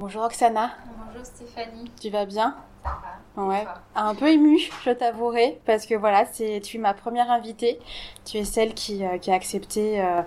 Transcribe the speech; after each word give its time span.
Bonjour 0.00 0.24
Oksana. 0.24 0.72
Bonjour 1.06 1.24
Stéphanie. 1.24 1.88
Tu 2.00 2.10
vas 2.10 2.24
bien? 2.24 2.56
Ça 2.82 2.90
va. 3.36 3.46
Ouais. 3.46 3.64
Un 3.94 4.16
peu 4.16 4.28
émue, 4.28 4.58
je 4.84 4.90
t'avouerai, 4.90 5.60
parce 5.66 5.86
que 5.86 5.94
voilà, 5.94 6.24
c'est 6.32 6.60
tu 6.60 6.78
es 6.78 6.80
ma 6.80 6.94
première 6.94 7.30
invitée. 7.30 7.78
Tu 8.24 8.38
es 8.38 8.44
celle 8.44 8.74
qui, 8.74 9.04
euh, 9.04 9.18
qui 9.18 9.30
a 9.30 9.34
accepté 9.34 10.02
euh, 10.02 10.22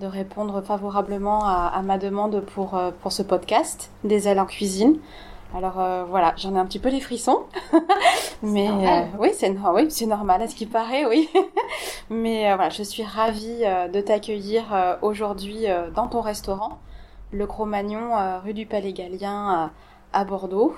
de 0.00 0.06
répondre 0.06 0.62
favorablement 0.62 1.44
à, 1.44 1.82
ma 1.82 1.98
demande 1.98 2.42
pour, 2.54 2.76
euh, 2.76 2.92
pour 3.02 3.10
ce 3.10 3.22
podcast, 3.22 3.90
Des 4.04 4.28
ailes 4.28 4.38
en 4.38 4.46
cuisine. 4.46 5.00
Alors 5.52 5.82
voilà, 6.08 6.34
j'en 6.36 6.54
ai 6.54 6.58
un 6.58 6.66
petit 6.66 6.78
peu 6.78 6.90
les 6.90 7.00
frissons, 7.00 7.44
mais 8.42 8.68
oui, 9.18 9.30
c'est 9.32 9.50
oui, 9.72 9.90
c'est 9.90 10.04
normal 10.04 10.42
à 10.42 10.46
ce 10.46 10.54
qui 10.54 10.66
paraît, 10.66 11.06
oui. 11.06 11.30
mais 12.10 12.54
voilà, 12.54 12.68
je 12.68 12.82
suis 12.82 13.02
ravie 13.02 13.64
de 13.90 14.00
t'accueillir 14.02 14.98
aujourd'hui 15.00 15.64
dans 15.94 16.06
ton 16.06 16.20
restaurant 16.20 16.80
le 17.32 17.46
Cro-Magnon, 17.46 18.16
euh, 18.16 18.38
rue 18.40 18.54
du 18.54 18.66
Palais 18.66 18.92
Gallien 18.92 19.70
à, 20.12 20.24
Bordeaux. 20.24 20.76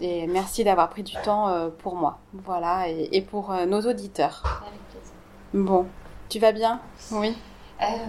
Et 0.00 0.26
merci 0.26 0.64
d'avoir 0.64 0.88
pris 0.88 1.02
du 1.02 1.14
temps 1.22 1.48
euh, 1.48 1.68
pour 1.68 1.96
moi, 1.96 2.18
voilà, 2.32 2.88
et, 2.88 3.20
pour 3.20 3.52
euh, 3.52 3.66
nos 3.66 3.82
auditeurs. 3.82 4.62
Avec 4.66 4.80
plaisir. 4.88 5.12
Bon, 5.52 5.86
tu 6.30 6.38
vas 6.38 6.52
bien? 6.52 6.80
Oui. 7.10 7.36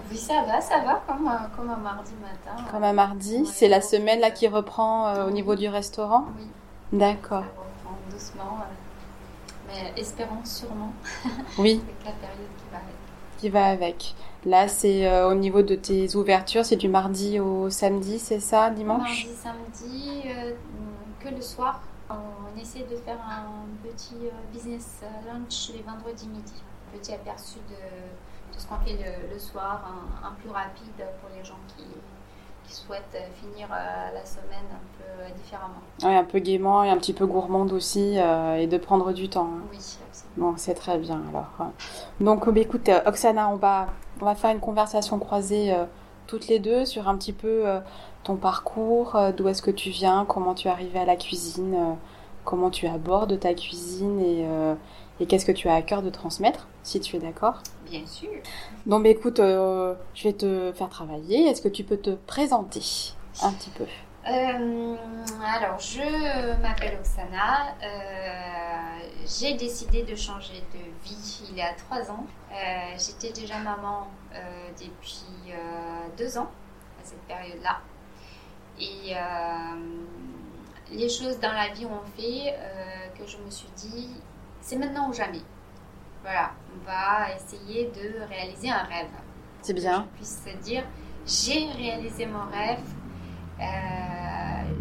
oui, 0.09 0.17
ça 0.17 0.43
va, 0.43 0.61
ça 0.61 0.79
va, 0.79 1.01
comme, 1.05 1.29
comme 1.57 1.69
un 1.69 1.77
mardi 1.77 2.13
matin. 2.21 2.63
Comme 2.71 2.83
un 2.83 2.93
mardi, 2.93 3.45
c'est 3.45 3.67
la 3.67 3.81
semaine 3.81 4.21
là 4.21 4.31
qui 4.31 4.47
reprend 4.47 5.25
au 5.25 5.31
niveau 5.31 5.55
du 5.55 5.67
restaurant? 5.67 6.25
Oui. 6.37 6.47
D'accord. 6.93 7.43
doucement, 8.09 8.59
mais 9.67 9.99
espérons 9.99 10.45
sûrement. 10.45 10.93
Oui. 11.57 11.81
avec 11.83 12.05
la 12.05 12.11
période 12.11 12.49
qui 12.57 12.69
va 12.71 12.77
avec. 12.77 12.95
Qui 13.39 13.49
va 13.49 13.65
avec. 13.65 14.15
Là, 14.45 14.67
c'est 14.67 15.07
euh, 15.07 15.29
au 15.29 15.35
niveau 15.35 15.61
de 15.61 15.75
tes 15.75 16.15
ouvertures, 16.15 16.65
c'est 16.65 16.75
du 16.75 16.89
mardi 16.89 17.39
au 17.39 17.69
samedi, 17.69 18.19
c'est 18.19 18.41
ça, 18.41 18.69
dimanche? 18.69 19.25
Mardi, 19.25 19.35
samedi, 19.35 20.21
euh, 20.25 20.53
que 21.19 21.29
le 21.29 21.41
soir. 21.41 21.81
On 22.09 22.59
essaie 22.59 22.83
de 22.83 22.95
faire 22.97 23.17
un 23.27 23.65
petit 23.81 24.27
euh, 24.27 24.29
business 24.51 25.01
lunch 25.25 25.71
les 25.73 25.81
vendredis 25.81 26.27
midi. 26.27 26.61
Petit 26.91 27.13
aperçu 27.13 27.57
de 27.69 27.75
tout 28.51 28.59
ce 28.59 28.67
qu'on 28.67 28.77
fait 28.85 28.99
le, 29.31 29.39
soir, 29.39 29.81
un, 30.23 30.31
plus 30.33 30.49
rapide 30.49 31.07
pour 31.21 31.29
les 31.35 31.43
gens 31.43 31.57
qui, 31.69 31.85
souhaitent 32.67 33.17
finir 33.39 33.67
la 33.69 34.25
semaine 34.25 34.65
un 34.71 34.97
peu 34.97 35.33
différemment. 35.35 35.81
Oui, 36.03 36.15
un 36.15 36.23
peu 36.23 36.39
gaiement 36.39 36.83
et 36.83 36.89
un 36.89 36.97
petit 36.97 37.13
peu 37.13 37.25
gourmande 37.25 37.71
aussi, 37.73 38.17
et 38.17 38.67
de 38.67 38.77
prendre 38.77 39.13
du 39.13 39.29
temps. 39.29 39.49
Hein. 39.53 39.63
Oui, 39.71 39.77
absolument. 39.77 40.51
Bon, 40.51 40.53
c'est 40.57 40.73
très 40.73 40.97
bien 40.97 41.21
alors. 41.29 41.71
Donc, 42.19 42.49
bah, 42.49 42.59
écoute, 42.59 42.89
Oksana, 43.05 43.49
on 43.49 43.57
va 43.57 43.87
on 44.21 44.25
va 44.25 44.35
faire 44.35 44.51
une 44.51 44.59
conversation 44.59 45.19
croisée 45.19 45.73
euh, 45.73 45.85
toutes 46.27 46.47
les 46.47 46.59
deux 46.59 46.85
sur 46.85 47.07
un 47.07 47.17
petit 47.17 47.33
peu 47.33 47.67
euh, 47.67 47.79
ton 48.23 48.35
parcours, 48.35 49.15
euh, 49.15 49.31
d'où 49.31 49.47
est-ce 49.47 49.61
que 49.61 49.71
tu 49.71 49.89
viens, 49.89 50.25
comment 50.25 50.53
tu 50.53 50.67
es 50.67 50.71
arrivé 50.71 50.99
à 50.99 51.05
la 51.05 51.15
cuisine, 51.15 51.97
comment 52.45 52.69
tu 52.69 52.87
abordes 52.87 53.39
ta 53.39 53.53
cuisine 53.53 54.19
et, 54.19 54.45
qu'est-ce 55.27 55.45
que 55.45 55.51
tu 55.51 55.69
as 55.69 55.75
à 55.75 55.81
cœur 55.81 56.01
de 56.01 56.09
transmettre, 56.09 56.67
si 56.83 56.99
tu 56.99 57.15
es 57.15 57.19
d'accord? 57.19 57.61
Bien 57.89 58.05
sûr. 58.05 58.29
Donc 58.85 59.03
bah, 59.03 59.09
écoute, 59.09 59.37
je 59.37 60.23
vais 60.23 60.33
te 60.33 60.71
faire 60.73 60.89
travailler. 60.89 61.47
Est-ce 61.47 61.61
que 61.61 61.69
tu 61.69 61.83
peux 61.83 61.97
te 61.97 62.11
présenter 62.11 63.13
un 63.41 63.51
petit 63.51 63.69
peu? 63.71 63.85
Euh, 64.25 64.95
alors, 65.45 65.77
je 65.79 66.61
m'appelle 66.61 66.97
Oksana. 66.97 67.75
Euh, 67.83 68.99
j'ai 69.25 69.55
décidé 69.55 70.03
de 70.03 70.15
changer 70.15 70.63
de 70.73 70.79
vie 71.05 71.41
il 71.49 71.57
y 71.57 71.61
a 71.61 71.73
trois 71.73 72.09
ans. 72.09 72.25
Euh, 72.51 72.55
j'étais 72.97 73.33
déjà 73.33 73.59
maman 73.59 74.07
depuis 74.79 75.25
deux 76.17 76.37
ans 76.37 76.49
à 76.99 77.03
cette 77.03 77.21
période-là. 77.23 77.81
Et 78.79 79.13
les 80.91 81.09
choses 81.09 81.39
dans 81.39 81.53
la 81.53 81.69
vie 81.69 81.85
ont 81.85 82.01
fait 82.17 82.55
que 83.17 83.27
je 83.27 83.37
me 83.37 83.49
suis 83.49 83.69
dit, 83.75 84.09
c'est 84.63 84.77
maintenant 84.77 85.09
ou 85.09 85.13
jamais. 85.13 85.41
Voilà, 86.23 86.51
on 86.73 86.85
va 86.85 87.35
essayer 87.35 87.91
de 87.91 88.25
réaliser 88.27 88.71
un 88.71 88.83
rêve. 88.83 89.11
C'est 89.61 89.73
bien. 89.73 90.01
Que 90.01 90.07
je 90.07 90.15
puisse 90.15 90.63
dire, 90.63 90.83
j'ai 91.25 91.69
réalisé 91.71 92.25
mon 92.25 92.49
rêve 92.49 92.79
euh, 93.59 93.65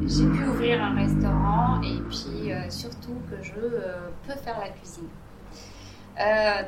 j'ai 0.06 0.26
pu 0.26 0.44
ouvrir 0.44 0.82
un 0.82 0.94
restaurant 0.94 1.82
et 1.82 2.00
puis 2.08 2.52
euh, 2.52 2.69
surtout 2.70 3.20
que 3.31 3.43
je 3.43 3.52
euh, 3.55 4.08
peux 4.26 4.34
faire 4.34 4.58
la 4.58 4.70
cuisine. 4.70 5.08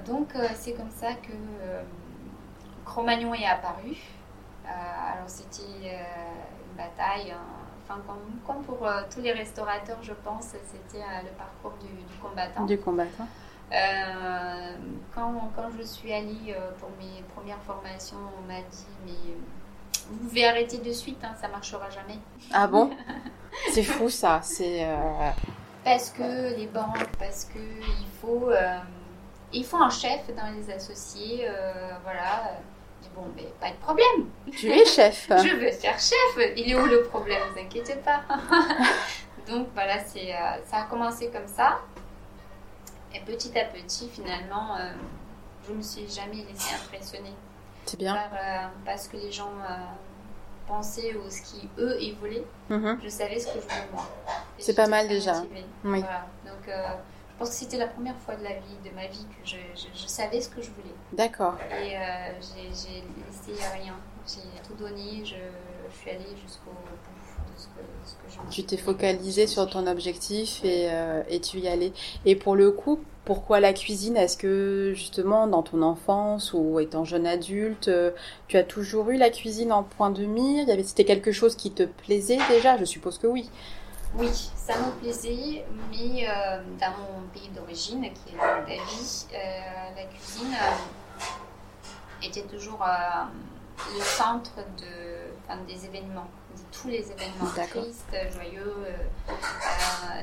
donc 0.07 0.29
c'est 0.55 0.75
comme 0.75 0.91
ça 0.91 1.15
que 1.15 1.33
Cro-Magnon 2.85 3.35
est 3.35 3.47
apparu. 3.47 3.97
alors 4.67 5.29
c'était 5.29 5.63
une 5.91 6.77
bataille, 6.77 7.35
enfin 7.85 8.01
comme, 8.47 8.63
pour 8.65 8.89
tous 9.13 9.21
les 9.21 9.33
restaurateurs 9.33 9.99
je 10.03 10.13
pense, 10.13 10.45
c'était 10.45 11.05
le 11.23 11.31
parcours 11.37 11.73
du, 11.81 11.89
combattant. 12.21 12.65
Du 12.65 12.79
combattant. 12.79 13.27
quand, 15.15 15.51
quand, 15.55 15.71
je 15.79 15.83
suis 15.83 16.13
allée 16.13 16.57
pour 16.79 16.91
mes 16.99 17.23
premières 17.35 17.63
formations, 17.63 18.17
on 18.39 18.47
m'a 18.47 18.61
dit 18.61 18.87
mais 19.07 19.35
vous 20.11 20.29
pouvez 20.29 20.47
arrêter 20.47 20.79
de 20.79 20.93
suite, 20.93 21.23
hein, 21.25 21.35
ça 21.41 21.49
marchera 21.49 21.89
jamais. 21.91 22.19
Ah 22.53 22.67
bon? 22.67 22.91
C'est 23.73 23.83
fou 23.83 24.11
ça. 24.11 24.41
C'est 24.43 24.87
parce 25.85 26.11
que 26.11 26.57
les 26.57 26.67
banques, 26.67 27.07
parce 27.19 27.45
que 27.45 27.59
il 27.59 28.09
faut 28.21 28.51
il 29.53 29.65
faut 29.65 29.77
un 29.77 29.91
chef 29.91 30.35
dans 30.35 30.53
les 30.57 30.71
associés, 30.71 31.49
voilà 32.03 32.59
bon, 33.15 33.23
mais 33.37 33.47
pas 33.61 33.71
de 33.71 33.77
problème. 33.77 34.29
Tu 34.57 34.71
es 34.71 34.85
chef. 34.85 35.27
je 35.31 35.57
veux 35.57 35.71
faire 35.71 35.99
chef. 35.99 36.53
Il 36.57 36.71
est 36.71 36.75
où 36.75 36.87
le 36.87 37.03
problème? 37.03 37.41
Ne 37.49 37.53
vous 37.53 37.67
inquiétez 37.67 37.97
pas. 37.97 38.23
Donc 39.49 39.69
voilà, 39.75 40.03
c'est, 40.05 40.35
euh, 40.35 40.63
ça 40.67 40.79
a 40.79 40.83
commencé 40.85 41.31
comme 41.31 41.47
ça. 41.47 41.81
Et 43.15 43.21
petit 43.21 43.57
à 43.59 43.65
petit, 43.65 44.09
finalement, 44.09 44.77
euh, 44.77 44.93
je 45.69 45.73
me 45.73 45.83
suis 45.83 46.09
jamais 46.09 46.45
laissée 46.49 46.75
impressionner. 46.75 47.35
C'est 47.85 47.99
bien. 47.99 48.15
Par, 48.15 48.33
euh, 48.33 48.67
parce 48.85 49.09
que 49.09 49.17
les 49.17 49.31
gens 49.31 49.53
pensaient 50.67 51.15
ou 51.15 51.31
ce 51.31 51.43
qu'ils, 51.43 51.69
eux, 51.79 51.97
ils 52.01 52.15
voulaient. 52.15 52.45
Mhm. 52.71 53.01
Je 53.05 53.09
savais 53.09 53.39
ce 53.39 53.47
que 53.49 53.61
je 53.61 53.65
voulais 53.65 53.89
moi. 53.93 54.09
C'est 54.59 54.75
pas 54.75 54.87
mal 54.87 55.07
déjà. 55.09 55.43
Oui. 55.85 56.01
Donc 56.45 56.75
je 57.35 57.39
pense 57.41 57.51
que 57.51 57.57
c'était 57.57 57.79
la 57.79 57.89
première 57.89 58.17
fois 58.19 58.37
de 58.37 58.45
la 58.45 58.53
vie, 58.53 58.79
de 58.85 58.95
ma 58.95 59.09
vie, 59.09 59.27
que 59.43 59.49
je, 59.49 59.57
je, 59.75 60.07
savais 60.07 60.41
ce 60.41 60.49
que 60.49 60.63
je 60.63 60.71
voulais. 60.71 60.95
D'accord. 61.13 61.57
Et 61.83 61.97
euh, 61.97 62.01
j'ai 62.41 62.69
laissé 62.69 63.61
rien. 63.73 63.97
J'ai 64.25 64.63
tout 64.67 64.75
donné. 64.75 65.25
Je, 65.25 65.35
je 65.35 65.99
suis 65.99 66.11
allée 66.11 66.37
jusqu'au 66.41 66.71
bout 66.71 67.53
de 67.53 67.61
ce 67.61 67.67
que, 67.67 67.81
ce 68.05 68.15
que 68.15 68.45
je 68.47 68.55
Tu 68.55 68.65
t'es 68.65 68.77
focalisée 68.77 69.49
sur 69.49 69.69
ton 69.69 69.89
objectif 69.89 70.65
et, 70.65 70.87
euh, 70.91 71.25
et 71.29 71.41
tu 71.41 71.59
y 71.59 71.67
allais. 71.67 71.93
Et 72.25 72.37
pour 72.37 72.55
le 72.55 72.71
coup, 72.71 73.01
pourquoi 73.25 73.59
la 73.59 73.73
cuisine? 73.73 74.17
Est-ce 74.17 74.37
que 74.37 74.93
justement 74.95 75.49
dans 75.49 75.65
ton 75.65 75.83
enfance 75.83 76.53
ou 76.53 76.79
étant 76.79 77.05
jeune 77.05 77.27
adulte, 77.27 77.89
euh, 77.89 78.13
tu 78.47 78.57
as 78.57 78.63
toujours 78.63 79.11
eu 79.11 79.17
la 79.17 79.31
cuisine 79.31 79.73
en 79.73 79.83
point 79.83 80.11
de 80.11 80.25
mire? 80.25 80.67
C'était 80.85 81.05
quelque 81.05 81.33
chose 81.33 81.57
qui 81.57 81.73
te 81.73 81.83
plaisait 81.83 82.39
déjà? 82.49 82.77
Je 82.77 82.85
suppose 82.85 83.19
que 83.19 83.27
oui. 83.27 83.51
Oui, 84.17 84.31
ça 84.55 84.79
me 84.79 84.93
plaisait, 85.01 85.65
mais 85.91 86.29
euh, 86.29 86.63
dans 86.79 86.91
mon 86.99 87.27
pays 87.33 87.49
d'origine, 87.49 88.03
qui 88.13 88.35
est 88.35 88.37
la 88.37 88.59
euh, 88.59 89.97
la 89.97 90.05
cuisine 90.05 90.55
euh, 90.55 92.27
était 92.27 92.43
toujours 92.43 92.85
le 93.93 94.01
centre 94.01 94.55
de, 94.79 95.67
des 95.67 95.85
événements, 95.87 96.29
de 96.57 96.63
tous 96.71 96.89
les 96.89 97.11
événements 97.11 97.51
tristes, 97.69 98.17
joyeux. 98.33 98.87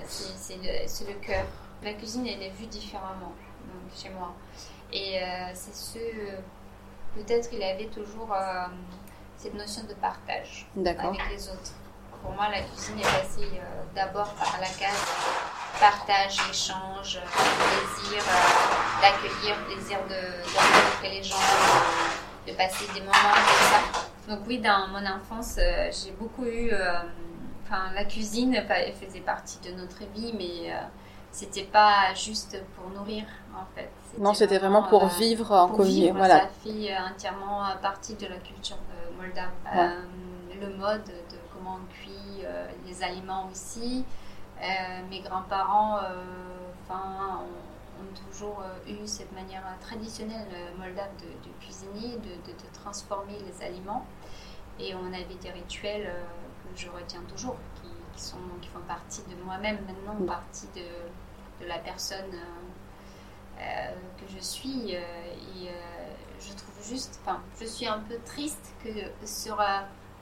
c'est 0.07 0.55
le, 0.55 1.11
le 1.11 1.19
cœur. 1.19 1.45
La 1.83 1.93
cuisine, 1.93 2.25
elle 2.27 2.43
est 2.43 2.51
vue 2.51 2.67
différemment 2.67 3.33
chez 3.93 4.09
moi. 4.09 4.33
Et 4.93 5.19
c'est 5.53 5.75
ce. 5.75 5.99
Peut-être 7.13 7.49
qu'il 7.49 7.61
avait 7.61 7.87
toujours 7.87 8.33
cette 9.35 9.53
notion 9.53 9.83
de 9.83 9.93
partage 9.95 10.65
avec 10.77 11.19
les 11.29 11.49
autres 11.49 11.73
pour 12.21 12.31
moi, 12.33 12.47
la 12.49 12.61
cuisine 12.61 12.99
est 12.99 13.03
passée 13.03 13.49
euh, 13.55 13.83
d'abord 13.95 14.33
par 14.33 14.57
la 14.59 14.67
case 14.67 15.05
partage, 15.79 16.37
échange, 16.49 17.19
plaisir 17.33 18.21
euh, 18.21 19.01
d'accueillir, 19.01 19.57
plaisir 19.65 19.97
de, 20.07 20.43
rencontrer 20.55 21.09
les 21.09 21.23
gens, 21.23 21.35
de, 22.47 22.53
passer 22.53 22.85
des 22.93 22.99
moments 22.99 23.13
comme 23.13 23.67
ça. 23.71 24.33
Donc 24.33 24.45
oui, 24.47 24.59
dans 24.59 24.87
mon 24.89 25.05
enfance, 25.05 25.57
euh, 25.57 25.89
j'ai 25.91 26.11
beaucoup 26.11 26.45
eu... 26.45 26.71
Enfin, 27.63 27.91
la 27.95 28.03
cuisine 28.03 28.61
faisait 29.01 29.21
partie 29.21 29.57
de 29.59 29.73
notre 29.73 30.03
vie, 30.13 30.33
mais 30.37 30.73
c'était 31.31 31.63
pas 31.63 32.13
juste 32.13 32.61
pour 32.75 32.89
nourrir 32.89 33.23
en 33.55 33.63
fait. 33.73 33.89
Non, 34.17 34.33
c'était 34.33 34.57
vraiment, 34.57 34.83
pour 34.83 35.07
vivre 35.07 35.53
en 35.53 35.69
commun. 35.69 36.11
Voilà. 36.13 36.39
Ça 36.39 36.49
fait 36.65 36.93
entièrement 36.97 37.63
partie 37.81 38.15
de 38.15 38.27
la 38.27 38.35
culture 38.35 38.75
de 38.75 39.15
Moldave. 39.15 39.51
le 40.59 40.75
mode 40.75 41.05
de 41.05 41.20
comment 41.71 41.79
on 41.81 41.93
cuit 41.93 42.43
euh, 42.43 42.67
les 42.85 43.03
aliments 43.03 43.49
aussi. 43.51 44.05
Euh, 44.61 44.65
mes 45.09 45.21
grands-parents 45.21 45.97
euh, 45.97 46.23
enfin, 46.83 47.39
ont, 47.39 48.13
toujours 48.29 48.63
eu 48.87 49.05
cette 49.05 49.31
manière 49.31 49.63
traditionnelle 49.79 50.47
moldave 50.77 51.11
de, 51.17 51.63
cuisiner, 51.63 52.17
de, 52.17 52.51
de, 52.51 52.73
transformer 52.73 53.37
les 53.45 53.63
aliments. 53.63 54.05
Et 54.79 54.95
on 54.95 55.07
avait 55.07 55.35
des 55.39 55.51
rituels 55.51 56.11
que 56.63 56.79
je 56.79 56.89
retiens 56.89 57.21
toujours, 57.27 57.55
qui, 57.75 58.21
sont, 58.21 58.37
qui 58.59 58.69
font 58.69 58.81
partie 58.87 59.21
de 59.29 59.35
moi-même 59.43 59.77
maintenant, 59.85 60.25
partie 60.25 60.67
de, 60.75 61.63
de 61.63 61.69
la 61.69 61.77
personne 61.77 62.35
que 63.59 64.25
je 64.35 64.39
suis. 64.39 64.93
et 64.93 65.69
je 66.39 66.53
trouve 66.53 66.83
juste, 66.83 67.19
enfin, 67.23 67.39
je 67.59 67.65
suis 67.65 67.85
un 67.85 67.99
peu 67.99 68.17
triste 68.25 68.73
que 68.83 68.89
sur 69.25 69.61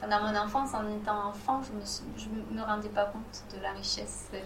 dans 0.01 0.21
mon 0.21 0.37
enfance, 0.37 0.73
en 0.73 0.87
étant 0.95 1.29
enfant, 1.29 1.61
je 1.63 1.71
ne 1.73 2.35
me, 2.35 2.61
me, 2.61 2.65
rendais 2.65 2.89
pas 2.89 3.05
compte 3.05 3.43
de 3.55 3.61
la 3.61 3.71
richesse 3.71 4.29
de, 4.31 4.39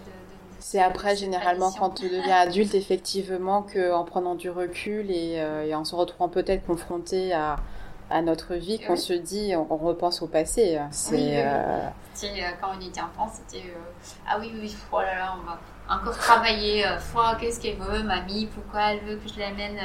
c'est 0.63 0.81
après, 0.81 1.17
généralement, 1.17 1.73
quand 1.73 1.89
tu 1.89 2.07
deviens 2.07 2.37
adulte, 2.37 2.73
effectivement, 2.73 3.63
qu'en 3.63 4.05
prenant 4.05 4.33
du 4.33 4.49
recul 4.49 5.07
euh, 5.09 5.65
et, 5.65 5.75
en 5.75 5.83
se 5.83 5.93
retrouvant 5.93 6.29
peut-être 6.29 6.65
confronté 6.65 7.33
à, 7.33 7.57
à, 8.09 8.21
notre 8.21 8.55
vie, 8.55 8.79
qu'on 8.79 8.95
se 8.95 9.11
dit, 9.11 9.53
on, 9.57 9.75
repense 9.75 10.21
au 10.21 10.27
passé. 10.27 10.79
C'est, 10.91 11.15
oui, 11.15 11.31
euh, 11.33 11.89
euh, 12.23 12.51
quand 12.61 12.69
on 12.77 12.79
était 12.79 13.01
enfant, 13.01 13.29
c'était 13.29 13.73
ah 14.25 14.37
oui, 14.39 14.53
oui, 14.57 14.73
oh 14.93 15.01
là 15.01 15.15
là, 15.15 15.35
on 15.37 15.45
va 15.45 15.59
encore 15.93 16.17
travailler. 16.17 16.85
qu'est-ce 17.41 17.59
qu'elle 17.59 17.75
veut, 17.75 18.01
mamie? 18.01 18.45
Pourquoi 18.45 18.93
elle 18.93 19.01
veut 19.01 19.17
que 19.17 19.27
je 19.27 19.39
l'amène 19.39 19.77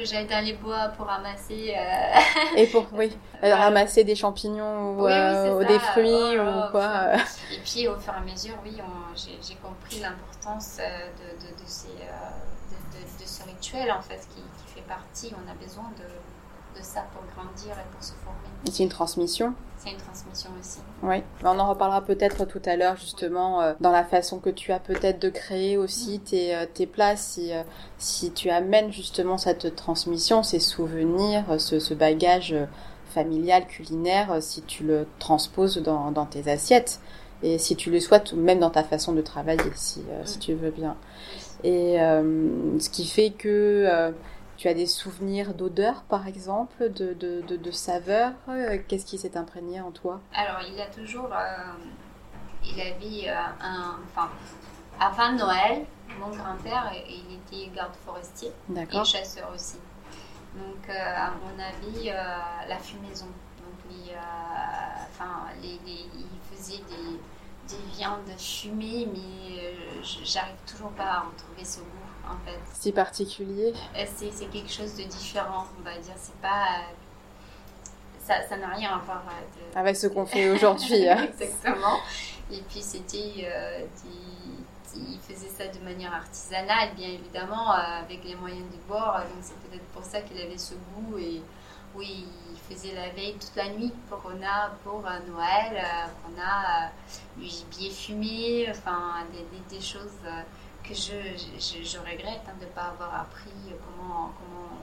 que 0.00 0.06
j'aille 0.06 0.26
dans 0.26 0.44
les 0.44 0.54
bois 0.54 0.88
pour 0.96 1.06
ramasser. 1.06 1.74
Euh, 1.76 2.56
Et 2.56 2.66
pour, 2.66 2.86
oui, 2.92 3.16
euh, 3.44 3.54
ramasser 3.54 4.04
des 4.04 4.14
champignons 4.14 4.98
ou, 4.98 5.06
euh, 5.06 5.64
des 5.64 5.78
fruits 5.78 6.38
oh 6.38 6.42
ou 6.42 6.70
quoi. 6.70 7.14
Et 7.52 7.58
puis 7.64 7.86
au 7.88 7.98
fur 7.98 8.14
et 8.14 8.16
à 8.16 8.20
mesure, 8.20 8.54
oui, 8.64 8.72
j'ai 9.16 9.54
compris 9.56 10.00
l'importance 10.00 10.78
de, 10.78 11.46
de, 11.46 11.52
de, 11.52 11.66
ces, 11.66 11.88
de, 11.88 13.26
ce 13.26 13.44
rituel 13.44 13.92
en 13.92 14.00
fait 14.00 14.20
qui, 14.34 14.42
qui, 14.42 14.74
fait 14.74 14.88
partie. 14.88 15.32
On 15.34 15.50
a 15.50 15.54
besoin 15.54 15.90
de, 15.98 16.82
ça 16.82 17.04
pour 17.12 17.22
grandir 17.34 17.72
et 17.72 17.94
pour 17.94 18.02
se 18.02 18.12
former. 18.24 18.48
C'est 18.72 18.82
une 18.82 18.88
transmission 18.88 19.54
c'est 19.82 19.92
une 19.92 19.96
transmission 19.96 20.50
aussi. 20.60 20.78
Oui, 21.02 21.22
on 21.42 21.58
en 21.58 21.68
reparlera 21.68 22.02
peut-être 22.02 22.44
tout 22.44 22.60
à 22.66 22.76
l'heure 22.76 22.96
justement 22.96 23.62
euh, 23.62 23.72
dans 23.80 23.90
la 23.90 24.04
façon 24.04 24.38
que 24.38 24.50
tu 24.50 24.72
as 24.72 24.78
peut-être 24.78 25.18
de 25.18 25.30
créer 25.30 25.78
aussi 25.78 26.20
tes, 26.20 26.54
euh, 26.54 26.66
tes 26.72 26.86
plats, 26.86 27.16
si, 27.16 27.52
euh, 27.52 27.62
si 27.96 28.30
tu 28.32 28.50
amènes 28.50 28.92
justement 28.92 29.38
cette 29.38 29.74
transmission, 29.76 30.42
ces 30.42 30.58
souvenirs, 30.58 31.44
ce, 31.58 31.78
ce 31.78 31.94
bagage 31.94 32.54
familial, 33.14 33.66
culinaire, 33.66 34.42
si 34.42 34.62
tu 34.62 34.84
le 34.84 35.06
transposes 35.18 35.78
dans, 35.78 36.10
dans, 36.10 36.26
tes 36.26 36.50
assiettes 36.50 37.00
et 37.42 37.58
si 37.58 37.74
tu 37.74 37.90
le 37.90 38.00
souhaites, 38.00 38.34
même 38.34 38.60
dans 38.60 38.70
ta 38.70 38.84
façon 38.84 39.12
de 39.12 39.22
travailler, 39.22 39.62
si, 39.74 40.02
si 40.24 40.36
mm. 40.36 40.40
tu 40.40 40.54
veux 40.54 40.70
bien. 40.70 40.96
Et 41.64 41.96
ce 41.98 42.88
qui 42.90 43.06
fait 43.06 43.30
que 43.30 44.12
tu 44.60 44.68
as 44.68 44.74
des 44.74 44.86
souvenirs 44.86 45.54
d'odeur, 45.54 46.02
par 46.02 46.26
exemple, 46.26 46.92
de, 46.92 47.14
de, 47.14 47.40
de, 47.40 47.70
saveur 47.70 48.32
euh, 48.50 48.76
Qu'est-ce 48.86 49.06
qui 49.06 49.16
s'est 49.16 49.38
imprégné 49.38 49.80
en 49.80 49.90
toi? 49.90 50.20
Alors, 50.34 50.60
il 50.70 50.78
a 50.78 50.84
toujours. 50.88 51.30
Euh, 51.32 51.72
il 52.62 52.78
avait 52.78 53.30
euh, 53.30 53.40
un. 53.62 53.98
Enfin, 54.04 54.28
avant 55.00 55.32
Noël, 55.32 55.86
mon 56.18 56.28
grand-père, 56.28 56.92
il 57.08 57.36
était 57.36 57.74
garde 57.74 57.94
forestier 58.04 58.52
et 58.76 59.04
chasseur 59.04 59.50
aussi. 59.54 59.78
Donc, 60.54 60.90
à 60.90 61.30
mon 61.30 61.58
avis, 61.58 62.10
la 62.68 62.76
fumaison. 62.76 63.28
Donc, 63.56 63.96
enfin, 65.10 65.46
les, 65.62 65.80
il 65.86 66.54
faisait 66.54 66.82
des, 66.86 67.18
des 67.66 67.82
viandes 67.96 68.28
fumées, 68.36 69.08
mais 69.10 69.74
j'arrive 70.02 70.56
toujours 70.66 70.90
pas 70.90 71.04
à 71.04 71.20
retrouver 71.20 71.64
ce 71.64 71.80
goût 71.80 71.99
en 72.30 72.46
fait. 72.46 72.58
C'est 72.72 72.92
particulier 72.92 73.72
euh, 73.96 74.04
C'est 74.16 74.50
quelque 74.50 74.70
chose 74.70 74.94
de 74.96 75.04
différent, 75.04 75.66
on 75.78 75.82
va 75.82 75.96
dire. 75.98 76.14
C'est 76.16 76.36
pas. 76.40 76.66
Euh, 76.78 78.34
ça 78.48 78.56
n'a 78.56 78.68
rien 78.68 78.90
à 78.90 78.98
voir 78.98 79.22
euh, 79.26 79.78
avec 79.78 79.96
ce 79.96 80.06
qu'on 80.06 80.24
fait 80.24 80.50
aujourd'hui. 80.50 81.08
Hein. 81.08 81.28
Exactement. 81.40 81.98
Et 82.52 82.62
puis 82.68 82.80
c'était. 82.80 83.48
il 84.94 85.18
faisait 85.28 85.48
ça 85.48 85.66
de 85.66 85.84
manière 85.84 86.14
artisanale, 86.14 86.90
bien 86.96 87.08
évidemment, 87.08 87.70
avec 87.72 88.24
les 88.24 88.36
moyens 88.36 88.70
du 88.70 88.78
bord. 88.88 89.18
Donc 89.18 89.42
c'est 89.42 89.58
peut-être 89.58 89.86
pour 89.86 90.04
ça 90.04 90.20
qu'il 90.20 90.40
avait 90.40 90.58
ce 90.58 90.74
goût. 90.74 91.18
Et 91.18 91.42
oui, 91.96 92.24
il 92.52 92.74
faisait 92.74 92.94
la 92.94 93.08
veille 93.10 93.34
toute 93.34 93.56
la 93.56 93.68
nuit 93.70 93.92
pour, 94.08 94.20
on 94.24 94.46
a, 94.46 94.70
pour 94.84 95.00
Noël. 95.00 95.84
on 96.24 96.40
a 96.40 96.90
du 97.36 97.48
gibier 97.48 97.90
fumé, 97.90 98.66
enfin 98.70 99.24
des, 99.32 99.76
des 99.76 99.82
choses 99.82 100.20
que 100.90 100.96
je, 100.96 101.82
je, 101.84 101.98
regrette 101.98 102.42
hein, 102.46 102.52
de 102.60 102.64
ne 102.64 102.70
pas 102.70 102.92
avoir 102.92 103.22
appris 103.22 103.50
comment, 103.84 104.30
comment, 104.38 104.78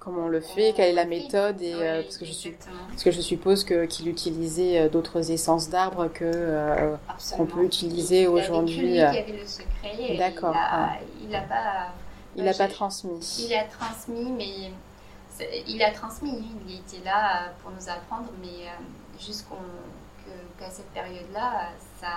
comment 0.00 0.24
on 0.24 0.28
le 0.28 0.40
fait, 0.40 0.72
quelle 0.74 0.90
est 0.90 0.92
la 0.92 1.04
méthode, 1.04 1.60
et, 1.62 1.74
euh, 1.74 2.02
parce, 2.02 2.18
que 2.18 2.24
je 2.24 2.32
suis, 2.32 2.56
parce 2.88 3.04
que 3.04 3.10
je 3.10 3.20
suppose 3.20 3.64
qu'il 3.64 4.08
utilisait 4.08 4.80
euh, 4.80 4.88
d'autres 4.88 5.30
essences 5.30 5.68
d'arbres 5.68 6.08
que 6.08 6.24
euh, 6.24 6.96
qu'on 7.36 7.46
peut 7.46 7.64
utiliser 7.64 8.26
aujourd'hui. 8.26 8.94
Il 8.94 9.00
avait 9.00 9.24
le 9.26 9.46
secret. 9.46 10.16
D'accord. 10.16 10.56
Il 11.22 11.28
n'a 11.28 11.42
pas 11.42 11.92
Il 12.36 12.44
n'a 12.44 12.54
pas 12.54 12.68
transmis. 12.68 13.46
Il 13.48 13.54
a 13.54 13.64
transmis, 13.64 14.32
mais 14.32 14.72
il 15.68 15.82
a 15.82 15.92
transmis. 15.92 16.42
Il 16.66 16.74
était 16.74 17.04
là 17.04 17.52
pour 17.62 17.70
nous 17.70 17.88
apprendre, 17.88 18.30
mais 18.42 18.66
jusqu'à 19.20 19.54
cette 20.70 20.90
période-là, 20.90 21.70
ça 22.00 22.08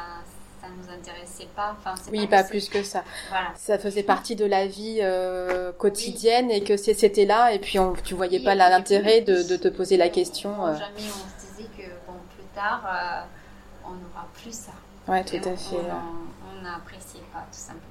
ça 0.61 0.67
nous 0.69 0.93
intéressait 0.93 1.47
pas. 1.55 1.75
Enfin, 1.77 1.95
oui, 2.11 2.27
pas, 2.27 2.43
plus 2.43 2.69
que 2.69 2.83
ça. 2.83 3.03
Voilà. 3.29 3.47
Ça 3.55 3.79
faisait 3.79 4.03
partie 4.03 4.35
de 4.35 4.45
la 4.45 4.67
vie 4.67 4.99
euh, 5.01 5.71
quotidienne 5.71 6.51
et 6.51 6.63
que 6.63 6.77
c'était 6.77 7.25
là 7.25 7.51
et 7.51 7.59
puis 7.59 7.79
on, 7.79 7.93
tu 7.93 8.13
voyais 8.13 8.39
pas 8.43 8.53
l'intérêt 8.53 9.21
de, 9.21 9.41
de, 9.41 9.55
te 9.55 9.67
poser 9.67 9.97
la 9.97 10.09
question. 10.09 10.65
Euh. 10.65 10.75
Jamais 10.75 10.91
on 10.97 11.41
se 11.41 11.47
disait 11.47 11.69
que 11.77 11.89
bon, 12.07 12.13
plus 12.35 12.45
tard 12.53 12.83
euh, 12.85 13.87
on 13.87 13.91
n'aura 13.91 14.27
plus 14.33 14.53
ça. 14.53 14.71
Ouais, 15.07 15.23
tout 15.23 15.37
à 15.37 15.55
fait. 15.57 15.75
On 15.75 16.61
n'appréciait 16.61 17.21
pas 17.33 17.45
tout 17.51 17.57
simplement. 17.57 17.85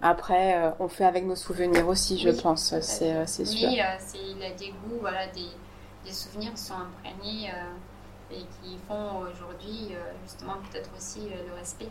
Après, 0.00 0.56
on 0.78 0.86
fait 0.86 1.04
avec 1.04 1.26
nos 1.26 1.34
souvenirs 1.34 1.88
aussi, 1.88 2.20
je 2.20 2.28
pense, 2.28 2.72
c'est 2.80 3.26
sûr. 3.44 3.68
Oui, 3.68 3.80
il 4.14 4.44
a 4.44 4.50
des 4.52 4.68
goûts, 4.68 4.98
voilà, 5.00 5.26
des, 5.26 5.48
des 6.04 6.12
souvenirs 6.12 6.52
qui 6.54 6.62
sont 6.62 6.74
imprégnés 6.74 7.50
et 8.30 8.44
qui 8.60 8.78
font 8.86 9.20
aujourd'hui 9.20 9.88
euh, 9.92 10.12
justement 10.22 10.56
peut-être 10.70 10.90
aussi 10.96 11.28
euh, 11.32 11.48
le 11.48 11.54
respect 11.54 11.88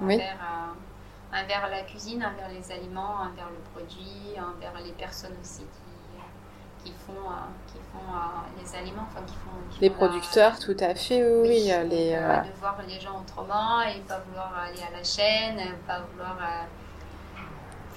envers, 0.00 0.18
euh, 0.20 1.42
envers, 1.42 1.68
la 1.68 1.82
cuisine, 1.82 2.24
envers 2.24 2.48
les 2.48 2.72
aliments, 2.72 3.16
envers 3.22 3.48
le 3.50 3.60
produit, 3.72 4.34
envers 4.38 4.80
les 4.82 4.92
personnes 4.92 5.34
aussi 5.40 5.60
qui, 5.62 6.84
qui 6.84 6.92
font, 7.06 7.28
qui 7.66 7.78
font 7.92 8.12
les 8.58 8.78
aliments, 8.78 9.06
enfin 9.10 9.22
qui 9.26 9.34
font... 9.34 9.78
les 9.80 9.90
producteurs, 9.90 10.58
tout 10.58 10.76
à 10.80 10.94
fait, 10.94 11.22
oui. 11.22 11.70
les, 11.88 12.12
De 12.12 12.60
voir 12.60 12.78
les 12.86 12.98
gens 12.98 13.20
autrement 13.20 13.82
et 13.82 14.00
pas 14.00 14.20
vouloir 14.20 14.54
aller 14.56 14.82
à 14.82 14.96
la 14.96 15.04
chaîne, 15.04 15.60
pas 15.86 16.00
vouloir 16.00 16.38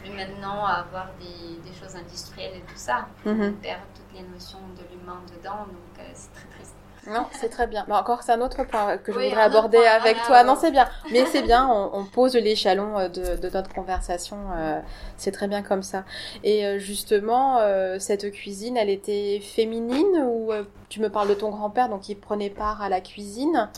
plus 0.02 0.12
maintenant 0.12 0.66
avoir 0.66 1.08
des, 1.18 1.62
des, 1.62 1.74
choses 1.74 1.96
industrielles 1.96 2.58
et 2.58 2.62
tout 2.62 2.76
ça. 2.76 3.08
Mhm. 3.24 3.56
On 3.58 3.62
perd 3.62 3.80
toutes 3.96 4.20
les 4.20 4.28
notions 4.28 4.60
de 4.76 4.84
l'humain 4.92 5.22
dedans, 5.38 5.66
donc 5.68 6.06
c'est 6.14 6.34
très 6.34 6.48
triste. 6.50 6.73
Non, 7.08 7.26
c'est 7.32 7.50
très 7.50 7.68
bien. 7.68 7.84
Mais 7.88 7.96
encore, 7.96 8.24
c'est 8.24 8.32
un 8.32 8.42
autre 8.42 8.64
point 8.64 8.98
que 8.98 9.12
je 9.12 9.20
voudrais 9.20 9.42
aborder 9.42 9.78
avec 9.78 10.22
toi. 10.24 10.44
Non, 10.44 10.56
c'est 10.56 10.72
bien. 10.72 10.88
Mais 11.12 11.26
c'est 11.26 11.42
bien, 11.42 11.68
on, 11.68 12.06
pose 12.06 12.36
l'échelon 12.36 12.98
euh, 12.98 13.10
de, 13.10 13.36
de, 13.36 13.50
notre 13.50 13.74
conversation. 13.74 14.38
Euh, 14.56 14.80
c'est 15.18 15.32
très 15.32 15.48
bien 15.48 15.64
comme 15.64 15.84
ça. 15.84 16.04
Et 16.44 16.66
euh, 16.66 16.80
justement, 16.80 17.60
cette 18.00 18.32
cuisine, 18.32 18.78
elle 18.78 18.90
était 18.90 19.40
féminine 19.42 20.26
ou 20.26 20.52
tu 20.90 21.02
me 21.02 21.10
parles 21.10 21.30
de 21.30 21.34
ton 21.34 21.50
grand-père, 21.50 21.90
donc 21.90 22.10
il 22.10 22.16
prenait 22.16 22.50
part 22.50 22.82
à 22.82 22.90
la 22.90 23.02
cuisine 23.02 23.70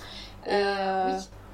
Oui, 0.47 0.53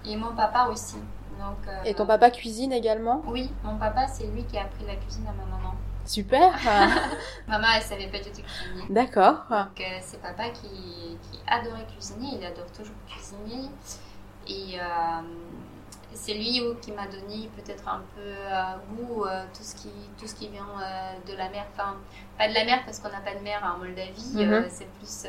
et 0.05 0.15
mon 0.15 0.33
papa 0.35 0.67
aussi. 0.71 0.97
Donc, 1.39 1.73
et 1.85 1.93
ton 1.93 2.05
papa 2.05 2.29
cuisine 2.29 2.71
également? 2.71 3.21
Oui, 3.27 3.51
mon 3.63 3.77
papa, 3.77 4.07
c'est 4.07 4.27
lui 4.27 4.43
qui 4.43 4.57
a 4.57 4.63
appris 4.63 4.85
la 4.85 4.95
cuisine 4.95 5.25
à 5.27 5.31
ma 5.31 5.57
maman. 5.57 5.73
Super. 6.11 6.51
Maman, 7.47 7.67
elle 7.73 7.81
savait 7.81 8.07
pas 8.07 8.17
du 8.17 8.31
tout 8.31 8.41
cuisiner. 8.41 8.83
D'accord. 8.89 9.45
Donc 9.49 9.79
euh, 9.79 9.97
c'est 10.01 10.21
papa 10.21 10.49
qui, 10.49 10.67
qui, 10.67 11.39
adorait 11.47 11.85
cuisiner. 11.85 12.37
Il 12.37 12.45
adore 12.45 12.69
toujours 12.73 12.95
cuisiner. 13.07 13.69
Et 14.45 14.77
euh, 14.77 15.21
c'est 16.13 16.33
lui 16.33 16.61
qui 16.81 16.91
m'a 16.91 17.07
donné 17.07 17.49
peut-être 17.55 17.87
un 17.87 18.01
peu 18.13 18.19
euh, 18.19 18.61
goût 18.89 19.23
tout 19.53 19.63
ce 19.63 19.73
qui 19.75 19.89
tout 20.19 20.27
ce 20.27 20.35
qui 20.35 20.49
vient 20.49 20.67
de 21.25 21.33
la 21.37 21.47
mer. 21.47 21.65
Enfin, 21.73 21.95
pas 22.37 22.49
de 22.49 22.55
la 22.55 22.65
mer 22.65 22.81
parce 22.83 22.99
qu'on 22.99 23.09
n'a 23.09 23.21
pas 23.21 23.33
de 23.35 23.39
mer 23.39 23.61
en 23.63 23.77
Moldavie. 23.77 24.33
Mhm. 24.33 24.67
c'est 24.69 24.89
plus 24.95 25.27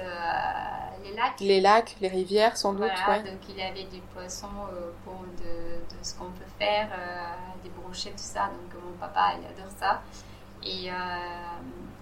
les 1.04 1.14
lacs. 1.14 1.38
Les 1.38 1.60
lacs, 1.60 1.96
les 2.00 2.08
rivières, 2.08 2.56
sans 2.56 2.72
doute. 2.72 2.90
Voilà, 3.06 3.22
Donc 3.22 3.38
il 3.48 3.60
avait 3.60 3.84
des 3.84 4.02
poissons 4.12 4.66
pour 5.04 5.20
de, 5.38 5.94
de, 5.94 6.02
ce 6.02 6.16
qu'on 6.16 6.32
peut 6.32 6.50
faire, 6.58 6.88
des 7.62 7.70
brochets, 7.70 8.10
tout 8.10 8.16
ça. 8.16 8.46
Donc 8.46 8.82
mon 8.82 8.96
papa, 8.98 9.34
il 9.38 9.46
adore 9.46 9.70
ça. 9.78 10.02
Et 10.64 10.90
euh, 10.90 10.94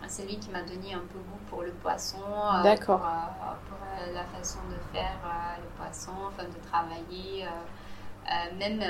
c'est 0.06 0.26
lui 0.26 0.38
qui 0.38 0.50
m'a 0.50 0.62
donné 0.62 0.94
un 0.94 0.98
peu 1.12 1.18
goût 1.18 1.40
pour 1.48 1.62
le 1.62 1.72
poisson, 1.72 2.18
euh, 2.18 2.76
pour, 2.76 2.96
euh, 2.96 4.12
la 4.12 4.24
façon 4.24 4.58
de 4.70 4.76
faire 4.92 5.18
le 5.58 5.68
poisson, 5.82 6.12
enfin 6.28 6.44
de 6.44 6.68
travailler, 6.68 7.46
même 8.58 8.82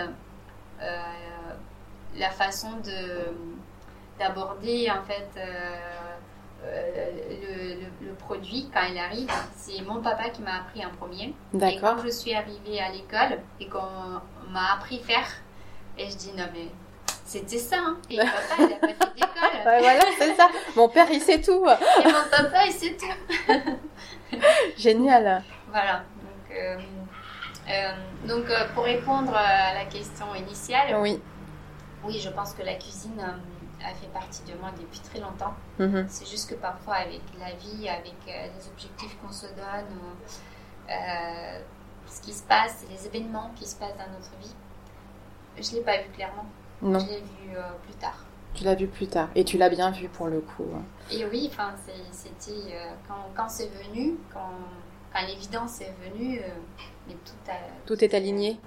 la 2.17 2.31
façon 2.31 2.73
de 2.85 3.33
d'aborder 4.19 4.91
en 4.91 5.03
fait 5.03 5.31
le, 6.63 7.87
le, 8.07 8.13
produit 8.15 8.69
quand 8.73 8.83
il 8.91 8.99
arrive. 8.99 9.31
C'est 9.55 9.81
mon 9.83 10.03
papa 10.03 10.29
qui 10.29 10.43
m'a 10.43 10.57
appris 10.61 10.85
en 10.85 10.91
premier. 10.91 11.35
Et 11.55 11.81
quand 11.81 11.97
je 12.05 12.09
suis 12.11 12.35
arrivée 12.35 12.81
à 12.81 12.91
l'école 12.91 13.39
et 13.61 13.67
qu'on 13.67 14.21
m'a 14.51 14.75
appris 14.75 14.99
faire, 14.99 15.27
et 15.97 16.11
je 16.11 16.17
dis 16.17 16.33
non 16.37 16.45
mais 16.53 16.69
c'était 17.31 17.59
ça. 17.59 17.77
Hein. 17.79 17.97
Et 18.11 18.17
papa, 18.17 18.33
il 18.59 18.69
n'a 18.69 18.77
pas 18.77 18.89
fait 18.89 19.15
d'école. 19.15 19.79
voilà, 19.79 20.01
c'est 20.19 20.35
ça. 20.35 20.49
Mon 20.75 20.89
père, 20.89 21.07
il 21.13 21.21
sait 21.21 21.41
tout. 21.41 21.65
Et 21.65 22.05
mon 22.05 22.29
papa, 22.29 22.67
il 22.67 22.73
sait 22.73 22.97
tout. 22.97 23.57
Génial. 24.77 25.45
Voilà. 25.69 25.99
Donc, 25.99 26.57
euh, 26.57 26.77
euh, 27.69 27.93
donc 28.27 28.51
euh, 28.51 28.67
pour 28.75 28.83
répondre 28.83 29.33
à 29.33 29.75
la 29.75 29.85
question 29.85 30.35
initiale, 30.35 30.97
oui, 30.99 31.21
oui 32.03 32.19
je 32.19 32.31
pense 32.31 32.53
que 32.53 32.63
la 32.63 32.75
cuisine 32.75 33.21
a 33.21 33.95
fait 33.95 34.09
partie 34.13 34.43
de 34.43 34.59
moi 34.59 34.71
depuis 34.77 34.99
très 34.99 35.21
longtemps. 35.21 35.55
Mm-hmm. 35.79 36.07
C'est 36.09 36.29
juste 36.29 36.51
que 36.51 36.57
parfois, 36.57 36.97
avec 36.97 37.23
la 37.39 37.53
vie, 37.53 37.89
avec 37.89 38.17
les 38.27 38.69
objectifs 38.73 39.17
qu'on 39.23 39.33
se 39.33 39.47
donne, 39.47 39.97
ce 42.09 42.21
qui 42.23 42.33
se 42.33 42.43
passe, 42.43 42.85
les 42.91 43.07
événements 43.07 43.53
qui 43.55 43.67
se 43.67 43.77
passent 43.77 43.97
dans 43.97 44.13
notre 44.13 44.37
vie, 44.41 44.55
je 45.57 45.71
ne 45.71 45.77
l'ai 45.77 45.85
pas 45.85 45.99
vu 45.99 46.11
clairement. 46.11 46.47
Non. 46.83 46.99
Je 46.99 47.07
l'ai 47.07 47.21
vu 47.21 47.57
euh, 47.57 47.71
plus 47.83 47.95
tard. 47.95 48.25
Tu 48.55 48.65
l'as 48.65 48.75
vu 48.75 48.87
plus 48.89 49.07
tard. 49.07 49.29
Et 49.35 49.45
tu 49.45 49.59
l'as 49.59 49.69
bien 49.69 49.91
vu 49.91 50.09
pour 50.09 50.27
le 50.27 50.41
coup. 50.41 50.67
Hein. 50.75 50.83
Et 51.11 51.25
oui, 51.27 51.51
c'était 52.13 52.75
euh, 52.75 52.93
quand, 53.07 53.31
quand 53.37 53.49
c'est 53.49 53.69
venu, 53.69 54.15
quand, 54.33 54.53
quand 55.13 55.27
l'évidence 55.27 55.81
est 55.81 55.95
venue, 56.03 56.41
euh, 56.41 56.49
mais 57.07 57.15
tout, 57.25 57.51
a, 57.51 57.55
tout 57.87 58.03
est 58.03 58.15
aligné. 58.15 58.59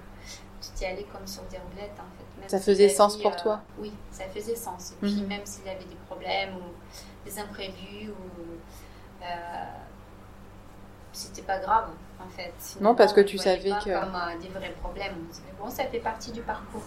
Tout 0.60 0.82
est 0.82 0.86
allé 0.86 1.06
comme 1.12 1.26
sur 1.26 1.42
des 1.44 1.58
roulettes 1.58 1.98
en 1.98 2.42
fait. 2.42 2.48
ça 2.48 2.60
faisait 2.60 2.88
sens 2.88 3.20
pour 3.20 3.36
toi 3.36 3.60
Oui, 3.78 3.92
ça 4.10 4.24
faisait 4.24 4.56
sens. 4.56 4.92
Et 4.92 5.06
puis 5.06 5.20
mhm. 5.20 5.26
même 5.26 5.44
s'il 5.44 5.66
y 5.66 5.68
avait 5.68 5.84
des 5.84 5.98
problèmes 6.06 6.54
ou 6.56 7.28
des 7.28 7.38
imprévus 7.38 8.10
ou 8.10 9.24
c'était 11.12 11.42
pas 11.42 11.58
grave 11.58 11.88
en 12.20 12.28
fait. 12.28 12.52
non, 12.80 12.94
parce 12.94 13.12
que 13.12 13.20
tu 13.20 13.38
savais 13.38 13.70
que. 13.84 14.00
Comme 14.00 14.16
des 14.40 14.48
vrais 14.48 14.72
problèmes. 14.80 15.14
Mais 15.46 15.52
bon, 15.58 15.68
ça 15.70 15.84
fait 15.84 16.00
partie 16.00 16.32
du 16.32 16.40
parcours. 16.40 16.82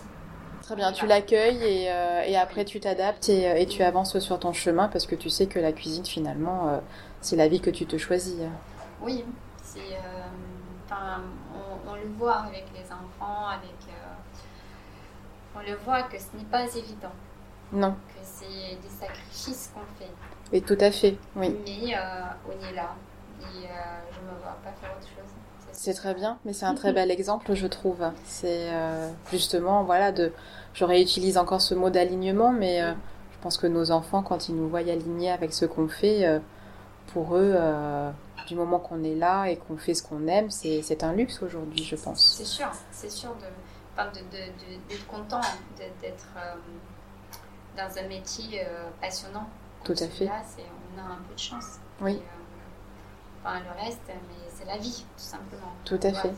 Très 0.68 0.76
bien, 0.76 0.92
tu 0.92 1.08
l'accueilles 1.08 1.64
et, 1.64 1.90
euh, 1.90 2.24
et, 2.26 2.36
après 2.36 2.66
tu 2.66 2.82
t'adaptes 2.82 3.30
et, 3.30 3.50
euh, 3.50 3.56
et, 3.56 3.68
tu 3.68 3.84
avances 3.84 4.20
sur 4.20 4.38
ton 4.38 4.52
chemin 4.52 4.90
parce 4.90 5.06
que 5.06 5.16
tu 5.16 5.30
sais 5.30 5.48
que 5.48 5.60
la 5.60 5.72
cuisine 5.72 6.06
finalement 6.06 6.68
euh, 6.68 6.80
c'est 7.22 7.38
la 7.38 7.48
vie 7.48 7.62
que 7.62 7.70
tu 7.70 7.86
te 7.86 7.98
choisis. 7.98 8.36
Oui, 9.02 9.24
c'est, 9.64 9.80
on, 10.92 11.96
le 11.96 12.10
voit 12.18 12.40
avec 12.40 12.66
les 12.76 12.84
enfants, 12.84 13.48
avec, 13.48 13.78
on 15.56 15.60
le 15.60 15.78
voit 15.86 16.04
que 16.04 16.20
ce 16.20 16.36
n'est 16.38 16.44
pas 16.44 16.64
évident. 16.64 17.14
Non. 17.72 17.92
Que 18.10 18.20
c'est 18.22 18.76
des 18.76 18.90
sacrifices 18.90 19.72
qu'on 19.74 19.86
fait. 19.98 20.12
Et 20.52 20.60
tout 20.60 20.78
à 20.82 20.92
fait, 20.92 21.18
oui. 21.38 21.56
Mais 21.64 21.96
on 22.46 22.68
est 22.68 22.74
là 22.74 22.94
et 23.40 23.46
je 23.54 24.20
ne 24.20 24.34
me 24.34 24.38
vois 24.42 24.58
pas 24.62 24.74
faire 24.82 24.92
autre 24.98 25.08
chose. 25.08 25.32
C'est 25.80 25.94
très 25.94 26.16
bien, 26.16 26.40
mais 26.44 26.54
c'est 26.54 26.66
un 26.66 26.74
très 26.74 26.92
bel 26.92 27.12
exemple, 27.12 27.54
je 27.54 27.68
trouve. 27.68 28.04
C'est 28.26 28.72
justement, 29.32 29.84
voilà, 29.84 30.12
de 30.12 30.34
je 30.78 30.86
réutilise 30.86 31.40
encore 31.40 31.62
ce 31.62 31.74
mot 31.74 31.90
d'alignement, 31.90 32.52
mais 32.52 32.84
euh, 32.84 32.94
je 33.32 33.38
pense 33.42 33.58
que 33.58 33.66
nos 33.66 33.90
enfants, 33.90 34.22
quand 34.22 34.48
ils 34.48 34.56
nous 34.56 34.70
voient 34.70 34.82
alignés 34.82 35.32
avec 35.32 35.52
ce 35.52 35.66
qu'on 35.66 35.88
fait, 35.88 36.28
euh, 36.28 36.40
pour 37.14 37.36
eux, 37.36 37.54
euh, 37.56 38.12
du 38.46 38.54
moment 38.54 38.78
qu'on 38.78 39.04
est 39.04 39.16
là 39.16 39.46
et 39.46 39.58
qu'on 39.58 39.76
fait 39.76 39.96
ce 39.96 40.04
qu'on 40.04 40.28
aime, 40.28 40.52
c'est 40.52 41.04
un 41.04 41.14
luxe 41.14 41.42
aujourd'hui, 41.42 41.84
je 41.84 41.96
pense. 41.96 42.36
C'est 42.38 42.46
sûr, 42.46 42.70
c'est 42.92 43.10
sûr 43.10 43.36
d'être 43.36 44.14
de, 44.14 44.20
de, 44.20 44.96
de, 44.96 45.04
content 45.08 45.42
d'être 45.78 46.28
dans 47.76 47.98
un 48.00 48.08
métier 48.08 48.62
passionnant. 49.02 49.50
Tout 49.84 49.96
à 50.00 50.08
fait. 50.08 50.26
Là, 50.26 50.44
on 50.96 51.00
a 51.00 51.14
un 51.14 51.22
peu 51.28 51.34
de 51.34 51.40
chance. 51.40 51.80
Oui. 52.02 52.22
enfin, 53.44 53.60
le 53.60 53.84
reste, 53.84 54.00
mais 54.08 54.47
c'est 54.58 54.66
la 54.66 54.78
vie, 54.78 55.06
tout 55.16 55.24
simplement. 55.24 55.74
Tout 55.86 56.00
à 56.04 56.14
fait. 56.14 56.34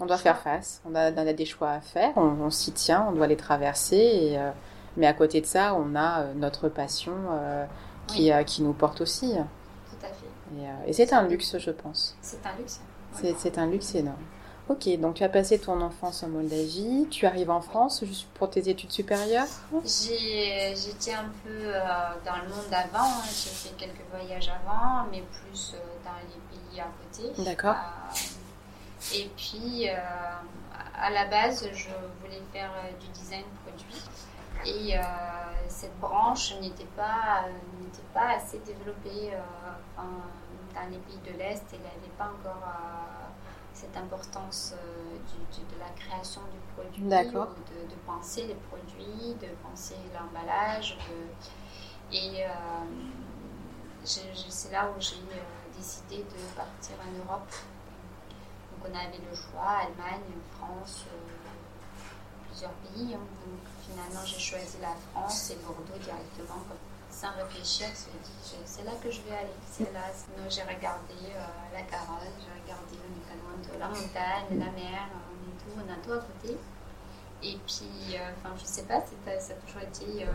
On 0.00 0.06
doit 0.06 0.18
faire 0.18 0.38
face, 0.38 0.80
on 0.84 0.94
a, 0.94 1.06
a 1.06 1.32
des 1.32 1.44
choix 1.44 1.70
à 1.70 1.80
faire, 1.80 2.16
on, 2.16 2.50
s'y 2.50 2.72
tient, 2.72 3.06
on 3.08 3.12
doit 3.12 3.28
les 3.28 3.36
traverser. 3.36 3.96
Et, 3.96 4.38
euh, 4.38 4.50
mais 4.96 5.06
à 5.06 5.12
côté 5.12 5.40
de 5.40 5.46
ça, 5.46 5.74
on 5.74 5.94
a 5.94 6.22
euh, 6.22 6.34
notre 6.34 6.68
passion 6.68 7.14
euh, 7.30 7.64
qui, 8.08 8.32
qui 8.46 8.62
nous 8.62 8.72
porte 8.72 9.00
aussi. 9.00 9.34
Tout 9.34 10.06
à 10.06 10.08
fait. 10.08 10.88
Et, 10.88 10.92
c'est 10.92 11.12
un 11.12 11.26
luxe, 11.28 11.58
je 11.58 11.70
pense. 11.70 12.16
C'est 12.20 12.44
un 12.44 12.56
luxe. 12.58 12.80
C'est 13.36 13.58
un 13.58 13.66
luxe 13.66 13.94
énorme. 13.94 14.16
Ok, 14.68 14.88
donc 14.98 15.16
tu 15.16 15.24
as 15.24 15.28
passé 15.28 15.58
ton 15.58 15.82
enfance 15.82 16.22
en 16.22 16.28
Moldavie, 16.28 17.06
tu 17.10 17.26
arrives 17.26 17.50
en 17.50 17.60
France 17.60 18.02
juste 18.06 18.28
pour 18.32 18.48
tes 18.48 18.70
études 18.70 18.90
supérieures 18.90 19.44
J'étais 19.84 21.12
un 21.12 21.28
peu 21.44 21.70
dans 22.24 22.36
le 22.42 22.48
monde 22.48 22.72
avant, 22.72 23.10
j'ai 23.26 23.50
fait 23.50 23.76
quelques 23.76 24.04
voyages 24.10 24.48
avant, 24.48 25.06
mais 25.10 25.22
plus 25.22 25.74
dans 26.02 26.16
les 26.16 26.53
à 26.80 26.86
côté. 26.86 27.42
D'accord. 27.42 27.76
Et 29.12 29.30
puis, 29.36 29.88
euh, 29.88 29.96
à 30.98 31.10
la 31.10 31.26
base, 31.26 31.68
je 31.72 31.88
voulais 32.20 32.42
faire 32.52 32.70
euh, 32.76 32.90
du 33.00 33.08
design 33.08 33.44
produit. 33.64 34.02
Et 34.64 34.96
euh, 34.96 35.02
cette 35.68 35.98
branche 36.00 36.54
n'était 36.60 36.88
pas, 36.96 37.44
n'était 37.80 38.08
pas 38.14 38.36
assez 38.36 38.58
développée 38.60 39.32
dans 39.96 40.90
les 40.90 40.96
pays 40.98 41.32
de 41.32 41.38
l'Est. 41.38 41.64
Elle 41.72 41.80
n'avait 41.80 42.14
pas 42.16 42.24
encore 42.24 42.66
cette 43.74 43.94
importance 43.96 44.74
de 44.74 45.78
la 45.78 45.90
création 45.96 46.40
du 46.52 46.58
produit, 46.74 47.02
de, 47.02 47.88
de, 47.90 47.94
penser 48.06 48.46
les 48.46 48.54
produits, 48.54 49.34
de 49.34 49.48
penser 49.68 49.96
l'emballage. 50.14 50.96
Et 52.10 52.44
c'est 54.02 54.72
là 54.72 54.88
où 54.96 55.00
j'ai 55.00 55.16
décidé 55.76 56.18
de 56.22 56.40
partir 56.56 56.96
en 57.00 57.12
Europe. 57.24 57.50
Donc 58.70 58.90
on 58.90 58.94
avait 58.94 59.18
le 59.18 59.34
choix, 59.34 59.84
Allemagne, 59.84 60.34
France, 60.56 61.04
plusieurs 62.48 62.72
pays. 62.72 63.14
Hein. 63.14 63.26
Donc 63.44 63.64
finalement 63.86 64.24
j'ai 64.24 64.38
choisi 64.38 64.78
la 64.80 64.94
France 65.12 65.50
et 65.50 65.56
Bordeaux 65.56 65.98
directement 66.00 66.62
sans 67.14 67.30
réfléchir, 67.36 67.86
c'est 68.64 68.84
là 68.84 68.90
que 69.00 69.10
je 69.10 69.20
vais 69.22 69.36
aller. 69.36 69.56
C'est 69.70 69.92
là. 69.92 70.02
Sinon, 70.12 70.50
j'ai 70.50 70.62
regardé 70.62 71.14
la 71.72 71.82
Carolle, 71.82 72.34
j'ai 72.40 72.50
regardé, 72.60 72.98
on 72.98 73.14
est 73.14 73.26
pas 73.28 73.38
loin 73.38 73.54
de 73.62 73.78
la 73.78 73.88
montagne, 73.88 74.58
la 74.58 74.72
mer, 74.72 75.08
on, 75.30 75.38
est 75.46 75.56
tout, 75.62 75.78
on 75.78 75.92
a 75.92 75.96
tout 76.02 76.12
à 76.12 76.18
côté. 76.18 76.58
Et 77.42 77.58
puis, 77.66 78.16
enfin, 78.18 78.54
je 78.58 78.64
sais 78.64 78.82
pas, 78.82 79.00
ça 79.38 79.52
a 79.52 79.56
toujours 79.66 79.82
été 79.82 80.26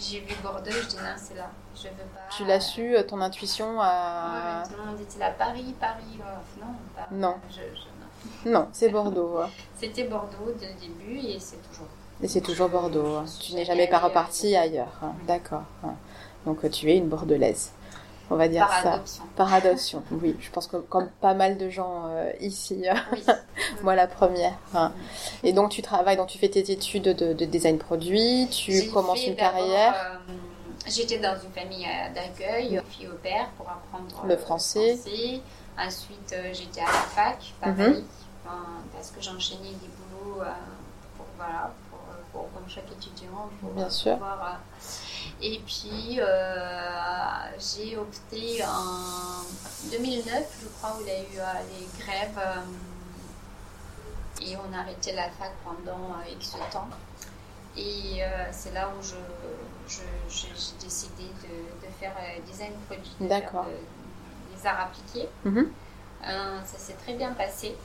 j'ai 0.00 0.20
vu 0.20 0.34
Bordeaux, 0.42 0.70
je 0.70 0.86
dis 0.88 0.96
non, 0.96 1.14
c'est 1.16 1.34
là, 1.34 1.50
je 1.74 1.82
veux 1.82 1.88
pas. 1.88 2.34
Tu 2.34 2.44
l'as 2.44 2.60
su, 2.60 2.96
euh, 2.96 3.02
ton 3.02 3.20
intuition 3.20 3.80
a. 3.80 4.62
tout 4.66 4.74
le 4.78 4.90
monde 4.90 5.00
était 5.00 5.18
là, 5.18 5.30
Paris, 5.30 5.74
Paris, 5.78 6.18
non, 6.58 6.66
pas... 6.96 7.08
non. 7.10 7.34
Je, 7.50 7.60
non. 8.48 8.50
non, 8.60 8.68
c'est 8.72 8.88
Bordeaux. 8.88 9.40
C'était 9.76 10.04
Bordeaux 10.04 10.52
dès 10.58 10.68
le 10.68 10.80
début 10.80 11.18
et 11.18 11.38
c'est 11.38 11.58
toujours. 11.68 11.88
Et 12.22 12.28
c'est 12.28 12.40
toujours 12.40 12.68
Bordeaux. 12.68 13.22
Tu 13.40 13.54
n'es 13.54 13.64
jamais 13.64 13.88
pas 13.88 13.98
reparti 13.98 14.56
ailleurs. 14.56 14.98
Hein. 15.02 15.12
D'accord. 15.26 15.64
Hein. 15.84 15.94
Donc 16.46 16.64
euh, 16.64 16.68
tu 16.68 16.90
es 16.90 16.96
une 16.96 17.08
bordelaise 17.08 17.72
on 18.30 18.36
va 18.36 18.48
dire 18.48 18.66
Par 18.66 18.82
ça. 18.82 18.92
Adoption. 18.94 19.22
Par 19.36 19.52
adoption. 19.52 20.02
Oui, 20.12 20.36
je 20.40 20.50
pense 20.50 20.68
que 20.68 20.76
comme 20.76 21.08
pas 21.20 21.34
mal 21.34 21.58
de 21.58 21.68
gens 21.68 22.06
euh, 22.06 22.30
ici, 22.40 22.84
moi 23.82 23.96
la 23.96 24.06
première. 24.06 24.56
Hein. 24.74 24.92
Et 25.42 25.52
donc 25.52 25.70
tu 25.70 25.82
travailles, 25.82 26.16
donc 26.16 26.28
tu 26.28 26.38
fais 26.38 26.48
tes 26.48 26.70
études 26.70 27.02
de, 27.02 27.44
design 27.44 27.78
produit, 27.78 28.48
tu 28.50 28.88
commences 28.90 29.26
une 29.26 29.36
carrière. 29.36 29.94
Euh, 30.28 30.32
j'étais 30.86 31.18
dans 31.18 31.34
une 31.42 31.52
famille 31.52 31.84
euh, 31.84 32.14
d'accueil, 32.14 32.80
fille 32.88 33.08
au 33.08 33.16
père, 33.16 33.48
pour 33.56 33.68
apprendre 33.68 34.26
le 34.26 34.36
français. 34.36 34.98
Ensuite, 35.76 36.34
j'étais 36.52 36.80
à 36.80 36.86
la 36.86 36.92
fac, 36.92 37.52
pareil, 37.60 37.76
mhm. 37.76 38.04
parce 38.92 39.10
que 39.10 39.20
j'enchaînais 39.22 39.70
des 39.70 39.88
boulots 39.88 40.44
pour, 41.16 41.26
voilà, 41.36 41.72
pour, 42.32 42.48
comme 42.52 42.68
chaque 42.68 42.90
étudiant, 42.92 43.48
pour 43.60 43.70
Bien 43.70 43.88
sûr. 43.88 44.18
Et 45.42 45.60
puis, 45.66 46.18
euh, 46.20 46.26
j'ai 47.58 47.96
opté 47.96 48.62
en 48.62 49.90
2009, 49.90 50.60
je 50.62 50.68
crois, 50.68 50.96
où 50.98 51.00
il 51.00 51.06
y 51.06 51.10
a 51.10 51.20
eu 51.20 51.38
euh, 51.38 51.62
les 51.70 52.02
grèves. 52.02 52.38
Euh, 52.38 52.60
et 54.42 54.56
on 54.56 54.76
a 54.76 54.80
arrêté 54.80 55.12
la 55.12 55.30
fac 55.30 55.52
pendant 55.64 56.14
X 56.30 56.56
temps. 56.70 56.88
Et 57.76 58.22
c'est 58.52 58.72
là 58.72 58.88
où 58.88 59.02
j'ai 59.02 60.48
décidé 60.80 61.24
de, 61.24 61.88
faire 62.00 62.14
design 62.46 62.72
produit, 62.86 63.12
de 63.20 63.26
des 63.28 64.66
arts 64.66 64.88
appliqués. 64.88 65.28
Mm-hmm. 65.46 65.66
ça 66.64 66.78
s'est 66.78 66.94
très 66.94 67.12
bien 67.14 67.32
passé 67.32 67.76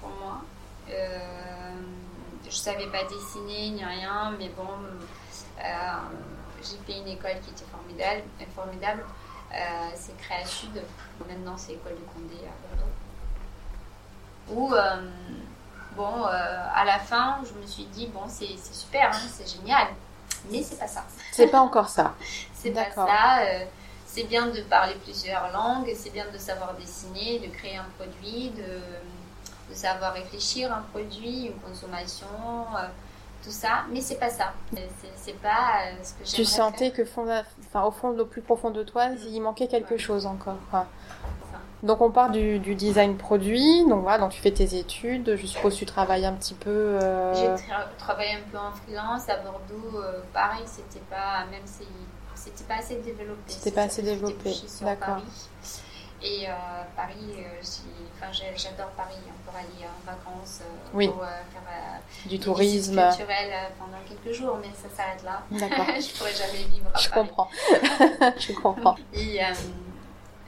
pour 0.00 0.10
moi. 0.10 0.40
je 0.86 2.46
ne 2.46 2.52
savais 2.52 2.86
pas 2.86 3.02
dessiner 3.04 3.70
ni 3.70 3.84
rien, 3.84 4.32
mais 4.38 4.50
bon, 4.50 4.68
j'ai 6.64 6.78
fait 6.92 7.00
une 7.00 7.08
école 7.08 7.38
qui 7.44 7.50
était 7.50 7.70
formidable. 7.70 8.22
formidable. 8.54 9.04
Euh, 9.52 9.56
c'est 9.94 10.16
Créa 10.16 10.44
Sud. 10.44 10.82
Maintenant, 11.28 11.56
c'est 11.56 11.74
École 11.74 11.92
de 11.92 12.04
Condé 12.12 12.34
à 12.44 12.76
Bordeaux. 12.76 12.92
Où, 14.50 14.74
euh, 14.74 15.10
bon, 15.96 16.26
euh, 16.26 16.66
à 16.74 16.84
la 16.84 16.98
fin, 16.98 17.38
je 17.44 17.58
me 17.58 17.66
suis 17.66 17.84
dit, 17.84 18.08
bon, 18.08 18.22
c'est 18.28 18.56
super, 18.72 19.10
hein, 19.10 19.28
c'est 19.30 19.48
génial. 19.48 19.88
Mais 20.50 20.62
c'est 20.62 20.78
pas 20.78 20.88
ça. 20.88 21.04
C'est 21.32 21.46
pas 21.46 21.60
encore 21.60 21.88
ça. 21.88 22.14
c'est 22.54 22.72
pas 22.72 22.90
ça. 22.90 23.06
c'est 24.06 24.24
bien 24.24 24.46
de 24.46 24.60
parler 24.62 24.94
plusieurs 25.02 25.50
langues, 25.52 25.90
c'est 25.96 26.10
bien 26.10 26.26
de 26.30 26.38
savoir 26.38 26.74
dessiner, 26.74 27.38
de 27.38 27.46
créer 27.52 27.76
un 27.76 27.86
produit, 27.96 28.50
de, 28.50 28.80
de 29.70 29.74
savoir 29.74 30.12
réfléchir 30.12 30.72
un 30.72 30.82
produit, 30.92 31.46
une 31.46 31.60
consommation 31.60 32.26
tout 33.44 33.50
ça, 33.50 33.84
mais 33.90 34.00
c'est 34.00 34.18
pas 34.18 34.30
ça. 34.30 34.54
C'est 35.16 35.38
pas 35.40 35.82
euh, 35.86 36.02
ce 36.02 36.14
que 36.14 36.36
Tu 36.36 36.44
sentais 36.44 36.90
que 36.90 37.04
fond, 37.04 37.26
enfin, 37.66 37.84
au 37.84 37.90
fond, 37.90 38.10
le 38.10 38.26
plus 38.26 38.40
profond 38.40 38.70
de 38.70 38.82
toi, 38.82 39.08
il 39.28 39.40
manquait 39.40 39.68
quelque 39.68 39.98
chose 39.98 40.26
encore. 40.26 40.56
Donc 41.82 42.00
on 42.00 42.10
part 42.10 42.30
du, 42.30 42.58
design 42.58 43.18
produit, 43.18 43.84
donc 43.86 44.02
voilà, 44.02 44.18
donc 44.18 44.30
tu 44.30 44.40
fais 44.40 44.50
tes 44.50 44.78
études, 44.78 45.36
je 45.36 45.46
suppose 45.46 45.76
tu 45.76 45.84
travailles 45.84 46.24
un 46.24 46.32
petit 46.32 46.54
peu. 46.54 46.70
Euh, 46.70 47.34
J'ai 47.34 47.64
travaillé 47.98 48.36
un 48.36 48.50
peu 48.50 48.56
en 48.56 48.72
freelance 48.72 49.28
à 49.28 49.36
Bordeaux, 49.36 49.98
euh, 49.98 50.20
pareil, 50.32 50.62
c'était 50.64 51.04
pas, 51.10 51.44
même 51.50 51.60
si 51.66 51.84
c'était 52.34 52.64
pas 52.64 52.76
assez 52.76 52.96
développé. 52.96 53.42
C'était 53.48 53.70
pas 53.70 53.82
assez 53.82 54.00
développé, 54.00 54.54
d'accord. 54.80 55.18
Et 56.24 56.48
euh, 56.48 56.52
Paris, 56.96 57.36
euh, 57.36 57.60
enfin, 58.14 58.32
j'adore 58.32 58.88
Paris 58.96 59.14
hein, 59.28 59.34
pour 59.44 59.54
aller 59.54 59.84
en 59.84 60.10
vacances, 60.10 60.60
euh, 60.62 60.88
oui. 60.94 61.08
pour 61.08 61.20
faire 61.20 62.00
du 62.24 62.38
tourisme 62.38 62.98
culturel 63.08 63.52
pendant 63.78 63.98
quelques 64.08 64.34
jours, 64.34 64.58
mais 64.62 64.70
ça 64.74 64.88
s'arrête 64.96 65.22
là. 65.22 65.42
D'accord. 65.50 65.84
je 66.00 66.16
pourrais 66.16 66.32
jamais 66.32 66.64
vivre 66.64 66.88
à 66.94 66.98
je 66.98 67.10
Paris. 67.10 67.28
Comprends. 67.28 67.50
je 68.38 68.52
comprends. 68.54 68.96
Et 69.12 69.38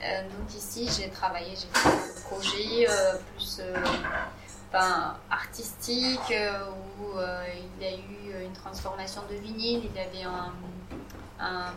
donc 0.01 0.55
ici, 0.55 0.89
j'ai 0.97 1.11
travaillé, 1.11 1.49
j'ai 1.51 1.79
fait 1.79 1.89
des 1.89 2.21
projets 2.23 2.87
plus 3.35 3.61
enfin, 4.73 5.15
artistiques 5.29 6.33
où 6.99 7.19
il 7.19 7.83
y 7.83 7.87
a 7.87 7.95
eu 7.95 8.45
une 8.45 8.53
transformation 8.53 9.21
de 9.29 9.35
vinyle, 9.35 9.83
il 9.85 9.95
y 9.95 9.99
avait 9.99 10.23
un, 10.23 10.53
un 11.39 11.71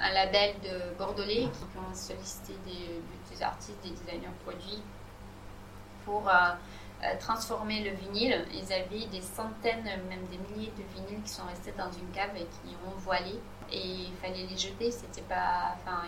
un 0.00 0.12
label 0.12 0.54
de 0.62 0.96
Bordelais 0.98 1.48
qui 1.52 1.78
ont 1.78 1.94
sollicité 1.94 2.54
des, 2.64 3.00
des, 3.34 3.42
artistes, 3.42 3.82
des 3.82 3.90
designers 3.90 4.28
produits 4.44 4.82
pour 6.04 6.28
euh, 6.28 6.32
euh, 7.02 7.06
transformer 7.18 7.82
le 7.82 7.96
vinyle. 7.96 8.44
Ils 8.52 8.72
avaient 8.72 9.06
des 9.06 9.20
centaines, 9.20 9.84
même 9.84 10.26
des 10.30 10.38
milliers 10.38 10.72
de 10.76 10.82
vinyles 10.94 11.22
qui 11.22 11.30
sont 11.30 11.44
restés 11.46 11.72
dans 11.76 11.90
une 11.90 12.10
cave 12.12 12.30
et 12.36 12.46
qui 12.46 12.76
ont 12.86 12.98
voilé. 12.98 13.40
Et 13.72 13.80
il 13.80 14.12
fallait 14.22 14.46
les 14.48 14.56
jeter, 14.56 14.92
c'était 14.92 15.22
pas. 15.22 15.74
Enfin, 15.82 16.02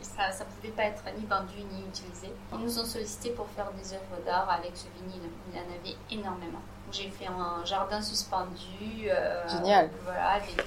ça, 0.00 0.30
ça 0.32 0.44
pouvait 0.46 0.72
pas 0.72 0.84
être 0.84 1.04
ni 1.18 1.26
vendu 1.26 1.58
ni 1.70 1.82
utilisé. 1.86 2.32
Ils 2.54 2.58
nous 2.60 2.78
ont 2.78 2.84
sollicité 2.84 3.30
pour 3.30 3.46
faire 3.50 3.70
des 3.72 3.92
œuvres 3.92 4.24
d'art 4.24 4.48
avec 4.50 4.74
ce 4.74 4.86
vinyle. 4.98 5.28
Il 5.52 5.58
y 5.58 5.60
en 5.60 5.64
avait 5.64 5.96
énormément. 6.10 6.62
J'ai 6.90 7.10
fait 7.10 7.26
un 7.26 7.62
jardin 7.66 8.00
suspendu. 8.00 9.10
Euh, 9.10 9.46
Génial. 9.46 9.90
Voilà, 10.04 10.30
avec 10.30 10.64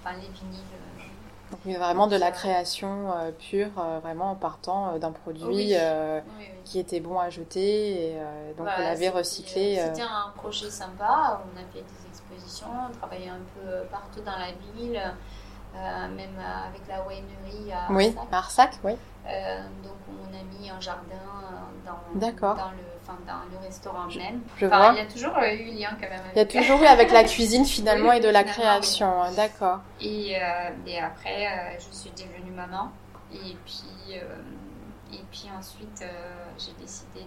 enfin, 0.00 0.14
les 0.14 0.28
vinyles 0.28 0.62
donc 1.50 1.76
vraiment 1.76 2.06
de 2.06 2.16
la 2.16 2.30
création 2.30 3.12
euh, 3.12 3.30
pure, 3.30 3.70
euh, 3.78 4.00
vraiment 4.00 4.32
en 4.32 4.34
partant 4.34 4.94
euh, 4.94 4.98
d'un 4.98 5.12
produit 5.12 5.74
qui 6.64 6.78
était 6.78 7.00
bon 7.00 7.18
à 7.18 7.30
jeter. 7.30 8.10
Et, 8.10 8.16
donc 8.56 8.68
on 8.76 8.82
l'avait 8.82 9.08
recyclé. 9.08 9.76
C'était 9.76 10.02
un 10.02 10.30
projet 10.36 10.70
sympa. 10.70 11.40
On 11.44 11.56
a 11.56 11.64
fait 11.72 11.82
des 11.82 12.08
expositions, 12.08 12.68
on 12.90 12.92
travaillait 12.92 13.30
un 13.30 13.40
peu 13.54 13.86
partout 13.90 14.20
dans 14.20 14.38
la 14.38 14.52
ville, 14.74 15.00
même 15.74 16.36
avec 16.66 16.82
la 16.88 16.96
à 16.96 17.86
Arsac. 17.86 18.16
À 18.30 18.36
Arsac 18.36 18.78
oui. 18.84 18.92
donc 19.82 19.96
on 20.08 20.34
a 20.34 20.42
mis 20.58 20.70
un 20.70 20.80
jardin 20.80 21.02
dans, 21.86 22.18
dans 22.18 22.70
le 22.70 22.97
dans 23.26 23.40
le 23.50 23.58
restaurant 23.66 24.06
même. 24.06 24.40
Je 24.56 24.66
vois. 24.66 24.92
Il 24.94 24.98
y 24.98 25.00
a 25.00 25.10
toujours 25.10 25.36
euh, 25.38 25.52
eu 25.52 25.72
lien 25.74 25.90
quand 26.00 26.08
même. 26.08 26.22
il 26.34 26.38
y 26.38 26.40
a 26.40 26.46
toujours 26.46 26.82
eu 26.82 26.86
avec 26.86 27.10
la 27.10 27.24
cuisine 27.24 27.64
finalement 27.76 28.12
et 28.12 28.20
de 28.20 28.28
la 28.28 28.44
création, 28.44 29.22
hein, 29.22 29.32
d'accord. 29.32 29.80
Et, 30.00 30.36
euh, 30.36 30.70
et, 30.86 30.98
après, 30.98 31.46
euh, 31.46 31.78
je 31.78 31.96
suis 31.96 32.10
devenue 32.10 32.52
maman. 32.52 32.90
Et 33.32 33.56
puis, 33.64 34.14
et 35.12 35.22
puis 35.30 35.48
ensuite, 35.56 36.02
j'ai 36.58 36.72
décidé 36.80 37.26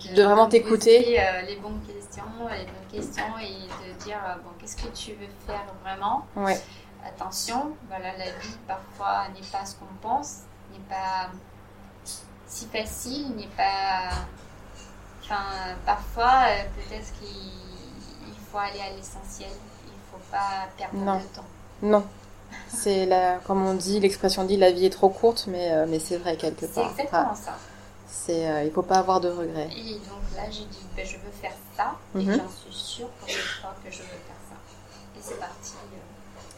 de, 0.00 0.14
de, 0.14 0.22
vraiment 0.22 0.46
t'écouter. 0.48 1.20
les 1.46 1.56
bonnes 1.56 1.80
questions, 1.80 2.22
les 2.48 2.64
bonnes 2.64 2.88
questions 2.92 3.38
et 3.40 3.88
de 3.88 4.04
dire 4.04 4.20
bon, 4.44 4.50
qu'est-ce 4.60 4.76
que 4.76 4.88
tu 4.94 5.12
veux 5.14 5.26
faire 5.46 5.66
vraiment? 5.82 6.26
Ouais. 6.36 6.60
Attention, 7.04 7.72
voilà, 7.88 8.16
la 8.16 8.26
vie 8.26 8.56
parfois 8.68 9.26
n'est 9.34 9.46
pas 9.50 9.64
ce 9.64 9.74
qu'on 9.74 9.92
pense, 10.00 10.42
n'est 10.70 10.78
pas 10.88 11.30
si 12.48 12.66
facile, 12.66 13.34
n'est 13.36 13.48
pas 13.56 14.10
Enfin, 15.30 15.76
parfois, 15.84 16.46
euh, 16.48 16.62
peut-être 16.74 17.12
qu'il 17.20 18.34
faut 18.50 18.56
aller 18.56 18.80
à 18.80 18.96
l'essentiel. 18.96 19.50
Il 19.86 19.92
ne 19.92 19.98
faut 20.10 20.30
pas 20.30 20.68
perdre 20.78 20.96
non. 20.96 21.18
de 21.18 21.24
temps. 21.24 21.44
Non. 21.82 22.04
C'est 22.68 23.04
la, 23.04 23.36
comme 23.46 23.66
on 23.66 23.74
dit, 23.74 24.00
l'expression 24.00 24.44
dit, 24.44 24.56
la 24.56 24.72
vie 24.72 24.86
est 24.86 24.90
trop 24.90 25.10
courte, 25.10 25.44
mais, 25.48 25.70
euh, 25.72 25.86
mais 25.86 25.98
c'est 25.98 26.16
vrai 26.16 26.36
quelque 26.36 26.64
part. 26.64 26.90
C'est 26.96 27.02
exactement 27.02 27.34
ça. 27.34 27.58
C'est, 28.06 28.48
euh, 28.48 28.62
il 28.62 28.68
ne 28.68 28.72
faut 28.72 28.82
pas 28.82 28.96
avoir 28.96 29.20
de 29.20 29.28
regrets. 29.28 29.68
Et 29.76 29.94
donc 29.94 30.24
là, 30.34 30.44
j'ai 30.50 30.64
dit, 30.64 30.86
ben, 30.96 31.04
je 31.04 31.16
veux 31.16 31.32
faire 31.42 31.52
ça, 31.76 31.96
et 32.14 32.24
mhm. 32.24 32.36
j'en 32.38 32.48
suis 32.48 32.72
sûre 32.72 33.08
pour 33.08 33.28
une 33.28 33.34
fois 33.34 33.74
que 33.84 33.90
je 33.90 33.98
veux 33.98 34.04
faire 34.04 34.40
ça. 34.48 34.56
et 35.14 35.20
c'est 35.20 35.38
parti. 35.38 35.72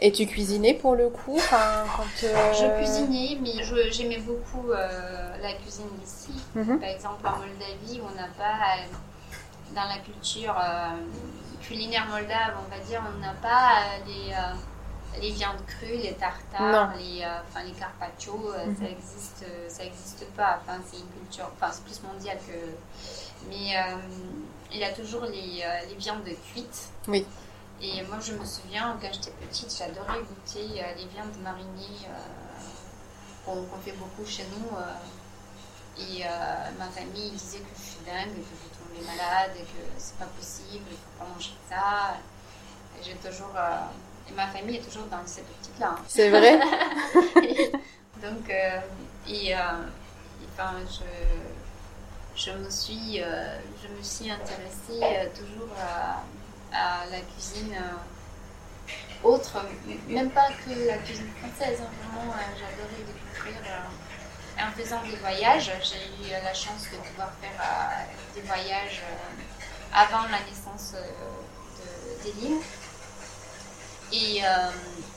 Et 0.02 0.12
tu 0.12 0.26
cuisinais 0.26 0.74
pour 0.74 0.94
le 0.94 1.10
coup 1.10 1.38
quand, 1.50 2.24
euh, 2.24 2.52
Je 2.54 2.66
cuisinais, 2.76 3.38
mais 3.42 3.62
j'aimais 3.90 4.18
beaucoup 4.18 4.70
euh, 4.70 5.36
la 5.42 5.52
cuisine 5.54 5.88
d'ici. 6.02 6.32
Mhm. 6.54 6.78
Par 6.80 6.88
exemple, 6.88 7.26
en 7.26 7.36
Moldavie, 7.38 8.00
on 8.02 8.14
n'a 8.16 8.28
pas, 8.28 8.78
euh, 8.78 9.74
dans 9.74 9.84
la 9.84 9.98
culture 9.98 10.56
culinaire 11.62 12.06
moldave, 12.06 12.54
on 12.66 12.74
va 12.74 12.82
dire, 12.82 13.02
on 13.14 13.18
n'a 13.20 13.34
pas 13.34 13.82
les, 14.06 15.20
les 15.20 15.30
viandes 15.32 15.64
crues, 15.66 15.98
les 16.02 16.14
tartares, 16.14 16.94
les, 16.96 17.22
enfin, 17.48 17.62
les 17.66 17.72
carpaccio, 17.72 18.32
euh, 18.54 18.66
Mhm. 18.66 18.76
ça 18.76 18.84
existe, 18.90 19.44
euh, 19.44 19.68
ça 19.68 19.84
existe 19.84 20.24
pas. 20.34 20.60
Enfin, 20.62 20.78
c'est 20.90 20.96
une 20.98 21.08
culture, 21.08 21.50
enfin, 21.60 21.70
c'est 21.72 21.84
plus 21.84 22.00
mondial 22.02 22.38
que. 22.38 22.56
Mais 23.50 23.74
il 24.72 24.78
y 24.78 24.84
a 24.84 24.92
toujours 24.92 25.24
les, 25.24 25.62
les 25.88 25.94
viandes 25.98 26.24
cuites. 26.52 26.88
Oui. 27.06 27.26
Et 27.82 28.02
moi, 28.02 28.18
je 28.20 28.32
me 28.34 28.44
souviens, 28.44 28.98
quand 29.00 29.08
j'étais 29.12 29.30
petite, 29.32 29.74
j'adorais 29.76 30.20
goûter 30.20 30.82
euh, 30.82 30.94
les 30.96 31.06
viandes 31.06 31.36
marinées 31.42 32.06
euh, 32.06 32.64
qu'on 33.44 33.64
qu'on 33.64 33.78
fait 33.80 33.92
beaucoup 33.92 34.24
chez 34.26 34.44
nous. 34.52 34.76
euh, 34.76 34.82
et 35.98 36.24
ma 36.78 36.86
famille 36.88 37.30
disait 37.32 37.58
que 37.58 37.76
je 37.76 37.82
suis 37.82 38.04
dingue, 38.06 38.30
que 38.32 38.40
je 38.40 38.56
vais 38.62 39.00
tomber 39.02 39.06
malade, 39.06 39.52
que 39.54 39.82
c'est 39.98 40.16
pas 40.16 40.24
possible, 40.26 40.86
il 40.90 40.96
faut 40.96 41.18
pas 41.18 41.26
manger 41.26 41.50
ça. 41.68 42.16
Et 42.98 43.04
j'ai 43.04 43.14
toujours. 43.16 43.52
et 44.28 44.32
ma 44.32 44.46
famille 44.46 44.76
est 44.76 44.80
toujours 44.82 45.06
dans 45.06 45.26
cette 45.26 45.44
optique-là. 45.50 45.94
hein. 45.98 46.02
C'est 46.08 46.30
vrai? 46.30 46.58
Donc, 48.22 48.48
euh, 48.50 48.80
et, 49.28 49.54
euh, 49.54 49.58
et, 49.58 50.46
enfin, 50.54 50.72
je, 50.88 51.04
je 52.34 52.52
me 52.56 52.70
suis, 52.70 53.20
euh, 53.22 53.58
je 53.82 53.88
me 53.88 54.02
suis 54.02 54.30
intéressée 54.30 55.30
toujours 55.34 55.68
à, 55.78 56.22
à 56.72 57.06
la 57.10 57.20
cuisine 57.20 57.74
euh, 57.74 59.28
autre, 59.28 59.56
même 60.08 60.30
pas 60.30 60.48
que 60.64 60.86
la 60.86 60.98
cuisine 60.98 61.30
française. 61.40 61.78
hein, 61.82 61.90
vraiment, 62.12 62.32
euh, 62.32 62.36
j'adorais 62.58 63.04
découvrir. 63.06 63.60
euh, 63.66 64.62
en 64.62 64.70
faisant 64.72 65.00
des 65.02 65.16
voyages, 65.16 65.72
j'ai 65.82 66.28
eu 66.28 66.30
la 66.32 66.52
chance 66.52 66.82
de 66.92 66.96
pouvoir 66.98 67.30
faire 67.40 68.06
des 68.34 68.42
voyages 68.42 69.00
avant 69.94 70.22
la 70.28 70.40
naissance 70.50 70.92
de- 70.92 72.22
d'Eline. 72.24 72.60
Et 74.12 74.44
euh, 74.44 74.70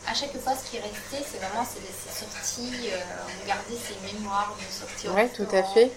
à 0.08 0.14
chaque 0.14 0.38
fois, 0.40 0.54
ce 0.56 0.70
qui 0.70 0.78
restait, 0.80 1.26
c'est 1.30 1.40
vraiment 1.40 1.66
ces 1.66 1.82
sorties, 2.14 2.90
euh, 2.94 3.00
ces 3.70 4.14
mémoires 4.14 4.56
de 4.58 4.72
sorties 4.72 5.08
Oui, 5.10 5.30
tout 5.36 5.54
à 5.56 5.64
fait. 5.64 5.92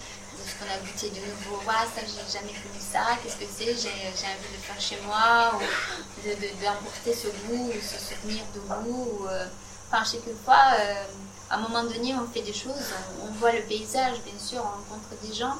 De 0.46 0.54
qu'on 0.58 0.72
a 0.72 0.78
goûté 0.78 1.10
de 1.10 1.20
nouveau. 1.26 1.56
Ouais, 1.66 1.86
ça, 1.94 2.00
j'ai 2.02 2.32
jamais 2.38 2.52
connu 2.52 2.80
ça. 2.80 3.16
Qu'est-ce 3.22 3.36
que 3.36 3.44
c'est? 3.50 3.74
J'ai 3.74 4.26
envie 4.26 4.56
de 4.56 4.62
faire 4.62 4.80
chez 4.80 4.98
moi. 5.06 5.52
Ou 5.54 6.22
de- 6.26 6.34
de- 6.34 6.64
d'emporter 6.64 7.12
ce 7.14 7.28
goût, 7.46 7.68
ou 7.70 7.80
ce 7.82 7.98
souvenir 7.98 8.42
de 8.54 8.60
goût. 8.60 9.20
ou, 9.22 9.26
euh, 9.28 9.46
Enfin, 9.90 10.02
chaque 10.04 10.22
fois, 10.44 10.64
euh, 10.80 11.04
à 11.48 11.54
un 11.54 11.58
moment 11.60 11.84
donné, 11.84 12.12
on 12.14 12.26
fait 12.32 12.42
des 12.42 12.52
choses. 12.52 12.74
On, 13.22 13.28
on 13.28 13.32
voit 13.38 13.52
le 13.52 13.62
paysage, 13.62 14.20
bien 14.24 14.34
sûr, 14.36 14.58
on 14.58 14.62
rencontre 14.94 15.14
des 15.22 15.32
gens. 15.32 15.54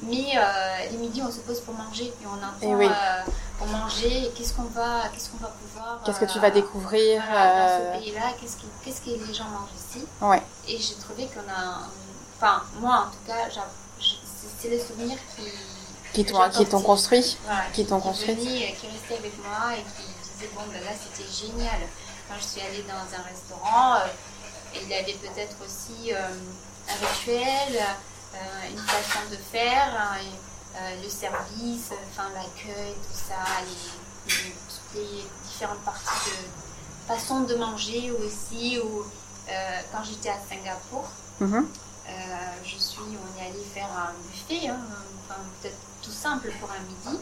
Mais 0.00 0.32
euh, 0.36 0.90
les 0.90 0.96
midis, 0.96 1.20
on 1.22 1.30
se 1.30 1.40
pose 1.40 1.60
pour 1.60 1.74
manger 1.74 2.04
et 2.06 2.26
on 2.26 2.34
entend 2.36 2.56
Eh 2.62 2.74
oui. 2.74 2.86
euh, 2.86 3.22
pour 3.58 3.66
manger. 3.66 4.30
Qu'est-ce 4.34 4.54
qu'on 4.54 4.62
va, 4.64 5.08
qu'est-ce 5.12 5.28
qu'on 5.30 5.36
va 5.38 5.48
pouvoir. 5.48 6.00
Qu'est-ce 6.04 6.20
que 6.20 6.24
tu 6.32 6.38
vas 6.38 6.50
découvrir 6.50 7.22
dans 7.22 7.68
ce 7.94 7.98
pays-là, 7.98 8.32
qu'est-ce, 8.40 8.56
qui- 8.56 8.66
qu'est-ce 8.82 9.00
que 9.02 9.10
les 9.26 9.34
gens 9.34 9.44
mangent 9.44 9.68
ici? 9.76 10.06
Ouais. 10.22 10.42
Et 10.68 10.78
j'ai 10.78 10.94
trouvé 10.94 11.26
qu'on 11.28 11.50
a. 11.50 11.80
Enfin, 12.38 12.62
moi 12.80 13.06
en 13.08 13.10
tout 13.10 13.26
cas, 13.26 13.48
je- 13.50 13.60
c'est, 14.60 14.68
les 14.68 14.80
souvenirs 14.80 15.18
qui. 15.36 15.42
Qui 16.12 16.24
t'ont 16.24 16.48
qui 16.48 16.64
construit 16.66 17.36
Voilà, 17.44 17.64
qui 17.74 17.84
t'ont 17.84 18.00
construit. 18.00 18.34
venaient, 18.34 18.74
qui 18.80 18.86
restaient 18.86 19.18
avec 19.18 19.36
moi 19.44 19.74
et 19.74 19.82
qui 19.82 20.06
disaient 20.32 20.50
bon 20.54 20.62
ben 20.72 20.82
là 20.82 20.92
c'était 20.96 21.28
génial. 21.30 21.80
Quand 22.28 22.34
je 22.38 22.44
suis 22.44 22.60
allée 22.62 22.82
dans 22.84 22.94
un 23.18 23.22
restaurant, 23.22 23.96
euh, 23.96 24.06
il 24.80 24.88
y 24.88 24.94
avait 24.94 25.12
peut-être 25.12 25.56
aussi 25.64 26.12
euh, 26.14 26.18
un 26.88 27.06
rituel, 27.06 27.84
euh, 28.34 28.70
une 28.70 28.78
façon 28.78 29.20
de 29.30 29.36
faire, 29.36 29.94
hein, 29.94 30.16
le 31.02 31.08
service, 31.08 31.90
enfin 32.10 32.28
l'accueil, 32.34 32.94
tout 32.94 33.18
ça, 33.28 33.44
les, 33.64 34.32
les- 34.32 34.52
toutes 34.52 34.94
les 35.02 35.24
différentes 35.48 35.80
parties 35.84 36.30
de 36.30 37.14
façon 37.14 37.40
de 37.40 37.54
manger 37.56 38.10
aussi. 38.12 38.78
Ou 38.80 39.04
quand 39.92 40.02
j'étais 40.02 40.30
à 40.30 40.38
Singapour, 40.48 41.04
Mhm. 41.40 41.68
Je 42.64 42.76
suis, 42.78 42.98
on 43.00 43.40
est 43.40 43.46
allé 43.46 43.62
faire 43.74 43.88
un 43.90 44.12
buffet, 44.30 44.68
hein, 44.68 44.78
enfin, 45.28 45.40
peut-être 45.60 45.76
tout 46.02 46.10
simple 46.10 46.50
pour 46.60 46.70
un 46.70 46.80
midi. 46.80 47.20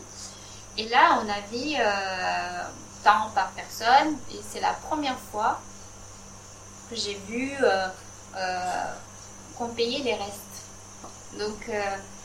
Et 0.77 0.89
là, 0.89 1.21
on 1.23 1.29
avait 1.29 1.77
euh, 1.81 2.63
tant 3.05 3.31
par 3.35 3.51
personne, 3.53 4.17
et 4.33 4.41
c'est 4.49 4.61
la 4.61 4.73
première 4.73 5.19
fois 5.31 5.61
que 6.91 6.97
j'ai 6.97 7.15
vu 7.29 7.53
euh, 7.63 7.89
euh, 8.37 8.85
qu'on 9.57 9.69
payait 9.69 10.03
les 10.03 10.15
restes. 10.15 10.41
Donc, 11.39 11.69
euh, 11.69 11.81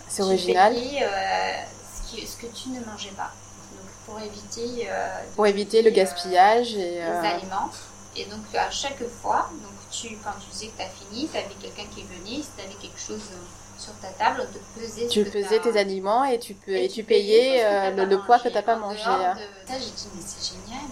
C'est 0.08 0.24
original. 0.24 0.74
payais, 0.74 1.04
euh, 1.04 1.64
ce, 1.96 2.10
qui- 2.16 2.28
ce 2.28 2.38
que 2.38 2.48
tu 2.48 2.70
ne 2.70 2.84
mangeais 2.86 3.12
pas. 3.12 3.32
Donc, 3.72 3.90
pour 4.06 4.20
éviter, 4.20 4.88
euh, 4.90 5.08
Pour 5.36 5.46
éviter 5.48 5.82
le 5.82 5.92
euh, 5.92 5.94
gaspillage 5.94 6.74
et. 6.74 6.78
les 6.96 7.00
euh, 7.02 7.22
aliments. 7.24 7.70
Et 8.16 8.26
donc 8.26 8.44
à 8.56 8.70
chaque 8.72 9.02
fois, 9.22 9.50
donc 9.54 9.72
tu, 9.92 10.18
quand 10.24 10.32
tu 10.40 10.50
disais 10.52 10.68
que 10.68 10.78
tu 10.78 10.84
as 10.84 10.90
fini, 10.90 11.28
tu 11.30 11.38
avais 11.38 11.48
quelqu'un 11.62 11.86
qui 11.94 12.04
venait, 12.04 12.42
si 12.44 12.50
tu 12.58 12.64
avais 12.64 12.74
quelque 12.76 13.00
chose 13.00 13.22
euh, 13.32 13.80
sur 13.80 13.94
ta 14.00 14.10
table, 14.10 14.42
on 14.48 14.54
te 14.54 14.80
pesait 14.80 15.08
Tu 15.08 15.24
pesais 15.26 15.60
tes 15.60 15.78
aliments 15.80 16.24
et 16.26 16.40
tu, 16.40 16.54
peux, 16.54 16.76
et 16.76 16.88
tu 16.90 17.04
payais 17.04 17.64
euh, 17.64 18.06
le, 18.06 18.20
poids 18.22 18.38
que 18.40 18.44
mangé. 18.50 18.54
t'as 18.54 18.62
pas 18.62 18.76
mangé. 18.76 19.02
hein. 19.06 19.36
de 19.36 19.68
ça, 19.72 19.80
j'ai 19.80 19.90
dit, 19.92 20.08
mais 20.16 20.22
c'est 20.26 20.54
génial. 20.56 20.86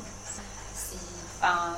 C'est 0.74 0.96
enfin, 1.42 1.74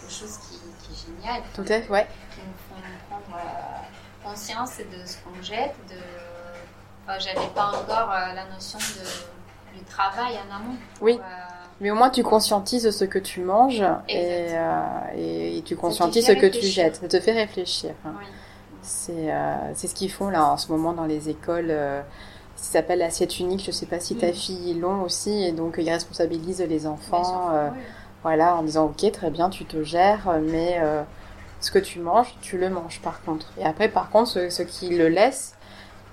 quelque 0.00 0.12
chose 0.12 0.38
qui, 0.48 0.58
qui 0.86 0.92
est 0.92 1.06
génial. 1.06 1.42
Tout 1.54 1.62
à 1.62 1.66
fait, 1.66 1.88
ouais. 1.88 2.06
Qui 2.34 2.40
nous 2.40 3.08
prendre 3.08 3.36
euh, 3.36 4.28
conscience 4.28 4.76
de 4.78 5.06
ce 5.06 5.16
qu'on 5.18 5.42
jette. 5.42 5.74
De... 5.88 5.94
Enfin, 7.08 7.18
J'avais 7.18 7.48
pas 7.48 7.68
encore 7.68 8.10
euh, 8.12 8.32
la 8.34 8.44
notion 8.46 8.78
de, 8.78 9.78
du 9.78 9.84
travail 9.84 10.36
en 10.38 10.54
amont. 10.56 10.76
Oui. 11.00 11.16
pour, 11.16 11.24
Mais 11.80 11.90
au 11.90 11.94
moins, 11.94 12.08
tu 12.10 12.22
conscientises 12.22 12.90
ce 12.90 13.04
que 13.04 13.18
tu 13.18 13.40
manges 13.42 13.82
et, 14.08 14.46
euh, 14.50 14.80
et, 15.16 15.58
et 15.58 15.62
tu 15.62 15.76
conscientises 15.76 16.26
ce 16.26 16.32
que 16.32 16.46
tu 16.46 16.64
jettes. 16.66 16.96
Ça 16.96 17.08
te 17.08 17.20
fait 17.20 17.32
réfléchir. 17.32 17.90
hein. 18.04 18.12
oui. 18.18 18.24
C'est 18.82 19.32
euh, 19.32 19.54
c'est 19.74 19.88
ce 19.88 19.94
qu'ils 19.96 20.12
font 20.12 20.28
là 20.30 20.46
en 20.46 20.56
ce 20.56 20.70
moment 20.70 20.92
dans 20.92 21.06
les 21.06 21.28
écoles. 21.28 21.66
euh, 21.70 22.00
ça 22.54 22.72
s'appelle 22.78 23.00
l'assiette 23.00 23.38
unique. 23.40 23.62
Je 23.66 23.72
sais 23.72 23.84
pas 23.86 24.00
si 24.00 24.14
ta 24.16 24.28
Mm. 24.28 24.32
fille 24.32 24.74
l'ont 24.74 25.02
aussi. 25.02 25.42
Et 25.44 25.52
donc, 25.52 25.74
ils 25.78 25.90
responsabilisent 25.90 26.62
les 26.66 26.86
enfants. 26.86 27.24
sûr, 27.24 27.50
euh, 27.52 27.68
oui. 27.72 27.80
Voilà, 28.22 28.56
en 28.56 28.62
disant 28.62 28.84
ok, 28.86 29.10
très 29.12 29.30
bien, 29.30 29.50
tu 29.50 29.64
te 29.66 29.82
gères, 29.82 30.38
mais 30.42 30.78
euh, 30.80 31.02
ce 31.60 31.70
que 31.70 31.78
tu 31.78 31.98
manges, 32.00 32.34
tu 32.40 32.58
le 32.58 32.70
manges 32.70 33.00
par 33.02 33.22
contre. 33.22 33.52
Et 33.58 33.64
après, 33.64 33.88
par 33.88 34.08
contre, 34.10 34.30
ceux, 34.30 34.50
ceux 34.50 34.64
qui 34.64 34.88
le 34.96 35.08
laissent, 35.08 35.55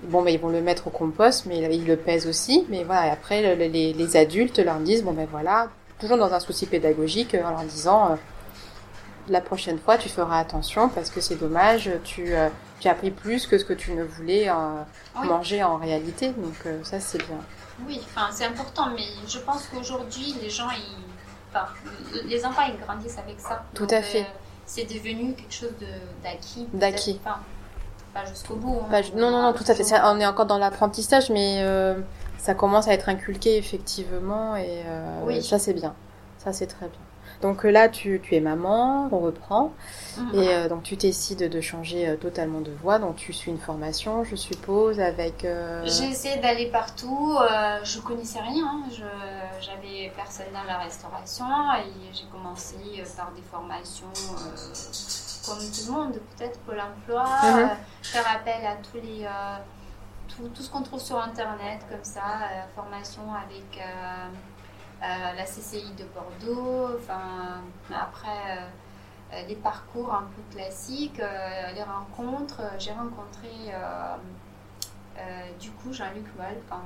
bon, 0.04 0.22
ben, 0.22 0.30
ils 0.30 0.40
vont 0.40 0.48
le 0.48 0.60
mettre 0.60 0.86
au 0.86 0.90
compost, 0.90 1.46
mais 1.46 1.58
ils 1.74 1.86
le 1.86 1.96
pèsent 1.96 2.26
aussi. 2.26 2.66
Mais 2.68 2.84
voilà, 2.84 3.08
et 3.08 3.10
après, 3.10 3.42
le- 3.56 3.64
les, 3.66 3.92
les 3.92 4.16
adultes 4.16 4.58
leur 4.58 4.76
disent 4.76 5.02
bon, 5.04 5.12
ben 5.12 5.26
voilà, 5.30 5.68
toujours 6.00 6.16
dans 6.18 6.32
un 6.32 6.40
souci 6.40 6.66
pédagogique, 6.66 7.34
euh, 7.34 7.44
en 7.44 7.50
leur 7.50 7.62
disant 7.64 8.12
euh, 8.12 8.16
la 9.28 9.40
prochaine 9.40 9.78
fois, 9.78 9.96
tu 9.96 10.08
feras 10.08 10.38
attention 10.38 10.88
parce 10.88 11.10
que 11.10 11.20
c'est 11.20 11.36
dommage, 11.36 11.90
tu, 12.04 12.34
euh, 12.34 12.48
tu 12.80 12.88
as 12.88 12.94
pris 12.94 13.10
plus 13.10 13.46
que 13.46 13.56
ce 13.58 13.64
que 13.64 13.72
tu 13.72 13.92
ne 13.92 14.04
voulais 14.04 14.48
euh, 14.48 14.52
Oui. 15.20 15.28
manger 15.28 15.62
en 15.64 15.76
réalité. 15.78 16.28
Donc, 16.28 16.54
ça, 16.82 17.00
c'est 17.00 17.18
bien. 17.18 17.38
Oui, 17.86 18.00
enfin, 18.04 18.28
c'est 18.30 18.44
important, 18.44 18.90
mais 18.94 19.02
je 19.26 19.38
pense 19.38 19.66
qu'aujourd'hui, 19.66 20.34
les 20.42 20.50
gens, 20.50 20.68
ils... 20.70 20.96
enfin, 21.50 21.66
les 22.26 22.44
enfants, 22.44 22.62
ils 22.68 22.78
grandissent 22.84 23.18
avec 23.18 23.40
ça. 23.40 23.64
Tout 23.74 23.84
Donc, 23.84 23.92
à 23.94 24.02
fait. 24.02 24.26
c'est 24.66 24.84
devenu 24.84 25.32
quelque 25.34 25.54
chose 25.54 25.72
de- 25.80 26.22
d'acquis. 26.22 26.66
D'acquis. 26.74 27.20
Enfin, 27.24 27.38
pas 28.14 28.24
jusqu'au 28.24 28.54
bout. 28.54 28.80
hein. 28.90 29.00
Non, 29.16 29.30
non, 29.30 29.42
non, 29.42 29.52
tout 29.52 29.64
à 29.68 29.74
fait. 29.74 29.84
Ça, 29.84 30.10
on 30.12 30.20
est 30.20 30.26
encore 30.26 30.46
dans 30.46 30.58
l'apprentissage, 30.58 31.30
mais 31.30 31.58
euh, 31.62 31.94
ça 32.38 32.54
commence 32.54 32.88
à 32.88 32.92
être 32.94 33.08
inculqué 33.08 33.56
effectivement, 33.58 34.56
et 34.56 34.82
euh, 34.86 35.20
Oui. 35.24 35.42
ça 35.42 35.58
c'est 35.58 35.74
bien. 35.74 35.94
Ça 36.38 36.52
c'est 36.52 36.66
très 36.66 36.86
bien. 36.86 36.98
Donc 37.44 37.66
euh, 37.66 37.70
là, 37.70 37.90
tu, 37.90 38.20
tu 38.24 38.34
es 38.36 38.40
maman, 38.40 39.08
on 39.12 39.18
reprend, 39.18 39.72
Mhm. 40.16 40.34
et 40.34 40.48
euh, 40.54 40.68
donc 40.70 40.82
tu 40.82 40.96
décides 40.96 41.46
de 41.56 41.60
changer 41.60 42.08
euh, 42.08 42.16
totalement 42.16 42.62
de 42.62 42.70
voie. 42.82 42.98
Donc 42.98 43.16
tu 43.16 43.34
suis 43.34 43.50
une 43.50 43.58
formation, 43.58 44.24
je 44.24 44.34
suppose, 44.34 44.98
avec. 44.98 45.44
euh, 45.44 45.82
J'ai 45.84 46.08
essayé 46.14 46.36
d'aller 46.40 46.68
partout, 46.70 47.36
je 47.82 48.00
connaissais 48.00 48.40
rien, 48.40 48.64
hein. 48.66 48.82
Je- 48.90 49.60
j'avais 49.66 50.10
personne 50.16 50.46
dans 50.54 50.64
la 50.66 50.78
restauration 50.78 51.44
et 51.80 52.14
j'ai 52.16 52.24
commencé 52.32 52.76
par 53.16 53.30
des 53.32 53.42
formations 53.42 54.12
comme 55.46 55.58
tout 55.58 55.84
le 55.88 55.92
monde, 55.92 56.12
peut-être 56.36 56.58
Pôle 56.60 56.80
emploi, 56.80 57.26
euh, 57.44 57.66
faire 58.02 58.24
appel 58.34 58.64
à 58.66 58.76
tous 58.76 58.96
les, 59.06 59.26
tout, 60.34 60.48
tout 60.54 60.62
ce 60.62 60.70
qu'on 60.70 60.80
trouve 60.82 61.00
sur 61.00 61.18
internet 61.20 61.80
comme 61.90 62.02
ça, 62.04 62.22
formation 62.74 63.22
avec 63.34 63.68
la 65.36 65.44
CCI 65.44 65.92
de 65.98 66.04
Bordeaux, 66.04 66.96
enfin 66.98 67.62
après 67.94 68.28
euh, 68.58 68.66
euh, 69.34 69.42
les 69.48 69.56
parcours 69.56 70.14
un 70.14 70.24
peu 70.34 70.42
classiques, 70.56 71.20
euh, 71.20 71.72
les 71.74 71.82
rencontres, 71.82 72.60
Euh, 72.60 72.78
j'ai 72.78 72.92
rencontré 72.92 73.50
euh, 73.68 74.16
euh, 75.18 75.50
du 75.60 75.70
coup, 75.72 75.92
Jean-Luc 75.92 76.26
Moll, 76.36 76.58
quand- 76.68 76.80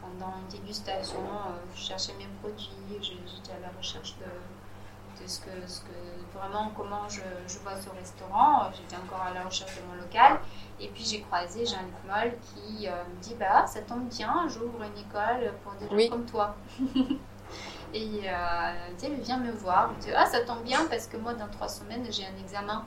pendant 0.00 0.34
une 0.38 0.48
dégustation, 0.60 1.18
euh, 1.20 1.56
je 1.74 1.80
cherchais 1.80 2.14
mes 2.18 2.28
produits, 2.40 2.98
j'étais 3.00 3.52
à 3.52 3.60
la 3.60 3.70
recherche 3.78 4.14
de, 4.18 5.22
de 5.22 5.28
ce 5.28 5.40
que, 5.40 5.50
ce 5.66 5.80
que 5.80 6.38
vraiment 6.38 6.70
comment 6.76 7.08
je, 7.08 7.22
je 7.48 7.58
vois 7.60 7.76
ce 7.80 7.88
restaurant. 7.90 8.70
J'étais 8.76 8.96
encore 8.96 9.22
à 9.22 9.32
la 9.32 9.42
recherche 9.44 9.74
de 9.76 9.82
mon 9.88 9.94
local. 10.02 10.38
Et 10.80 10.88
puis 10.88 11.04
j'ai 11.04 11.20
croisé 11.22 11.64
Jean-Luc 11.66 11.98
Moll 12.06 12.32
qui 12.48 12.86
euh, 12.88 12.92
me 13.10 13.22
dit 13.22 13.34
Bah, 13.38 13.66
ça 13.66 13.80
tombe 13.82 14.08
bien, 14.08 14.46
j'ouvre 14.48 14.82
une 14.82 14.98
école 15.06 15.52
pour 15.62 15.72
des 15.74 15.88
gens 15.88 15.94
Oui. 15.96 16.08
comme 16.10 16.26
toi. 16.26 16.54
Et 17.94 18.22
euh, 18.28 18.72
il 19.04 19.14
vient 19.22 19.38
me 19.38 19.52
voir. 19.52 19.90
Il 19.92 19.96
me 19.96 20.02
dit 20.02 20.16
Ah, 20.16 20.26
ça 20.26 20.40
tombe 20.40 20.62
bien 20.64 20.84
parce 20.90 21.06
que 21.06 21.16
moi, 21.16 21.32
dans 21.34 21.46
trois 21.48 21.68
semaines, 21.68 22.04
j'ai 22.10 22.24
un 22.24 22.42
examen. 22.42 22.84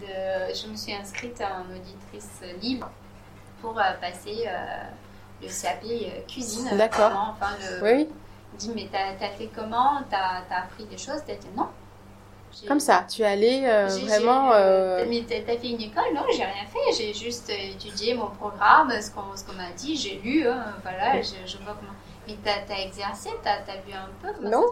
De... 0.00 0.06
Je 0.54 0.66
me 0.70 0.76
suis 0.76 0.92
inscrite 0.92 1.40
un 1.40 1.64
auditrice 1.74 2.42
libre 2.60 2.90
pour 3.62 3.78
euh, 3.78 3.82
passer 3.98 4.44
euh, 4.46 4.82
le 5.42 5.48
CAP 5.48 5.82
euh, 5.84 6.20
cuisine. 6.28 6.68
D'accord. 6.76 7.34
Enfin, 7.34 7.52
le... 7.60 7.82
Oui, 7.82 8.08
dit 8.58 8.72
Mais 8.74 8.88
t'as 8.92 9.26
as 9.26 9.30
fait 9.30 9.48
comment? 9.54 10.02
T'as 10.10 10.42
as 10.54 10.64
appris 10.64 10.84
des 10.84 10.98
choses? 10.98 11.22
T'as 11.26 11.36
dit 11.36 11.48
Non. 11.56 11.68
Comme 12.68 12.80
ça. 12.80 13.04
Tu 13.08 13.22
es 13.22 13.26
allé 13.26 13.64
euh, 13.64 13.88
j'ai- 13.88 14.06
vraiment. 14.06 14.50
euh, 14.52 15.04
Mais 15.08 15.24
t'as 15.26 15.56
fait 15.58 15.68
une 15.70 15.80
école? 15.80 16.12
Non, 16.14 16.22
j'ai 16.30 16.44
rien 16.44 16.64
fait. 16.70 16.92
J'ai 16.96 17.12
juste 17.14 17.48
étudié 17.50 18.14
mon 18.14 18.28
programme, 18.28 18.90
ce 19.00 19.10
qu'on 19.10 19.22
qu'on 19.22 19.56
m'a 19.56 19.70
dit, 19.76 19.96
j'ai 19.96 20.16
lu, 20.22 20.46
hein, 20.46 20.74
voilà, 20.82 21.20
je, 21.22 21.34
je 21.46 21.56
vois 21.58 21.74
comment. 21.78 21.92
Mais 22.26 22.36
t'as 22.44 22.74
as 22.74 22.80
exercé, 22.80 23.30
t'as 23.42 23.52
as 23.72 23.76
vu 23.86 23.92
un 23.92 24.08
peu 24.20 24.46
Non. 24.48 24.66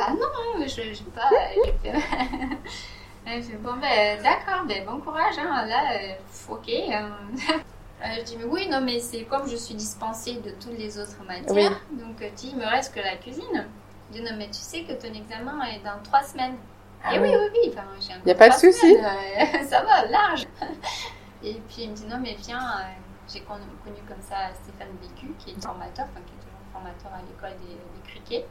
Ah 0.00 0.12
non, 0.12 0.62
je 0.66 0.68
j'ai 0.68 1.04
pas. 1.14 1.28
j'ai 1.64 1.72
fait- 1.90 3.42
fait 3.42 3.56
bon, 3.58 3.74
ben 3.76 4.22
d'accord, 4.22 4.64
ben 4.66 4.84
bon 4.86 5.00
courage, 5.00 5.38
hein, 5.38 5.66
là, 5.66 5.92
euh, 5.92 6.52
ok. 6.52 6.68
euh. 6.68 7.08
Euh, 8.00 8.06
je 8.18 8.22
dis, 8.22 8.36
mais 8.36 8.44
oui, 8.44 8.68
non, 8.68 8.80
mais 8.80 9.00
c'est 9.00 9.24
comme 9.24 9.48
je 9.48 9.56
suis 9.56 9.74
dispensée 9.74 10.34
de 10.34 10.50
toutes 10.52 10.78
les 10.78 11.00
autres 11.00 11.20
matières, 11.26 11.80
donc 11.90 12.22
euh, 12.22 12.28
tu 12.28 12.46
dis, 12.46 12.50
il 12.52 12.56
me 12.56 12.64
reste 12.64 12.94
que 12.94 13.00
la 13.00 13.16
cuisine. 13.16 13.66
Je 14.12 14.18
dis, 14.18 14.22
non, 14.22 14.36
mais 14.38 14.46
tu 14.46 14.60
sais 14.60 14.84
que 14.84 14.92
ton 14.92 15.12
examen 15.12 15.60
est 15.64 15.80
dans 15.84 16.00
trois 16.04 16.22
semaines. 16.22 16.54
Ah 17.02 17.16
Et 17.16 17.18
oui, 17.18 17.28
oui. 17.28 17.34
oui, 17.52 17.58
oui, 17.64 17.72
enfin, 17.74 17.88
j'ai 18.00 18.12
encore 18.14 18.28
Y 18.28 18.30
a 18.30 18.34
pas 18.36 18.50
de 18.50 18.54
souci. 18.54 18.96
euh, 18.96 19.64
ça 19.68 19.82
va, 19.82 20.06
large. 20.06 20.44
Et 21.42 21.54
puis 21.54 21.82
il 21.82 21.90
me 21.90 21.96
dit, 21.96 22.06
non, 22.06 22.18
mais 22.22 22.36
viens, 22.38 22.60
euh, 22.60 22.82
j'ai 23.32 23.40
connu, 23.40 23.64
connu 23.82 23.96
comme 24.06 24.22
ça 24.22 24.36
Stéphane 24.62 24.94
Bécu, 25.02 25.32
qui 25.40 25.50
est 25.50 25.60
formateur, 25.60 26.06
enfin, 26.12 26.20
qui 26.24 26.37
formateur 26.78 27.12
à 27.12 27.20
l'école 27.22 27.58
des, 27.66 27.74
des 27.74 28.08
criquets. 28.08 28.46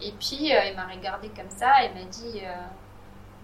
Et 0.00 0.12
puis 0.12 0.54
euh, 0.54 0.64
il 0.64 0.76
m'a 0.76 0.86
regardé 0.86 1.28
comme 1.28 1.50
ça 1.50 1.82
et 1.84 1.88
m'a 1.94 2.04
dit, 2.04 2.40
euh, 2.42 2.54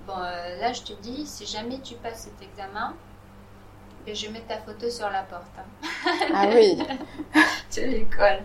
bon, 0.07 0.15
euh, 0.19 0.61
là 0.61 0.73
je 0.73 0.83
te 0.83 0.93
dis, 0.95 1.27
si 1.27 1.47
jamais 1.47 1.79
tu 1.81 1.95
passes 1.95 2.23
cet 2.31 2.43
examen, 2.43 2.95
ben, 4.05 4.15
je 4.15 4.29
mettre 4.31 4.47
ta 4.47 4.59
photo 4.59 4.91
sur 4.91 5.09
la 5.11 5.23
porte. 5.23 5.45
hein. 5.59 6.29
Ah 6.35 6.47
oui, 6.53 6.77
de 7.77 7.83
l'école. 7.83 8.43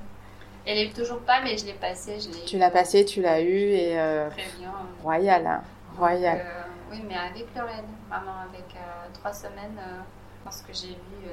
Elle 0.67 0.79
est 0.79 0.95
toujours 0.95 1.19
pas, 1.21 1.41
mais 1.41 1.57
je 1.57 1.65
l'ai 1.65 1.73
passée, 1.73 2.19
je 2.19 2.29
l'ai 2.29 2.45
tu 2.45 2.57
l'as 2.57 2.71
passé, 2.71 3.05
tu 3.05 3.21
l'as 3.21 3.39
eu 3.41 3.55
et 3.71 3.91
très 4.31 4.49
bien. 4.57 4.73
royal, 5.03 5.45
hein, 5.45 5.61
royal. 5.97 6.39
Euh, 6.43 6.63
oui, 6.91 7.03
mais 7.07 7.15
avec 7.15 7.47
le 7.55 7.61
raid, 7.61 7.85
vraiment 8.09 8.39
avec 8.49 8.65
trois 9.13 9.31
semaines, 9.33 9.79
pense 10.43 10.61
que 10.61 10.73
j'ai 10.73 10.89
vu 10.89 11.29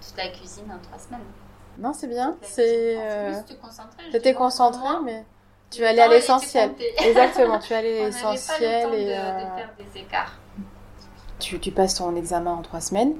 toute 0.00 0.16
la 0.16 0.28
cuisine 0.28 0.70
en 0.72 0.78
trois 0.78 0.98
semaines. 0.98 1.20
Non, 1.78 1.92
c'est 1.92 2.08
bien. 2.08 2.36
C'est. 2.42 2.96
En 2.96 3.00
euh, 3.00 3.32
concentré. 4.34 4.80
moi, 4.82 5.00
mais 5.04 5.24
tu 5.70 5.84
allais 5.84 6.02
à 6.02 6.08
l'essentiel. 6.08 6.72
Exactement, 7.04 7.58
tu 7.58 7.72
allais 7.72 8.02
à 8.02 8.06
l'essentiel 8.06 8.90
de, 8.90 8.96
et 8.96 9.04
de 9.04 9.10
euh, 9.10 9.56
faire 9.56 9.70
des 9.78 10.00
écarts. 10.00 10.38
tu, 11.38 11.58
tu 11.60 11.70
passes 11.70 11.96
ton 11.96 12.14
examen 12.16 12.52
en 12.52 12.62
trois 12.62 12.80
semaines. 12.80 13.14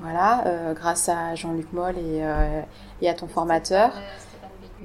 Voilà, 0.00 0.44
euh, 0.46 0.74
grâce 0.74 1.08
à 1.08 1.34
Jean-Luc 1.36 1.72
Moll 1.72 1.96
et, 1.96 2.20
euh, 2.22 2.62
et 3.00 3.08
à 3.08 3.14
ton 3.14 3.28
formateur. 3.28 3.92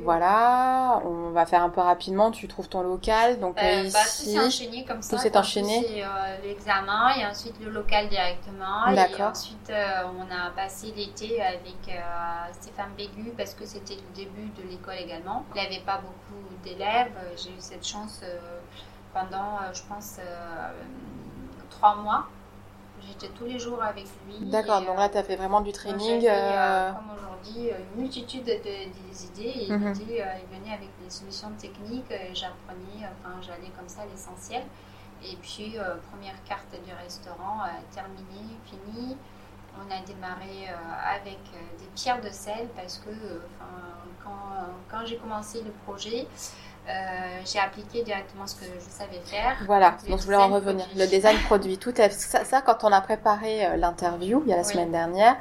Voilà, 0.03 1.01
on 1.05 1.29
va 1.31 1.45
faire 1.45 1.63
un 1.63 1.69
peu 1.69 1.81
rapidement. 1.81 2.31
Tu 2.31 2.47
trouves 2.47 2.67
ton 2.69 2.81
local, 2.81 3.39
donc 3.39 3.57
euh, 3.57 3.61
Euh, 3.61 3.89
bah, 3.91 3.99
tout 4.03 4.07
ici. 4.23 4.31
s'est 4.33 4.39
enchaîné 4.39 4.85
comme 4.85 5.01
ça. 5.01 5.15
Tout 5.15 5.21
s'est 5.21 5.37
enchaîné. 5.37 5.85
C'est 5.87 6.03
euh, 6.03 6.07
l'examen 6.43 7.09
et 7.17 7.25
ensuite 7.25 7.55
le 7.63 7.69
local 7.69 8.07
directement. 8.09 8.87
Et 8.87 8.95
D'accord. 8.95 9.31
ensuite, 9.31 9.69
euh, 9.69 10.03
on 10.17 10.23
a 10.33 10.49
passé 10.51 10.93
l'été 10.95 11.41
avec 11.41 11.99
Stéphane 12.53 12.91
Bégu 12.97 13.33
parce 13.37 13.53
que 13.53 13.65
c'était 13.65 13.95
le 13.95 14.15
début 14.15 14.49
de 14.61 14.67
l'école 14.69 14.95
également. 14.99 15.45
Il 15.55 15.61
n'avait 15.61 15.81
pas 15.85 15.97
beaucoup 15.99 16.41
d'élèves. 16.63 17.11
J'ai 17.37 17.49
eu 17.49 17.59
cette 17.59 17.85
chance 17.85 18.21
pendant, 19.13 19.57
je 19.73 19.81
pense, 19.89 20.17
trois 21.69 21.95
mois. 21.95 22.25
J'étais 23.07 23.33
tous 23.33 23.45
les 23.45 23.57
jours 23.57 23.81
avec 23.81 24.05
lui. 24.27 24.45
D'accord, 24.49 24.81
donc 24.81 24.97
là, 24.97 25.07
tu 25.09 25.17
as 25.17 25.23
fait 25.23 25.35
vraiment 25.37 25.61
du 25.61 25.71
training. 25.71 26.21
comme 26.21 27.28
euh, 27.57 27.77
une 27.95 28.01
multitude 28.01 28.45
de, 28.45 28.53
des 28.53 29.25
idées. 29.25 29.41
Et 29.59 29.63
il, 29.65 29.73
Mhm. 29.73 29.89
me 29.89 29.93
dit, 29.93 30.21
euh, 30.21 30.25
il 30.41 30.57
venait 30.57 30.73
avec 30.73 30.89
des 31.03 31.09
solutions 31.09 31.51
techniques. 31.57 32.09
et 32.11 32.33
J'apprenais, 32.33 33.01
enfin, 33.03 33.35
j'allais 33.41 33.71
comme 33.77 33.87
ça 33.89 34.01
l'essentiel. 34.11 34.63
Et 35.23 35.35
puis, 35.41 35.77
euh, 35.77 35.95
première 36.11 36.41
carte 36.45 36.71
du 36.85 36.93
restaurant 36.93 37.61
euh, 37.63 37.69
terminée, 37.93 38.55
finie. 38.65 39.17
On 39.77 39.91
a 39.91 40.01
démarré 40.01 40.67
euh, 40.67 41.15
avec 41.15 41.39
euh, 41.53 41.77
des 41.79 41.85
pierres 41.95 42.21
de 42.21 42.29
sel 42.29 42.67
parce 42.75 42.97
que 42.97 43.09
euh, 43.11 43.39
quand, 44.23 44.67
quand 44.89 45.05
j'ai 45.05 45.17
commencé 45.17 45.61
le 45.61 45.71
projet, 45.85 46.27
euh, 46.87 46.91
j'ai 47.45 47.59
appliqué 47.59 48.03
directement 48.03 48.47
ce 48.47 48.55
que 48.55 48.65
je 48.65 48.79
savais 48.79 49.19
faire. 49.25 49.57
Voilà, 49.65 49.95
donc 50.07 50.19
je 50.19 50.25
voulais 50.25 50.37
en 50.37 50.47
revenir. 50.47 50.85
Le 50.95 51.05
design 51.05 51.37
produit, 51.45 51.77
tout 51.77 51.93
à 51.97 52.09
fait. 52.09 52.11
Ça, 52.11 52.45
ça, 52.45 52.61
quand 52.61 52.83
on 52.83 52.91
a 52.91 53.01
préparé 53.01 53.65
euh, 53.65 53.75
l'interview, 53.75 54.41
il 54.45 54.49
y 54.49 54.53
a 54.53 54.55
la 54.55 54.63
Oui. 54.63 54.67
semaine 54.67 54.91
dernière, 54.91 55.35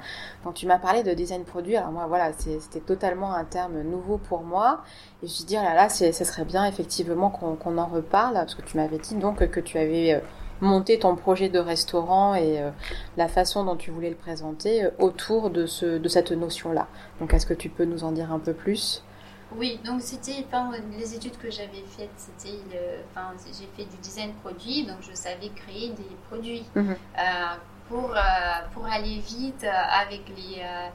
donc 0.45 0.55
tu 0.55 0.67
m'as 0.67 0.79
parlé 0.79 1.03
de 1.03 1.15
design 1.15 1.45
produit. 1.45 1.77
Alors 1.77 1.91
moi, 1.93 2.07
voilà, 2.07 2.33
c'était 2.37 2.81
totalement 2.81 3.33
un 3.35 3.45
terme 3.45 3.81
nouveau 3.83 4.19
pour 4.19 4.43
moi. 4.43 4.83
Et 5.23 5.27
je 5.27 5.33
me 5.33 5.35
suis 5.35 5.45
dit, 5.45 5.57
oh 5.59 5.63
là 5.65 5.75
là, 5.75 5.89
ce 5.89 6.13
serait 6.13 6.45
bien 6.45 6.65
effectivement 6.67 7.31
qu'on 7.31 7.79
en 7.79 7.87
reparle, 7.87 8.35
parce 8.35 8.55
que 8.55 8.63
tu 8.63 8.77
m'avais 8.77 8.99
dit 8.99 9.15
donc 9.15 9.47
que 9.49 9.61
tu 9.61 9.79
avais 9.79 10.15
euh, 10.15 10.21
monté 10.61 10.99
ton 10.99 11.15
projet 11.17 11.49
de 11.49 11.59
restaurant 11.61 12.35
et 12.35 12.61
euh, 12.61 12.71
la 13.17 13.29
façon 13.29 13.65
dont 13.65 13.77
tu 13.77 13.91
voulais 13.91 14.11
le 14.11 14.17
présenter 14.17 14.85
euh, 14.85 14.91
autour 14.99 15.51
de, 15.51 15.67
ce, 15.67 15.99
de 15.99 16.09
cette 16.09 16.33
notion-là. 16.33 16.89
Donc 17.21 17.33
est-ce 17.33 17.47
que 17.47 17.55
tu 17.55 17.69
peux 17.69 17.85
nous 17.85 18.05
en 18.05 18.13
dire 18.13 18.33
un 18.33 18.39
peu 18.39 18.53
plus? 18.53 19.03
Oui, 19.57 19.81
donc 19.85 20.03
c'était 20.03 20.45
enfin, 20.47 20.71
les 20.99 21.15
études 21.15 21.39
que 21.39 21.51
j'avais 21.51 21.83
faites, 21.97 22.11
c'était 22.17 22.59
le- 22.71 23.03
enfin 23.11 23.33
j'ai 23.47 23.67
fait 23.77 23.89
du 23.89 23.97
design 23.97 24.35
produit, 24.35 24.85
donc 24.85 24.99
je 25.01 25.15
savais 25.15 25.49
créer 25.51 25.91
des 25.91 26.17
produits 26.29 26.67
Mhm. 26.75 26.97
Euh, 27.19 27.23
pour 27.89 28.11
euh, 28.11 28.21
pour 28.75 28.85
aller 28.87 29.19
vite 29.21 29.65
euh, 29.65 30.01
avec 30.03 30.29
les 30.37 30.61
euh, 30.63 30.89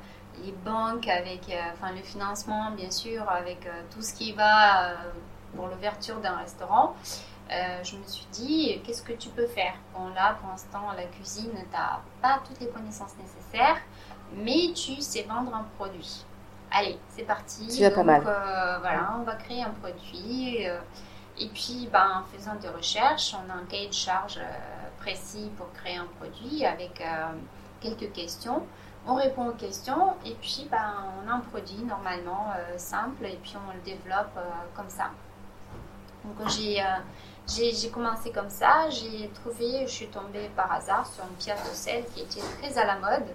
les 0.43 0.51
banques, 0.51 1.07
avec 1.07 1.49
euh, 1.49 1.59
enfin 1.73 1.91
le 1.93 2.03
financement 2.03 2.69
bien 2.71 2.91
sûr, 2.91 3.27
avec 3.27 3.65
euh, 3.65 3.71
tout 3.91 4.01
ce 4.03 4.13
qui 4.13 4.33
va 4.33 4.89
euh, 4.91 4.95
pour 5.55 5.67
l'ouverture 5.67 6.19
d'un 6.19 6.35
restaurant. 6.37 6.95
Euh, 7.51 7.83
je 7.83 7.97
me 7.97 8.03
suis 8.07 8.25
dit, 8.31 8.79
qu'est-ce 8.83 9.01
que 9.03 9.13
tu 9.13 9.29
peux 9.29 9.45
faire? 9.47 9.73
Bon, 9.93 10.07
là, 10.15 10.37
pour 10.39 10.49
l'instant, 10.49 10.91
la 10.95 11.03
cuisine, 11.03 11.51
tu 11.51 11.71
n'as 11.77 11.99
pas 12.21 12.39
toutes 12.47 12.59
les 12.61 12.69
connaissances 12.69 13.11
nécessaires, 13.21 13.77
mais 14.35 14.71
tu 14.73 15.01
sais 15.01 15.23
vendre 15.23 15.53
un 15.53 15.65
produit. 15.77 16.25
Allez, 16.73 16.99
c'est 17.09 17.23
parti. 17.23 17.67
Déjà 17.67 17.89
pas 17.91 17.97
Donc, 17.97 18.05
mal. 18.05 18.23
euh, 18.25 18.77
voilà, 18.79 19.15
on 19.19 19.23
va 19.23 19.35
créer 19.35 19.63
un 19.63 19.69
produit. 19.69 20.67
euh, 20.67 20.79
et 21.39 21.47
puis, 21.49 21.87
ben, 21.91 22.23
en 22.23 22.37
faisant 22.37 22.55
des 22.55 22.69
recherches, 22.69 23.33
on 23.35 23.49
a 23.51 23.55
un 23.55 23.65
cahier 23.65 23.87
de 23.87 23.93
charge 23.93 24.37
euh, 24.37 24.43
précis 24.99 25.51
pour 25.57 25.71
créer 25.73 25.97
un 25.97 26.07
produit 26.19 26.65
avec 26.65 27.03
quelques 27.81 28.11
questions. 28.13 28.63
On 29.05 29.15
répond 29.15 29.47
aux 29.49 29.53
questions 29.53 30.13
et 30.25 30.33
puis 30.35 30.67
ben, 30.71 30.93
on 31.25 31.29
a 31.29 31.33
un 31.33 31.39
produit 31.41 31.83
normalement 31.83 32.53
simple 32.77 33.25
et 33.25 33.37
puis 33.43 33.55
on 33.57 33.73
le 33.73 33.81
développe 33.81 34.37
comme 34.75 34.89
ça. 34.89 35.09
Donc 36.23 36.47
j'ai 36.49 36.81
j'ai 37.49 37.73
j'ai 37.75 37.89
commencé 37.89 38.31
comme 38.31 38.49
ça, 38.49 38.89
j'ai 38.89 39.29
trouvé, 39.31 39.85
je 39.87 39.91
suis 39.91 40.07
tombée 40.07 40.49
par 40.55 40.71
hasard 40.71 41.05
sur 41.05 41.25
une 41.25 41.35
pierre 41.35 41.57
de 41.69 41.75
sel 41.75 42.05
qui 42.13 42.21
était 42.21 42.39
très 42.61 42.77
à 42.77 42.85
la 42.85 42.95
mode, 42.99 43.27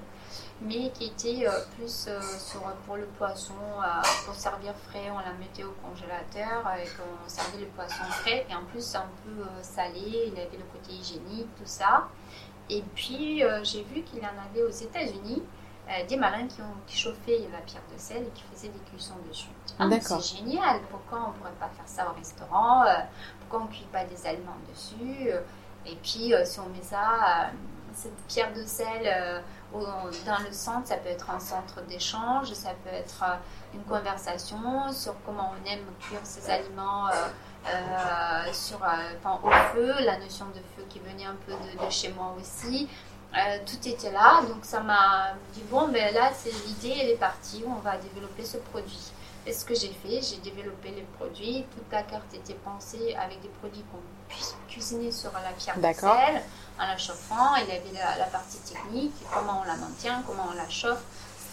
mais 0.60 0.90
qui 0.90 1.06
était 1.06 1.46
euh, 1.46 1.52
plus 1.76 2.06
euh, 2.08 2.20
sur, 2.20 2.60
pour 2.84 2.96
le 2.96 3.06
poisson, 3.06 3.54
euh, 3.54 4.02
pour 4.24 4.34
servir 4.34 4.74
frais, 4.88 5.10
on 5.12 5.18
la 5.18 5.32
mettait 5.34 5.64
au 5.64 5.74
congélateur 5.82 6.68
et 6.76 6.86
qu'on 6.96 7.28
servait 7.28 7.60
le 7.60 7.66
poisson 7.66 8.02
frais, 8.10 8.44
et 8.48 8.54
en 8.54 8.64
plus 8.64 8.94
un 8.94 9.06
peu 9.24 9.44
salé, 9.62 10.32
il 10.32 10.32
avait 10.32 10.56
le 10.56 10.64
côté 10.72 10.92
hygiénique, 10.92 11.48
tout 11.56 11.66
ça. 11.66 12.08
Et 12.70 12.82
puis 12.94 13.42
j'ai 13.62 13.82
vu 13.84 14.02
qu'il 14.02 14.18
y 14.18 14.26
en 14.26 14.36
avait 14.50 14.62
aux 14.62 14.70
États-Unis 14.70 15.42
des 16.06 16.16
marins 16.18 16.46
qui 16.46 16.60
ont 16.60 16.76
qui 16.86 16.98
chauffaient 16.98 17.48
la 17.50 17.60
pierre 17.60 17.82
de 17.90 17.98
sel 17.98 18.24
et 18.24 18.30
qui 18.34 18.42
faisaient 18.52 18.68
des 18.68 18.90
cuissons 18.90 19.14
dessus. 19.26 19.48
Ah. 19.78 19.88
C'est 19.90 20.36
génial, 20.36 20.80
pourquoi 20.90 21.24
on 21.24 21.28
ne 21.28 21.32
pourrait 21.32 21.58
pas 21.58 21.70
faire 21.74 21.86
ça 21.88 22.10
au 22.10 22.14
restaurant 22.14 22.84
Pourquoi 23.40 23.60
on 23.60 23.70
ne 23.70 23.74
cuit 23.74 23.88
pas 23.90 24.04
des 24.04 24.26
aliments 24.26 24.58
dessus 24.70 25.30
Et 25.86 25.96
puis 26.02 26.34
si 26.44 26.60
on 26.60 26.68
met 26.68 26.82
ça, 26.82 27.50
cette 27.94 28.16
pierre 28.26 28.52
de 28.52 28.64
sel 28.64 29.42
dans 29.72 30.38
le 30.44 30.52
centre, 30.52 30.88
ça 30.88 30.96
peut 30.96 31.11
être 31.11 31.31
un 31.31 31.40
centre 31.40 31.83
d'échange, 31.83 32.52
ça 32.52 32.70
peut 32.85 32.94
être 32.94 33.22
euh, 33.22 33.35
une 33.74 33.83
conversation 33.83 34.90
sur 34.92 35.14
comment 35.26 35.52
on 35.52 35.70
aime 35.70 35.85
cuire 36.00 36.20
ses 36.24 36.48
aliments 36.50 37.09
euh, 37.09 37.28
euh, 37.66 38.52
sur, 38.52 38.83
euh, 38.83 38.87
enfin, 39.18 39.40
au 39.42 39.50
feu, 39.74 39.92
la 40.04 40.18
notion 40.18 40.46
de 40.46 40.61
feu 40.74 40.85
qui 40.88 41.00
venait 41.00 41.26
un 41.26 41.37
peu 41.46 41.52
de, 41.52 41.85
de 41.85 41.90
chez 41.90 42.11
moi 42.12 42.35
aussi. 42.40 42.88
Euh, 43.37 43.59
tout 43.66 43.87
était 43.87 44.11
là, 44.11 44.40
donc 44.42 44.64
ça 44.64 44.81
m'a 44.81 45.35
dit 45.52 45.62
bon, 45.70 45.88
ben 45.88 46.14
là, 46.14 46.31
c'est 46.35 46.52
l'idée, 46.66 46.96
elle 46.98 47.11
est 47.11 47.16
partie, 47.16 47.62
on 47.66 47.74
va 47.81 47.98
développer 47.98 48.44
ce 48.44 48.57
produit. 48.57 49.12
ce 49.46 49.64
que 49.66 49.74
j'ai 49.74 49.92
fait, 49.92 50.22
j'ai 50.22 50.38
développé 50.38 50.90
les 50.90 51.07
produits. 51.18 51.66
Toute 51.74 51.92
la 51.92 52.02
carte 52.04 52.33
était 52.33 52.54
pensée 52.54 53.14
avec 53.20 53.42
des 53.42 53.48
produits 53.48 53.85
qu'on 53.92 53.98
cuisiner 54.68 55.10
sur 55.10 55.32
la 55.32 55.52
pierre 55.56 55.76
de 55.76 55.82
sel 55.82 56.42
en 56.78 56.86
la 56.86 56.96
chauffant. 56.96 57.56
Il 57.56 57.68
y 57.68 57.76
avait 57.76 58.18
la, 58.18 58.26
partie 58.26 58.58
technique, 58.58 59.14
comment 59.32 59.62
on 59.62 59.66
la 59.66 59.76
maintient, 59.76 60.22
comment 60.26 60.46
on 60.50 60.56
la 60.56 60.68
chauffe. 60.68 61.02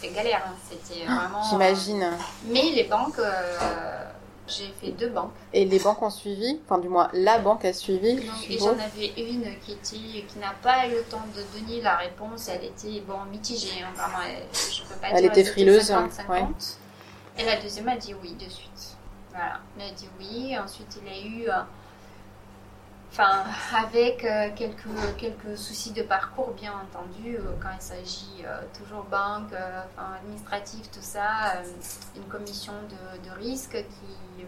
C'était 0.00 0.14
galère, 0.14 0.42
hein. 0.46 0.54
c'était 0.68 1.04
ah, 1.08 1.14
vraiment. 1.14 1.42
J'imagine. 1.42 2.10
mais 2.46 2.70
les 2.74 2.84
banques. 2.84 3.20
J'ai 4.48 4.72
fait 4.80 4.92
deux 4.92 5.08
banques. 5.08 5.32
Et 5.52 5.64
les 5.64 5.78
banques 5.80 6.00
ont 6.02 6.10
suivi? 6.10 6.60
Enfin, 6.64 6.78
du 6.78 6.88
moins, 6.88 7.10
la 7.12 7.38
banque 7.38 7.64
a 7.64 7.72
suivi 7.72 8.20
Et 8.48 8.58
j'en 8.58 8.78
avais 8.78 9.12
une 9.16 9.58
qui, 9.60 9.72
était, 9.72 10.24
qui 10.26 10.38
n'a 10.38 10.52
pas 10.62 10.86
eu 10.86 10.92
le 10.92 11.02
temps 11.02 11.24
de 11.34 11.58
donner 11.58 11.80
la 11.80 11.96
réponse. 11.96 12.48
Elle 12.48 12.64
était 12.64 13.00
bon, 13.00 13.24
mitigée. 13.30 13.82
Hein, 13.82 13.88
vraiment, 13.96 14.22
elle, 14.24 14.44
je 14.52 14.82
peux 14.82 15.00
pas 15.00 15.08
elle 15.10 15.24
était 15.24 15.44
frileuse. 15.44 15.86
50, 15.86 16.12
50. 16.12 16.78
Et 17.38 17.44
la 17.44 17.56
deuxième 17.60 17.88
a 17.88 17.96
dit 17.96 18.14
oui 18.22 18.34
de 18.34 18.48
suite. 18.48 18.96
Voilà. 19.30 19.58
Elle 19.78 19.88
a 19.88 19.92
dit 19.92 20.08
oui. 20.20 20.56
Ensuite, 20.56 20.96
il 21.02 21.08
a 21.08 21.18
eu. 21.18 21.48
Euh, 23.18 23.22
enfin, 23.22 23.44
avec 23.76 24.24
euh, 24.24 24.50
quelques, 24.54 25.16
quelques 25.16 25.56
soucis 25.56 25.92
de 25.92 26.02
parcours, 26.02 26.52
bien 26.52 26.72
entendu, 26.72 27.36
euh, 27.36 27.52
quand 27.60 27.70
il 27.74 27.82
s'agit 27.82 28.44
toujours 28.76 29.04
banque, 29.04 29.52
administratif, 30.20 30.90
tout 30.90 31.00
ça, 31.00 31.62
une 32.14 32.24
commission 32.24 32.72
de, 32.88 33.28
de 33.28 33.34
risque 33.38 33.72
qui, 33.76 34.44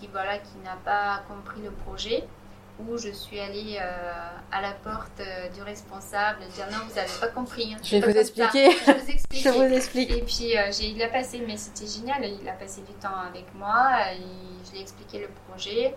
qui, 0.00 0.08
voilà, 0.08 0.38
qui 0.38 0.56
n'a 0.64 0.76
pas 0.84 1.22
compris 1.28 1.62
le 1.62 1.70
projet 1.70 2.26
où 2.78 2.96
je 2.98 3.10
suis 3.10 3.38
allée 3.38 3.78
euh, 3.80 4.12
à 4.50 4.60
la 4.60 4.72
porte 4.72 5.20
euh, 5.20 5.48
du 5.50 5.62
responsable 5.62 6.40
dire 6.54 6.66
non, 6.72 6.78
vous 6.88 6.94
n'avez 6.94 7.20
pas 7.20 7.28
compris. 7.28 7.74
Hein, 7.74 7.78
je 7.82 7.96
vais 7.96 8.12
vous 8.12 8.18
expliquer. 8.18 8.70
Je 8.72 8.92
vous 8.92 9.10
explique. 9.10 9.44
je 9.44 9.48
vous 9.50 9.62
explique. 9.74 10.10
Et 10.10 10.22
puis 10.22 10.58
euh, 10.58 10.70
il 10.80 11.02
a 11.02 11.08
passé, 11.08 11.42
mais 11.46 11.56
c'était 11.56 11.86
génial, 11.86 12.24
il 12.24 12.48
a 12.48 12.52
passé 12.52 12.82
du 12.82 12.92
temps 12.94 13.20
avec 13.28 13.46
moi, 13.54 14.12
et 14.12 14.20
je 14.66 14.72
lui 14.72 14.78
ai 14.78 14.82
expliqué 14.82 15.20
le 15.20 15.28
projet. 15.48 15.94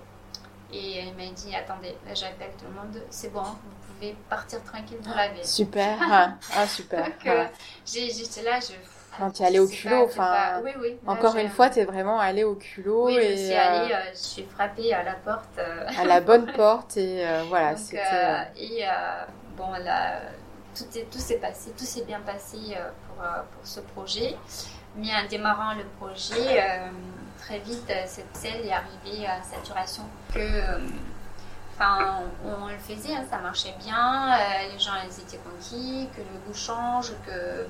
Et 0.73 0.99
il 1.01 1.13
m'a 1.15 1.32
dit 1.34 1.56
attendez, 1.56 1.95
là 2.06 2.13
j'appelle 2.13 2.51
tout 2.58 2.65
le 2.65 2.73
monde, 2.73 3.01
c'est 3.10 3.32
bon, 3.32 3.41
vous 3.41 3.93
pouvez 3.93 4.15
partir 4.30 4.62
tranquille, 4.63 4.97
vous 5.01 5.13
l'avez. 5.15 5.43
Super, 5.43 5.97
ah 6.56 6.67
super. 6.67 7.06
Donc 7.06 7.49
j'étais 7.86 8.43
là, 8.43 8.60
je 8.60 8.73
quand 9.17 9.32
tu 9.32 9.41
es 9.41 9.45
allé 9.45 9.60
au 9.60 9.67
culot, 9.67 10.03
enfin. 10.03 10.62
Oui, 10.63 10.71
oui. 10.80 10.97
encore 11.08 11.36
une 11.38 11.49
fois, 11.49 11.69
tu 11.69 11.80
es 11.80 11.86
vraiment 11.86 12.19
allé 12.19 12.43
au 12.43 12.56
culot. 12.56 13.08
Oui, 13.08 13.15
et, 13.15 13.38
je 13.38 13.43
suis 13.45 13.53
allée, 13.53 13.93
euh, 13.93 14.12
je 14.13 14.17
suis 14.17 14.43
frappée 14.43 14.93
à 14.93 15.03
la 15.03 15.13
porte. 15.13 15.58
Euh. 15.58 15.88
à 15.97 16.06
la 16.06 16.21
bonne 16.21 16.51
porte, 16.56 16.97
et 16.97 17.27
euh, 17.27 17.43
voilà. 17.47 17.73
Donc, 17.73 17.93
et 18.58 18.84
bon, 19.56 19.71
là, 19.84 20.19
tout, 20.75 20.86
est, 20.97 21.10
tout 21.12 21.19
s'est 21.19 21.38
passé, 21.38 21.71
tout 21.77 21.86
s'est 21.86 22.03
bien 22.03 22.19
passé 22.19 22.58
pour, 23.08 23.25
pour 23.25 23.65
ce 23.65 23.80
projet. 23.80 24.36
Mais 24.95 25.10
en 25.13 25.27
démarrant 25.27 25.73
le 25.73 25.86
projet, 25.99 26.62
très 27.38 27.60
vite, 27.60 27.91
cette 28.06 28.36
selle 28.36 28.65
est 28.65 28.73
arrivée 28.73 29.28
à 29.28 29.41
saturation. 29.43 30.04
Que. 30.34 30.80
Enfin, 31.73 32.21
on, 32.43 32.67
le 32.67 32.78
faisait, 32.80 33.13
hein, 33.13 33.23
ça 33.30 33.38
marchait 33.38 33.76
bien, 33.80 34.36
les 34.71 34.80
gens 34.80 34.93
ils 35.06 35.21
étaient 35.21 35.38
conquis, 35.38 36.10
que 36.15 36.21
le 36.21 36.39
goût 36.47 36.58
change, 36.58 37.12
que 37.28 37.67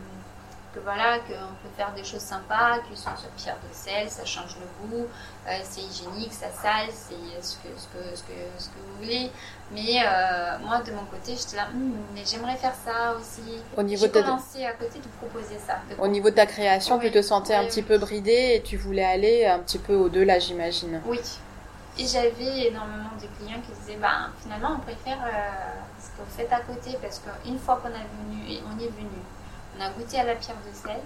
voilà, 0.84 1.20
qu'on 1.20 1.54
peut 1.64 1.74
faire 1.76 1.94
des 1.94 2.04
choses 2.04 2.22
sympas, 2.22 2.80
qui 2.90 2.98
sont 2.98 3.16
sur 3.18 3.30
pierre 3.30 3.58
de 3.58 3.74
sel, 3.74 4.10
ça 4.10 4.26
change 4.26 4.56
le 4.60 4.88
goût, 4.88 5.08
euh, 5.48 5.60
c'est 5.64 5.82
hygiénique, 5.82 6.34
ça 6.34 6.52
sale, 6.52 6.90
c'est 6.92 7.42
ce 7.42 7.56
que, 7.58 7.70
ce, 7.78 7.88
que, 7.88 8.16
ce, 8.16 8.24
que, 8.24 8.34
ce 8.58 8.70
que 8.70 8.76
vous 8.76 8.98
voulez. 8.98 9.32
Mais 9.72 10.02
euh, 10.02 10.58
moi, 10.66 10.82
de 10.82 10.92
mon 10.92 11.04
côté, 11.04 11.36
j'étais 11.36 11.58
là, 11.58 11.68
hmm, 11.74 11.92
mais 12.14 12.22
j'aimerais 12.26 12.56
faire 12.56 12.74
ça 12.86 13.16
aussi. 13.16 13.60
Au 13.76 13.84
niveau 13.84 14.06
J'ai 14.06 14.22
commencé 14.22 14.66
à 14.66 14.72
côté 14.74 15.00
de 15.00 15.08
proposer 15.20 15.58
ça. 15.66 15.80
Au 16.00 16.08
niveau 16.08 16.30
de 16.30 16.36
ta 16.36 16.46
création, 16.46 17.00
tu 17.00 17.12
te 17.12 17.22
sentais 17.22 17.54
un 17.54 17.66
petit 17.66 17.82
peu 17.82 17.98
bridée 17.98 18.54
et 18.56 18.62
tu 18.62 18.78
voulais 18.78 19.04
aller 19.04 19.46
un 19.46 19.60
petit 19.60 19.80
peu 19.80 19.94
au-delà, 19.96 20.40
j'imagine. 20.40 21.02
Oui. 21.06 21.20
Et 22.00 22.06
j'avais 22.06 22.68
énormément 22.68 23.10
de 23.20 23.28
clients 23.38 23.60
qui 23.66 23.74
disaient, 23.82 23.98
bah, 24.00 24.30
finalement, 24.42 24.78
on 24.78 24.80
préfère 24.80 25.18
euh, 25.26 26.00
ce 26.00 26.10
que 26.10 26.24
vous 26.24 26.38
faites 26.38 26.54
à 26.54 26.62
côté 26.62 26.98
parce 27.02 27.20
qu'une 27.20 27.58
fois 27.60 27.82
qu'on 27.82 27.90
venu, 27.90 28.60
on 28.66 28.80
est 28.80 28.88
venu, 28.88 29.20
on 29.78 29.84
a 29.84 29.90
goûté 29.90 30.20
à 30.20 30.24
la 30.24 30.36
pierre 30.36 30.56
de 30.58 30.76
sel. 30.76 31.02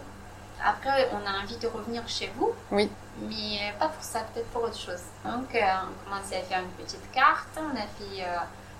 Après, 0.63 1.09
on 1.11 1.27
a 1.27 1.43
envie 1.43 1.57
de 1.57 1.67
revenir 1.67 2.07
chez 2.07 2.31
vous. 2.37 2.51
Oui. 2.71 2.89
Mais 3.21 3.73
pas 3.79 3.87
pour 3.89 4.03
ça, 4.03 4.21
peut-être 4.21 4.47
pour 4.47 4.63
autre 4.63 4.77
chose. 4.77 5.01
Donc, 5.25 5.53
euh, 5.53 5.59
on 5.59 5.61
a 5.61 6.05
commencé 6.05 6.35
à 6.35 6.41
faire 6.41 6.59
une 6.61 6.83
petite 6.83 7.11
carte. 7.11 7.57
On 7.57 7.75
a 7.75 7.81
fait 7.81 8.23
euh, 8.23 8.37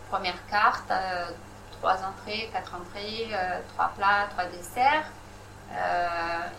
première 0.09 0.45
carte, 0.49 0.89
euh, 0.91 1.25
trois 1.71 1.97
entrées, 2.03 2.49
quatre 2.53 2.75
entrées, 2.75 3.29
trois 3.73 3.91
plats, 3.97 4.27
trois 4.31 4.45
desserts. 4.45 5.05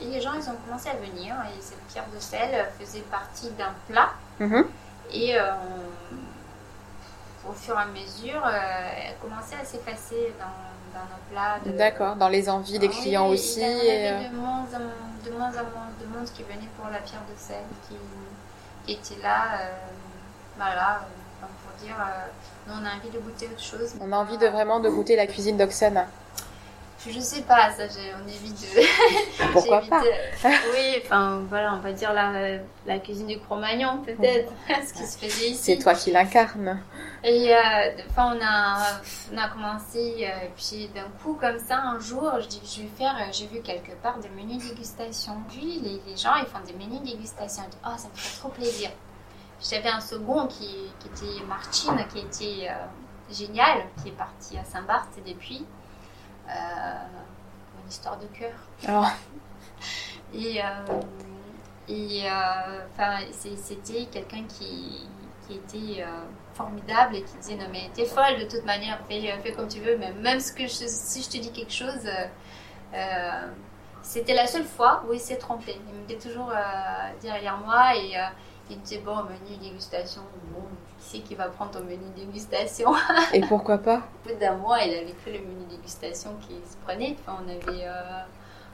et 0.01 0.07
les 0.07 0.21
gens, 0.21 0.33
ils 0.35 0.49
ont 0.49 0.57
commencé 0.67 0.89
à 0.89 0.95
venir. 0.95 1.35
Et 1.57 1.61
cette 1.61 1.85
pierre 1.87 2.07
de 2.15 2.21
sel 2.21 2.69
faisait 2.79 3.01
partie 3.03 3.51
d'un 3.51 3.75
plat. 3.89 4.11
Mhm. 4.41 4.67
Et 5.13 5.37
au 7.49 7.53
fur 7.53 7.75
et 7.77 7.83
à 7.83 7.87
mesure, 7.87 8.47
elle 8.47 9.17
commençait 9.21 9.57
à 9.57 9.65
s'effacer 9.65 10.33
dans 10.39 10.73
dans 10.93 11.01
nos 11.01 11.23
plats. 11.31 11.77
D'accord, 11.77 12.17
dans 12.17 12.29
les 12.29 12.49
envies 12.49 12.79
des 12.79 12.89
clients 12.89 13.29
aussi. 13.29 13.61
Il 13.61 13.67
y 13.67 13.91
avait 13.91 14.27
euh, 14.27 14.29
de, 14.29 14.37
moins 14.37 14.61
en, 14.61 15.25
de 15.27 15.31
moins 15.37 15.49
en 15.49 15.65
moins 15.75 15.91
de 16.01 16.07
monde 16.07 16.29
qui 16.33 16.43
venait 16.43 16.69
pour 16.77 16.89
la 16.91 16.99
pierre 16.99 17.23
de 17.31 17.39
sel, 17.39 17.65
qui, 17.89 18.93
était 18.93 19.23
là, 19.23 19.61
euh, 19.61 19.71
voilà, 20.57 21.01
euh, 21.43 21.47
pour 21.63 21.87
dire, 21.87 21.97
nous 22.67 22.75
on 22.75 22.85
a 22.85 22.97
envie 22.97 23.11
de 23.11 23.19
goûter 23.19 23.49
autre 23.49 23.63
chose. 23.63 23.95
On 24.01 24.13
a 24.13 24.17
envie 24.17 24.39
de 24.39 24.47
vraiment 24.47 24.81
de 24.81 24.89
goûter 24.89 25.17
la 25.17 25.27
cuisine 25.27 25.57
d'Oxane. 25.57 26.07
Je 27.05 27.19
sais 27.19 27.43
pas, 27.43 27.73
ça, 27.73 27.83
on 28.23 28.29
évite 28.29 28.61
de. 28.61 29.53
Pourquoi 29.53 29.81
pas 29.91 30.03
Oui, 30.73 31.03
enfin 31.05 31.43
voilà, 31.49 31.75
on 31.75 31.81
va 31.81 31.93
dire 31.93 32.13
la, 32.13 32.59
la 32.87 32.99
cuisine 33.01 33.27
du 33.27 33.41
Cro-Magnon 33.41 34.03
peut-être, 34.05 34.53
ce 34.87 34.93
qui 34.93 35.05
se 35.05 35.19
faisait 35.19 35.51
ici. 35.51 35.63
C'est 35.63 35.79
toi 35.79 35.95
qui 35.95 36.13
l'incarne. 36.13 36.81
Et 37.25 37.53
euh, 37.53 37.59
enfin, 38.09 38.37
on 38.37 38.45
a, 38.45 39.01
on 39.33 39.37
a 39.37 39.49
commencé, 39.49 40.29
euh, 40.29 40.47
puis 40.57 40.89
d'un 40.95 41.09
coup 41.23 41.35
comme 41.35 41.59
ça, 41.59 41.79
un 41.83 41.99
jour, 41.99 42.31
je 42.41 42.47
dis, 42.47 42.61
je 42.65 42.83
vais 42.83 42.89
faire, 42.97 43.17
euh, 43.17 43.33
j'ai 43.33 43.49
vu 43.49 43.61
quelque 43.63 43.93
part 44.01 44.19
des 44.19 44.29
menus 44.29 44.69
dégustation. 44.69 45.33
Puis 45.49 45.81
les, 45.81 46.01
les, 46.07 46.17
gens, 46.17 46.37
ils 46.37 46.47
font 46.47 46.61
des 46.65 46.73
menus 46.73 47.03
dégustation. 47.03 47.65
Je 47.65 47.71
dis, 47.71 47.83
oh, 47.85 47.97
ça 47.97 48.09
me 48.09 48.15
fait 48.15 48.39
trop 48.39 48.49
plaisir. 48.49 48.91
J'avais 49.61 49.91
un 49.91 50.01
second 50.01 50.47
qui, 50.47 50.69
qui 51.01 51.09
était 51.09 51.45
Martine, 51.47 52.05
qui 52.13 52.21
était 52.21 52.71
génial, 53.31 53.87
qui 54.03 54.11
est 54.11 54.17
parti 54.17 54.57
à 54.59 54.65
Saint-Barth 54.65 55.19
depuis. 55.27 55.65
Une 56.49 57.89
histoire 57.89 58.19
de 58.19 58.27
cœur. 58.27 58.53
Oh. 58.89 59.07
Et, 60.35 60.63
et 61.89 62.23
enfin, 62.95 63.19
c'était 63.33 64.07
quelqu'un 64.07 64.45
qui, 64.49 65.07
qui 65.47 65.57
était 65.57 66.05
formidable 66.55 67.17
et 67.17 67.23
qui 67.23 67.37
disait 67.37 67.57
non 67.57 67.67
mais 67.73 67.91
t'es 67.95 68.05
folle 68.05 68.39
de 68.39 68.45
toute 68.45 68.65
manière, 68.65 68.99
fais, 69.09 69.21
fais 69.43 69.53
comme 69.53 69.69
tu 69.69 69.81
veux, 69.81 69.97
mais 69.97 70.13
même 70.13 70.41
ce 70.41 70.53
que 70.53 70.67
si 70.67 71.23
je 71.23 71.29
te 71.29 71.37
dis 71.39 71.53
quelque 71.53 71.73
chose, 71.73 72.07
euh, 72.07 72.27
euh, 72.95 73.49
c'était 74.03 74.35
la 74.35 74.47
seule 74.47 74.65
fois 74.65 75.05
où 75.09 75.13
il 75.13 75.21
s'est 75.21 75.37
trompé. 75.37 75.79
Il 75.89 75.99
me 75.99 76.05
était 76.05 76.29
toujours 76.29 76.51
euh, 76.51 76.55
derrière 77.21 77.59
moi 77.59 77.97
et 77.97 78.15
il 78.71 78.77
me 78.77 78.83
disait 78.83 78.99
bon 78.99 79.17
menu 79.25 79.57
dégustation, 79.61 80.23
bon 80.53 80.65
qui 81.13 81.19
c'est 81.19 81.29
qui 81.29 81.35
va 81.35 81.49
prendre 81.49 81.73
ton 81.73 81.81
menu 81.81 82.05
dégustation 82.17 82.93
Et 83.33 83.41
pourquoi 83.43 83.79
pas? 83.79 84.03
Au 84.25 84.29
bout 84.29 84.39
d'un 84.39 84.57
mois, 84.57 84.83
il 84.83 84.95
avait 84.95 85.13
pris 85.13 85.33
le 85.33 85.41
menu 85.41 85.65
dégustation 85.69 86.31
qui 86.41 86.55
se 86.69 86.77
prenait. 86.85 87.17
Enfin, 87.21 87.39
on 87.45 87.49
avait 87.49 87.87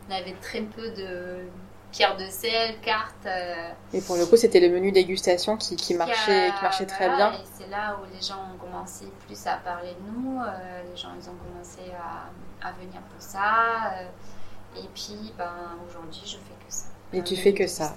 on 0.08 0.14
avait 0.14 0.34
très 0.40 0.62
peu 0.62 0.90
de 0.90 1.48
pierre 1.92 2.16
de 2.16 2.24
sel, 2.24 2.80
carte. 2.80 3.26
Euh, 3.26 3.70
et 3.92 4.00
pour 4.00 4.16
le 4.16 4.26
coup, 4.26 4.36
c'était 4.36 4.60
le 4.60 4.68
menu 4.68 4.92
dégustation 4.92 5.56
qui, 5.56 5.76
qui 5.76 5.94
marchait, 5.94 6.50
qui 6.56 6.62
marchait 6.62 6.86
très 6.86 7.08
bien. 7.08 7.32
Et 7.32 7.44
c'est 7.58 7.68
là 7.68 7.98
où 8.00 8.14
les 8.14 8.20
gens 8.20 8.40
ont 8.54 8.58
commencé 8.58 9.06
plus 9.26 9.46
à 9.46 9.56
parler 9.56 9.94
de 9.94 10.20
nous. 10.20 10.40
Euh, 10.40 10.82
les 10.90 10.96
gens, 10.96 11.08
ils 11.20 11.28
ont 11.28 11.34
commencé 11.34 11.80
à, 11.94 12.66
à 12.66 12.72
venir 12.72 13.00
pour 13.00 13.20
ça. 13.20 13.92
Euh, 13.94 14.78
et 14.78 14.88
puis, 14.94 15.32
ben, 15.36 15.50
aujourd'hui, 15.88 16.22
je 16.24 16.36
fais 16.36 16.66
que 16.66 16.72
ça. 16.72 16.86
Et 17.12 17.22
tu 17.22 17.36
fais 17.36 17.54
que 17.54 17.66
ça. 17.66 17.94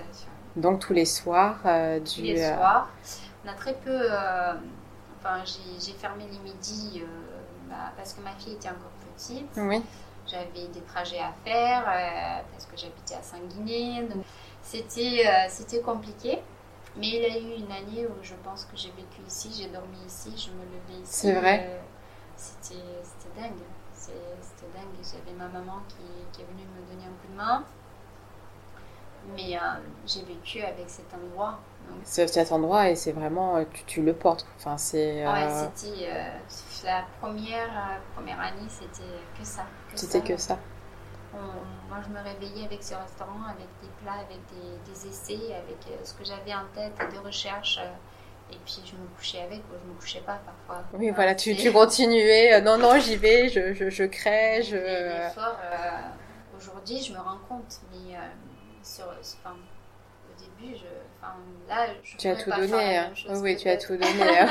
Donc 0.56 0.80
tous 0.80 0.94
les 0.94 1.06
soirs 1.06 1.60
du. 2.00 2.02
Tous 2.04 2.22
les 2.22 2.46
soirs. 2.46 2.90
On 3.44 3.50
a 3.50 3.54
très 3.54 3.74
peu. 3.74 4.08
enfin, 5.20 5.44
j'ai 5.80 5.94
fermé 5.94 6.26
les 6.32 6.40
midis 6.40 7.04
bah, 7.72 7.94
parce 7.96 8.14
que 8.14 8.22
ma 8.22 8.32
fille 8.32 8.54
était 8.54 8.70
encore 8.70 8.92
petite. 9.16 9.50
Oui. 9.58 9.82
J'avais 10.28 10.68
des 10.68 10.82
trajets 10.82 11.20
à 11.20 11.34
faire 11.44 11.84
euh, 11.88 12.42
parce 12.52 12.66
que 12.66 12.78
j'habitais 12.78 13.16
à 13.16 13.22
Saint-Guinet. 13.22 14.04
Donc 14.04 14.24
c'était, 14.62 15.26
euh, 15.26 15.46
c'était 15.50 15.82
compliqué. 15.82 16.40
Mais 16.98 17.08
il 17.08 17.22
y 17.22 17.26
a 17.26 17.38
eu 17.38 17.64
une 17.64 17.72
année 17.72 18.06
où 18.06 18.22
je 18.22 18.34
pense 18.44 18.66
que 18.66 18.76
j'ai 18.76 18.92
vécu 18.92 19.22
ici, 19.26 19.50
j'ai 19.58 19.70
dormi 19.70 19.98
ici, 20.06 20.32
je 20.36 20.52
me 20.52 20.66
levais 20.66 21.02
ici. 21.02 21.14
C'est 21.14 21.34
vrai. 21.34 21.66
Euh, 21.70 21.80
c'était, 22.36 22.76
dingue. 23.40 23.54
c'était 23.94 24.68
dingue. 24.74 25.02
J'avais 25.02 25.38
ma 25.38 25.48
maman 25.48 25.80
qui, 25.88 25.96
qui, 26.34 26.42
est 26.42 26.46
venue 26.46 26.66
me 26.66 26.92
donner 26.92 27.06
un 27.06 27.22
coup 27.22 27.32
de 27.32 27.38
main. 27.38 27.64
Mais 29.36 29.58
j'ai 30.06 30.24
vécu 30.24 30.62
avec 30.62 30.90
cet 30.90 31.14
endroit. 31.14 31.60
C'est 32.04 32.28
cet 32.28 32.52
endroit 32.52 32.90
et 32.90 32.96
c'est 32.96 33.12
vraiment, 33.12 33.64
tu, 33.74 33.84
tu, 33.86 34.02
le 34.02 34.14
portes. 34.14 34.46
Enfin, 34.58 34.78
c'est, 34.78 35.26
Ouais, 35.26 35.48
c'était 36.48 36.88
la 36.88 37.06
première, 37.20 38.00
première 38.16 38.40
année, 38.40 38.68
c'était 38.70 39.08
que 39.38 39.46
ça. 39.46 39.66
C'était 39.96 40.22
que 40.22 40.38
ça. 40.38 40.58
moi, 41.34 42.00
je 42.04 42.10
me 42.10 42.22
réveillais 42.24 42.66
avec 42.66 42.84
ce 42.84 42.96
restaurant, 42.96 43.44
avec 43.48 43.68
des 43.82 43.90
plats, 44.02 44.14
avec 44.14 44.40
des, 44.86 45.08
essais, 45.08 45.54
avec 45.54 45.78
ce 46.04 46.14
que 46.14 46.24
j'avais 46.24 46.54
en 46.54 46.66
tête, 46.74 46.94
des 47.12 47.20
recherches. 47.20 47.80
et 48.52 48.58
puis 48.66 48.82
je 48.84 48.94
me 48.96 49.08
couchais 49.16 49.42
avec, 49.44 49.60
ou 49.60 49.78
je 49.82 49.90
me 49.90 49.94
couchais 50.00 50.22
pas 50.22 50.40
parfois. 50.46 50.84
Oui, 50.94 51.12
voilà, 51.12 51.36
tu, 51.36 51.56
tu 51.56 51.72
continuais. 51.72 52.60
non, 52.62 52.78
non, 52.78 53.00
j'y 53.00 53.16
vais, 53.16 53.50
je, 53.50 53.74
je, 53.74 53.90
je 53.90 54.04
crée, 54.04 54.64
je. 54.64 54.78
Aujourd'hui, 56.58 57.02
je 57.02 57.14
me 57.14 57.18
rends 57.18 57.40
compte, 57.48 57.82
mais 57.92 58.16
sur, 58.84 59.06
enfin, 59.06 59.56
au 59.56 60.42
début, 60.42 60.76
je 60.76 60.86
là, 61.70 61.88
tu 62.18 62.28
as 62.28 62.36
tout 62.36 62.50
donné. 62.50 62.98
Hein. 62.98 63.12
oui, 63.36 63.56
tu 63.56 63.70
as 63.70 63.78
tout 63.78 63.94
donné. 63.94 64.46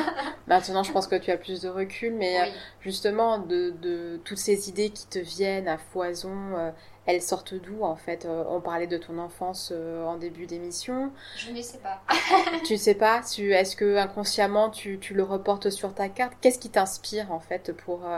Maintenant, 0.47 0.83
je 0.83 0.93
pense 0.93 1.07
que 1.07 1.17
tu 1.17 1.31
as 1.31 1.37
plus 1.37 1.61
de 1.63 1.69
recul, 1.69 2.15
mais 2.15 2.41
euh, 2.41 2.45
justement, 2.81 3.39
de, 3.39 3.71
de, 3.71 4.21
toutes 4.25 4.39
ces 4.39 4.69
idées 4.69 4.91
qui 4.91 5.07
te 5.07 5.19
viennent 5.19 5.69
à 5.69 5.79
foison, 5.79 6.57
euh, 6.57 6.71
elles 7.07 7.23
sortent 7.23 7.55
d'où 7.55 7.83
en 7.83 7.97
fait 7.97 8.25
euh, 8.25 8.45
On 8.49 8.61
parlait 8.61 8.87
de 8.87 8.99
ton 8.99 9.19
enfance 9.19 9.73
en 9.73 10.17
début 10.17 10.47
d'émission. 10.47 11.13
Je 11.37 11.51
ne 11.51 11.63
sais 11.63 11.79
pas. 11.79 12.03
tu 12.65 12.75
ne 12.75 12.79
sais 12.79 12.95
pas 12.95 13.21
tu, 13.23 13.53
Est-ce 13.53 13.77
que 13.77 13.97
inconsciemment 13.97 14.71
tu, 14.71 14.99
tu, 14.99 15.15
le 15.15 15.23
reportes 15.23 15.71
sur 15.71 15.95
ta 15.95 16.09
carte? 16.09 16.35
Qu'est-ce 16.41 16.59
qui 16.59 16.71
t'inspire 16.71 17.33
en 17.33 17.41
fait 17.41 17.73
pour, 17.73 18.09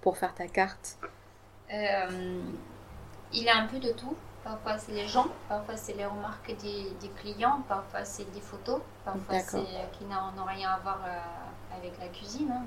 pour 0.00 0.16
faire 0.16 0.34
ta 0.34 0.46
carte? 0.46 0.98
Il 3.32 3.48
a 3.48 3.56
un 3.56 3.66
peu 3.66 3.78
de 3.78 3.92
tout. 3.92 4.16
Parfois, 4.42 4.78
c'est 4.78 4.92
les 4.92 5.06
gens, 5.06 5.26
parfois, 5.48 5.76
c'est 5.76 5.92
les 5.92 6.06
remarques 6.06 6.54
des, 6.62 6.90
des 7.00 7.08
clients, 7.10 7.60
parfois, 7.68 8.04
c'est 8.04 8.30
des 8.32 8.40
photos, 8.40 8.80
parfois, 9.04 9.38
c'est 9.38 9.58
euh, 9.58 9.86
qui 9.92 10.04
n'ont 10.04 10.44
rien 10.46 10.70
à 10.70 10.78
voir 10.78 11.00
euh, 11.06 11.76
avec 11.76 11.98
la 12.00 12.08
cuisine. 12.08 12.50
Hein. 12.50 12.64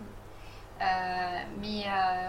Euh, 0.82 1.44
mais 1.62 1.86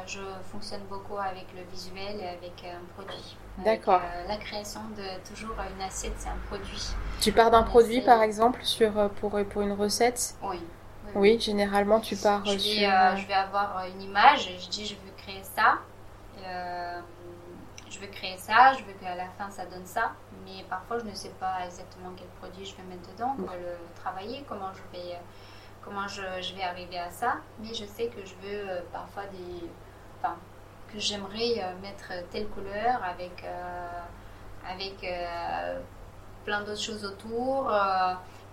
je 0.06 0.20
fonctionne 0.50 0.82
beaucoup 0.88 1.16
avec 1.16 1.46
le 1.56 1.62
visuel 1.72 2.20
et 2.20 2.28
avec 2.28 2.64
un 2.64 2.84
produit. 2.94 3.36
D'accord. 3.58 4.00
la 4.28 4.36
création 4.36 4.80
de 4.96 5.02
toujours 5.28 5.56
une 5.74 5.82
assiette, 5.82 6.14
c'est 6.18 6.28
un 6.28 6.36
produit. 6.48 6.94
Tu 7.20 7.32
pars 7.32 7.50
d'un 7.50 7.62
produit, 7.62 8.00
par 8.00 8.22
exemple, 8.22 8.62
sur, 8.62 8.92
pour, 9.20 9.38
pour 9.50 9.62
une 9.62 9.72
recette? 9.72 10.36
Oui. 10.42 10.60
Oui, 11.14 11.40
généralement, 11.40 12.00
tu 12.00 12.16
pars 12.16 12.44
je 12.44 12.58
sur... 12.58 12.90
je 13.16 13.26
vais 13.26 13.34
avoir 13.34 13.84
une 13.94 14.02
image, 14.02 14.50
je 14.60 14.68
dis, 14.68 14.86
je 14.86 14.94
veux 14.94 15.12
créer 15.16 15.42
ça 15.42 15.78
je 17.94 18.00
veux 18.00 18.08
créer 18.08 18.36
ça, 18.36 18.72
je 18.72 18.84
veux 18.84 18.92
qu'à 18.94 19.14
la 19.14 19.28
fin 19.38 19.50
ça 19.50 19.66
donne 19.66 19.86
ça, 19.86 20.12
mais 20.44 20.64
parfois 20.68 20.98
je 20.98 21.04
ne 21.04 21.14
sais 21.14 21.32
pas 21.40 21.64
exactement 21.64 22.10
quel 22.16 22.26
produit 22.40 22.64
je 22.64 22.76
vais 22.76 22.82
mettre 22.84 23.08
dedans, 23.12 23.34
comment 23.36 23.52
le 23.52 23.76
travailler, 24.00 24.44
comment 24.48 24.72
je 24.72 24.98
vais, 24.98 25.18
comment 25.82 26.08
je, 26.08 26.22
je, 26.40 26.54
vais 26.54 26.62
arriver 26.62 26.98
à 26.98 27.10
ça, 27.10 27.36
mais 27.60 27.72
je 27.72 27.84
sais 27.84 28.08
que 28.08 28.24
je 28.24 28.34
veux 28.46 28.68
euh, 28.68 28.80
parfois 28.92 29.24
des, 29.26 29.68
enfin, 30.18 30.36
que 30.92 30.98
j'aimerais 30.98 31.62
euh, 31.62 31.80
mettre 31.82 32.12
telle 32.30 32.48
couleur 32.48 33.02
avec, 33.04 33.44
euh, 33.44 34.00
avec 34.68 35.06
plein 36.44 36.60
d'autres 36.60 36.80
choses 36.80 37.04
autour. 37.04 37.70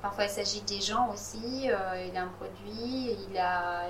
parfois 0.01 0.25
il 0.25 0.29
s'agit 0.29 0.61
des 0.61 0.81
gens 0.81 1.09
aussi, 1.09 1.65
il 1.65 2.17
a 2.17 2.21
un 2.21 2.27
produit, 2.27 3.17
il 3.29 3.37
a, 3.37 3.83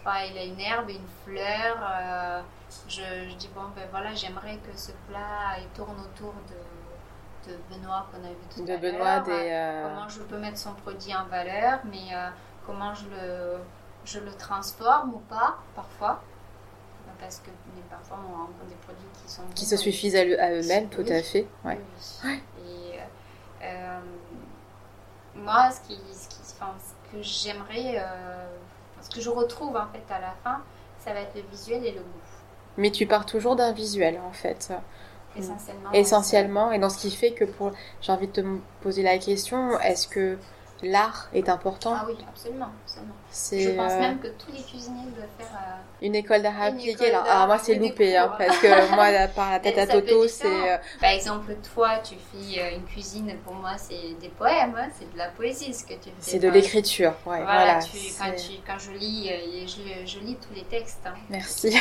enfin, 0.00 0.24
il 0.30 0.38
a 0.38 0.44
une 0.44 0.60
herbe, 0.60 0.90
une 0.90 1.08
fleur 1.24 2.42
je, 2.88 3.34
dis 3.36 3.48
bon 3.54 3.62
ben 3.74 3.86
voilà 3.90 4.14
j'aimerais 4.14 4.58
que 4.58 4.76
ce 4.76 4.92
plat 5.08 5.58
il 5.58 5.68
tourne 5.74 5.96
autour 6.00 6.34
de, 6.48 7.50
de 7.50 7.58
Benoît 7.70 8.06
qu'on 8.10 8.24
a 8.24 8.28
vu 8.28 8.36
tout 8.54 8.64
de 8.64 8.72
à 8.72 8.76
Benoît 8.76 9.20
des, 9.20 9.32
euh, 9.32 9.88
comment 9.88 10.08
je 10.08 10.20
peux 10.20 10.38
mettre 10.38 10.58
son 10.58 10.74
produit 10.74 11.14
en 11.14 11.24
valeur 11.26 11.80
mais 11.84 12.14
euh, 12.14 12.28
comment 12.66 12.94
je 12.94 13.04
le 13.06 13.58
je 14.04 14.20
le 14.20 14.32
transforme 14.32 15.14
ou 15.14 15.18
pas 15.18 15.58
parfois. 15.74 16.22
Parce 17.20 17.40
que 17.40 17.50
parfois 17.90 18.18
on 18.24 18.32
rencontre 18.32 18.66
des 18.68 18.76
produits 18.76 19.08
qui 19.24 19.32
sont 19.32 19.42
qui 19.54 19.64
se 19.64 19.76
suffisent 19.76 20.14
à, 20.14 20.24
eux-mêmes 20.24 20.88
tout 20.88 21.04
à 21.08 21.20
fait 21.20 21.48
ouais. 21.64 21.80
et 22.64 22.98
euh, 23.62 23.98
moi 25.34 25.70
ce 25.72 25.80
qui 25.80 25.98
ce, 26.12 26.28
qui, 26.28 26.36
ce 26.44 26.54
que 27.10 27.22
j'aimerais 27.22 28.04
ce 29.00 29.10
que 29.10 29.20
je 29.20 29.30
retrouve 29.30 29.76
en 29.76 29.88
fait 29.88 30.04
à 30.12 30.20
la 30.20 30.32
fin 30.44 30.62
ça 31.00 31.12
va 31.12 31.20
être 31.20 31.34
le 31.34 31.42
visuel 31.50 31.84
et 31.84 31.92
le 31.92 32.00
goût 32.00 32.27
mais 32.78 32.90
tu 32.90 33.06
pars 33.06 33.26
toujours 33.26 33.56
d'un 33.56 33.72
visuel 33.72 34.18
en 34.26 34.32
fait. 34.32 34.72
Essentiellement. 35.36 35.92
Essentiellement. 35.92 36.72
Et 36.72 36.78
dans 36.78 36.90
ce 36.90 36.98
qui 36.98 37.10
fait 37.10 37.32
que 37.32 37.44
pour. 37.44 37.72
J'ai 38.00 38.12
envie 38.12 38.28
de 38.28 38.32
te 38.32 38.40
poser 38.80 39.02
la 39.02 39.18
question 39.18 39.78
est-ce 39.80 40.08
que 40.08 40.38
l'art 40.82 41.28
est 41.34 41.48
important? 41.48 41.94
Ah 41.96 42.04
oui, 42.08 42.16
absolument. 42.28 42.68
absolument. 42.84 43.14
Je 43.30 43.76
pense 43.76 43.92
euh, 43.92 44.00
même 44.00 44.18
que 44.20 44.28
tous 44.28 44.52
les 44.52 44.62
cuisiniers 44.62 45.10
doivent 45.14 45.26
faire. 45.38 45.46
Euh, 45.46 46.06
une 46.06 46.14
école 46.14 46.42
d'art 46.42 46.60
appliqué. 46.60 47.10
Alors, 47.12 47.24
ah, 47.28 47.46
moi, 47.46 47.58
c'est 47.58 47.74
loupé, 47.74 48.16
hein, 48.16 48.32
parce 48.38 48.58
que 48.58 48.94
moi, 48.94 49.28
par 49.34 49.50
la 49.50 49.58
tête 49.60 49.78
à 49.78 49.86
Toto, 49.86 50.28
c'est. 50.28 50.46
Euh, 50.46 50.76
Par 51.00 51.10
exemple, 51.10 51.56
toi, 51.74 51.98
tu 51.98 52.14
fais 52.14 52.74
une 52.76 52.84
cuisine, 52.84 53.34
pour 53.44 53.54
moi, 53.54 53.72
c'est 53.76 54.14
des 54.20 54.28
poèmes, 54.28 54.74
hein, 54.78 54.88
c'est 54.96 55.12
de 55.12 55.18
la 55.18 55.28
poésie 55.28 55.74
ce 55.74 55.84
que 55.84 55.94
tu 55.94 56.10
fais. 56.10 56.12
C'est 56.20 56.38
de 56.38 56.48
l'écriture, 56.48 57.14
ouais. 57.26 57.42
Voilà, 57.42 57.80
tu, 57.80 57.98
quand, 58.18 58.32
tu, 58.36 58.52
quand, 58.66 58.78
je 58.78 58.92
lis, 58.92 59.30
je, 59.66 60.06
je, 60.06 60.18
lis 60.20 60.36
tous 60.36 60.54
les 60.54 60.64
textes. 60.64 61.02
Hein, 61.06 61.14
Merci. 61.28 61.76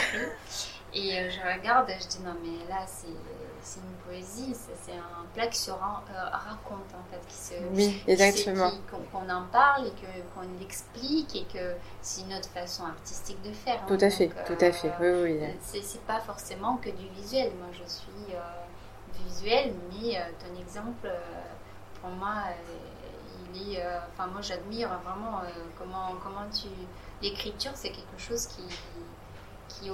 Et 0.93 1.29
je 1.29 1.39
regarde, 1.41 1.89
je 1.89 2.07
dis 2.07 2.19
non, 2.23 2.35
mais 2.41 2.67
là, 2.69 2.85
c'est 2.85 3.07
c'est 3.67 3.81
une 3.81 3.95
poésie, 4.05 4.55
c'est 4.81 4.93
un 4.93 5.25
plat 5.33 5.47
qui 5.47 5.57
se 5.57 5.71
euh, 5.71 5.73
raconte 5.75 6.87
en 6.93 7.03
fait, 7.11 7.19
qui 7.27 7.35
se, 7.35 7.53
oui, 7.73 8.01
exactement, 8.07 8.71
qu'on 9.11 9.29
en 9.29 9.43
parle 9.51 9.87
et 9.87 9.91
qu'on 10.33 10.59
l'explique 10.59 11.35
et 11.35 11.43
que 11.53 11.75
c'est 12.01 12.21
une 12.21 12.33
autre 12.33 12.49
façon 12.49 12.85
artistique 12.85 13.41
de 13.41 13.51
faire. 13.51 13.85
Tout 13.85 13.97
à 13.99 14.09
fait, 14.09 14.31
tout 14.45 14.57
à 14.59 14.71
fait, 14.71 14.91
oui, 15.01 15.21
oui. 15.23 15.39
Euh, 15.43 15.79
c'est 15.83 16.01
pas 16.05 16.21
forcément 16.21 16.77
que 16.77 16.89
du 16.89 17.07
visuel. 17.09 17.51
Moi, 17.59 17.67
je 17.73 17.89
suis 17.89 18.33
euh, 18.33 19.25
visuel, 19.25 19.73
mais 19.91 20.17
ton 20.39 20.59
exemple, 20.61 21.09
pour 22.01 22.11
moi, 22.11 22.43
il 23.53 23.73
est, 23.73 23.83
enfin 24.13 24.27
moi, 24.27 24.41
j'admire 24.41 24.89
vraiment 25.03 25.41
comment 25.77 26.15
comment 26.23 26.49
tu 26.49 26.67
l'écriture, 27.21 27.71
c'est 27.75 27.89
quelque 27.89 28.17
chose 28.17 28.47
qui 28.47 28.63
qui 28.63 29.16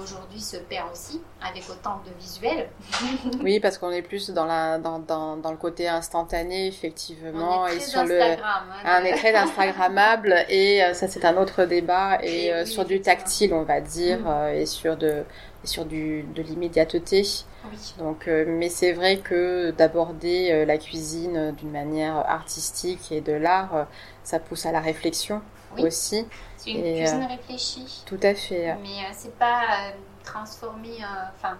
aujourd'hui 0.00 0.40
se 0.40 0.56
perd 0.56 0.90
aussi 0.92 1.20
avec 1.42 1.62
autant 1.70 2.00
de 2.04 2.10
visuels. 2.18 2.68
oui, 3.42 3.60
parce 3.60 3.78
qu'on 3.78 3.90
est 3.90 4.02
plus 4.02 4.30
dans, 4.30 4.44
la, 4.44 4.78
dans, 4.78 4.98
dans, 4.98 5.36
dans, 5.36 5.50
le 5.50 5.56
côté 5.56 5.88
instantané, 5.88 6.66
effectivement, 6.66 7.66
et 7.66 7.80
sur 7.80 8.04
le 8.04 8.20
hein, 8.20 8.36
un 8.84 9.04
est 9.04 9.16
très 9.16 9.34
instagrammable 9.34 10.34
et 10.48 10.82
euh, 10.82 10.94
ça 10.94 11.08
c'est 11.08 11.24
un 11.24 11.36
autre 11.36 11.64
débat 11.64 12.18
et, 12.22 12.52
euh, 12.52 12.64
sur 12.64 12.84
du 12.84 13.00
tactile, 13.00 13.52
on 13.54 13.62
va 13.62 13.80
dire, 13.80 14.20
mm. 14.20 14.26
euh, 14.26 14.60
et 14.60 14.66
sur 14.66 14.96
de 14.96 15.24
et 15.62 15.66
sur 15.66 15.84
du 15.84 16.22
de 16.34 16.42
l'immédiateté. 16.42 17.22
Oui. 17.70 17.94
Donc, 17.98 18.26
mais 18.26 18.68
c'est 18.68 18.92
vrai 18.92 19.16
que 19.16 19.70
d'aborder 19.70 20.66
la 20.66 20.76
cuisine 20.76 21.54
d'une 21.56 21.70
manière 21.70 22.16
artistique 22.16 23.10
et 23.10 23.22
de 23.22 23.32
l'art, 23.32 23.86
ça 24.22 24.38
pousse 24.38 24.66
à 24.66 24.72
la 24.72 24.80
réflexion 24.80 25.40
aussi. 25.82 26.26
C'est 26.56 26.70
une 26.70 26.96
cuisine 26.96 27.22
euh, 27.22 27.26
réfléchie. 27.26 28.02
Tout 28.06 28.20
à 28.22 28.34
fait. 28.34 28.76
Mais 28.82 29.04
euh, 29.04 29.12
c'est 29.12 29.36
pas 29.38 29.62
euh, 29.62 29.90
transformer. 30.22 30.98
Enfin, 31.34 31.58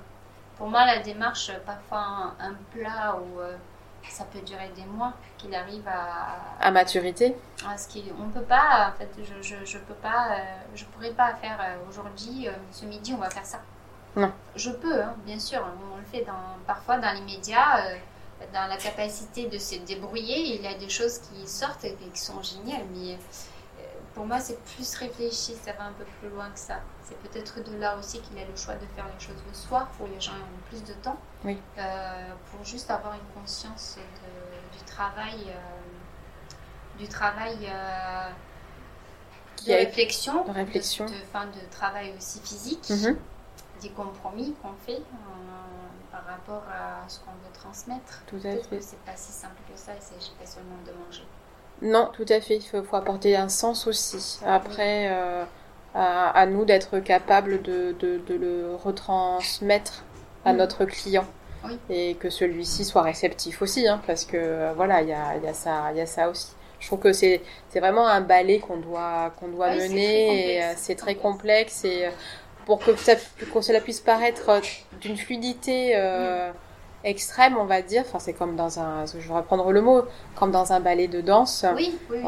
pour 0.56 0.68
moi, 0.68 0.84
la 0.86 1.00
démarche, 1.00 1.52
parfois 1.66 2.34
un, 2.38 2.54
plat 2.72 3.16
où 3.16 3.40
ça 4.08 4.24
peut 4.24 4.40
durer 4.40 4.70
des 4.76 4.84
mois 4.84 5.12
qu'il 5.38 5.54
arrive 5.54 5.86
à. 5.88 6.64
À 6.66 6.70
maturité. 6.70 7.36
À 7.66 7.76
ce 7.76 7.98
on 8.20 8.28
peut 8.30 8.44
pas. 8.44 8.92
En 8.94 8.98
fait, 8.98 9.10
je, 9.18 9.42
je, 9.42 9.64
je 9.64 9.78
peux 9.78 9.94
pas. 9.94 10.36
je 10.74 10.84
pourrais 10.84 11.12
pas 11.12 11.34
faire 11.34 11.58
aujourd'hui, 11.88 12.48
ce 12.70 12.84
midi, 12.84 13.12
on 13.14 13.20
va 13.20 13.30
faire 13.30 13.46
ça. 13.46 13.60
Non. 14.16 14.32
Je 14.54 14.70
peux, 14.70 15.02
hein, 15.02 15.14
bien 15.26 15.38
sûr. 15.38 15.60
On 15.92 15.98
le 15.98 16.04
fait 16.04 16.24
dans, 16.24 16.56
parfois 16.66 16.98
dans 16.98 17.12
les 17.12 17.22
médias 17.22 17.80
dans 18.52 18.66
la 18.68 18.76
capacité 18.76 19.46
de 19.46 19.58
se 19.58 19.76
débrouiller, 19.76 20.56
il 20.56 20.62
y 20.62 20.66
a 20.66 20.74
des 20.74 20.88
choses 20.88 21.18
qui 21.18 21.46
sortent 21.46 21.84
et 21.84 21.96
qui 22.12 22.20
sont 22.20 22.42
géniales, 22.42 22.84
mais 22.94 23.18
pour 24.14 24.26
moi, 24.26 24.38
c'est 24.38 24.58
plus 24.64 24.94
réfléchi, 24.94 25.54
ça 25.56 25.72
va 25.72 25.86
un 25.86 25.92
peu 25.92 26.04
plus 26.20 26.28
loin 26.30 26.48
que 26.50 26.58
ça. 26.58 26.80
C'est 27.02 27.18
peut-être 27.18 27.62
de 27.68 27.76
là 27.76 27.96
aussi 27.98 28.20
qu'il 28.20 28.38
a 28.38 28.44
le 28.44 28.56
choix 28.56 28.74
de 28.74 28.86
faire 28.94 29.06
les 29.06 29.24
choses 29.24 29.42
le 29.46 29.54
soir, 29.54 29.88
où 30.00 30.06
les 30.06 30.20
gens 30.20 30.32
ont 30.32 30.68
plus 30.68 30.82
de 30.84 30.92
temps, 30.94 31.18
oui. 31.44 31.58
euh, 31.78 32.32
pour 32.50 32.64
juste 32.64 32.90
avoir 32.90 33.14
une 33.14 33.40
conscience 33.40 33.96
de, 33.96 34.78
du 34.78 34.84
travail, 34.84 35.48
euh, 35.48 36.98
du 36.98 37.08
travail 37.08 37.58
euh, 37.68 38.30
de, 39.66 39.72
réflexion, 39.72 40.44
de 40.44 40.52
réflexion, 40.52 41.06
de, 41.06 41.10
de, 41.10 41.70
travail 41.72 42.14
aussi 42.16 42.40
physique, 42.40 42.84
mm-hmm. 42.84 43.16
des 43.82 43.90
compromis 43.90 44.54
qu'on 44.62 44.74
fait 44.86 44.92
euh, 44.92 46.12
par 46.12 46.24
rapport 46.24 46.62
à 46.70 47.08
ce 47.08 47.18
qu'on 47.18 47.32
veut 47.32 47.52
transmettre. 47.52 48.22
Tout 48.28 48.36
à 48.36 48.56
fait. 48.62 48.80
C'est 48.80 49.00
pas 49.00 49.16
si 49.16 49.32
simple 49.32 49.60
que 49.68 49.76
ça, 49.76 49.92
il 49.96 50.02
s'agit 50.02 50.32
pas 50.38 50.46
seulement 50.46 50.78
de 50.86 50.92
manger. 51.04 51.26
Non, 51.83 52.09
tout 52.12 52.27
à 52.29 52.41
fait. 52.41 52.57
Il 52.57 52.62
faut, 52.62 52.97
apporter 52.97 53.37
un 53.37 53.49
sens 53.49 53.87
aussi. 53.87 54.41
Après, 54.47 55.09
euh, 55.11 55.45
à, 55.95 56.47
nous 56.47 56.64
d'être 56.64 56.99
capables 57.01 57.62
de, 57.62 57.95
le 58.29 58.75
retransmettre 58.75 60.05
à 60.45 60.53
mm. 60.53 60.57
notre 60.57 60.85
client. 60.85 61.27
Et 61.89 62.14
que 62.16 62.29
celui-ci 62.29 62.85
soit 62.85 63.01
réceptif 63.01 63.62
aussi, 63.62 63.89
hein, 63.89 63.99
parce 64.07 64.27
que 64.27 64.37
euh, 64.37 64.72
voilà, 64.77 65.01
il 65.01 65.09
y 65.09 65.12
a, 65.14 65.55
ça, 65.55 65.93
y 65.95 66.01
a 66.01 66.05
ça 66.05 66.29
aussi. 66.29 66.53
Je 66.79 66.87
trouve 66.89 66.99
que 66.99 67.14
c'est 67.14 67.41
vraiment 67.75 68.07
un 68.07 68.20
ballet 68.20 68.59
qu'on 68.59 68.77
doit, 68.77 69.33
qu'on 69.41 69.49
doit 69.49 69.75
mener, 69.75 70.62
euh, 70.62 70.72
c'est 70.77 70.97
très 70.97 71.14
complexe, 71.14 71.87
et 71.87 72.11
pour 72.66 72.81
que, 72.81 72.95
ça, 72.97 73.14
cela 73.62 73.81
puisse 73.81 74.01
paraître 74.01 74.61
d'une 75.01 75.16
fluidité. 75.16 75.97
Mm 75.97 76.53
extrême, 77.05 77.57
on 77.57 77.64
va 77.64 77.82
dire. 77.82 78.02
Enfin, 78.07 78.18
c'est 78.18 78.32
comme 78.32 78.57
dans 78.57 78.80
un, 78.80 79.07
je 79.07 79.18
vais 79.18 79.34
reprendre 79.34 79.70
le 79.70 79.80
mot, 79.80 80.02
comme 80.34 80.50
dans 80.50 80.72
un 80.72 80.80
ballet 80.80 81.09
de 81.09 81.20
danse. 81.20 81.64
Oui, 81.74 81.96
oui. 82.11 82.20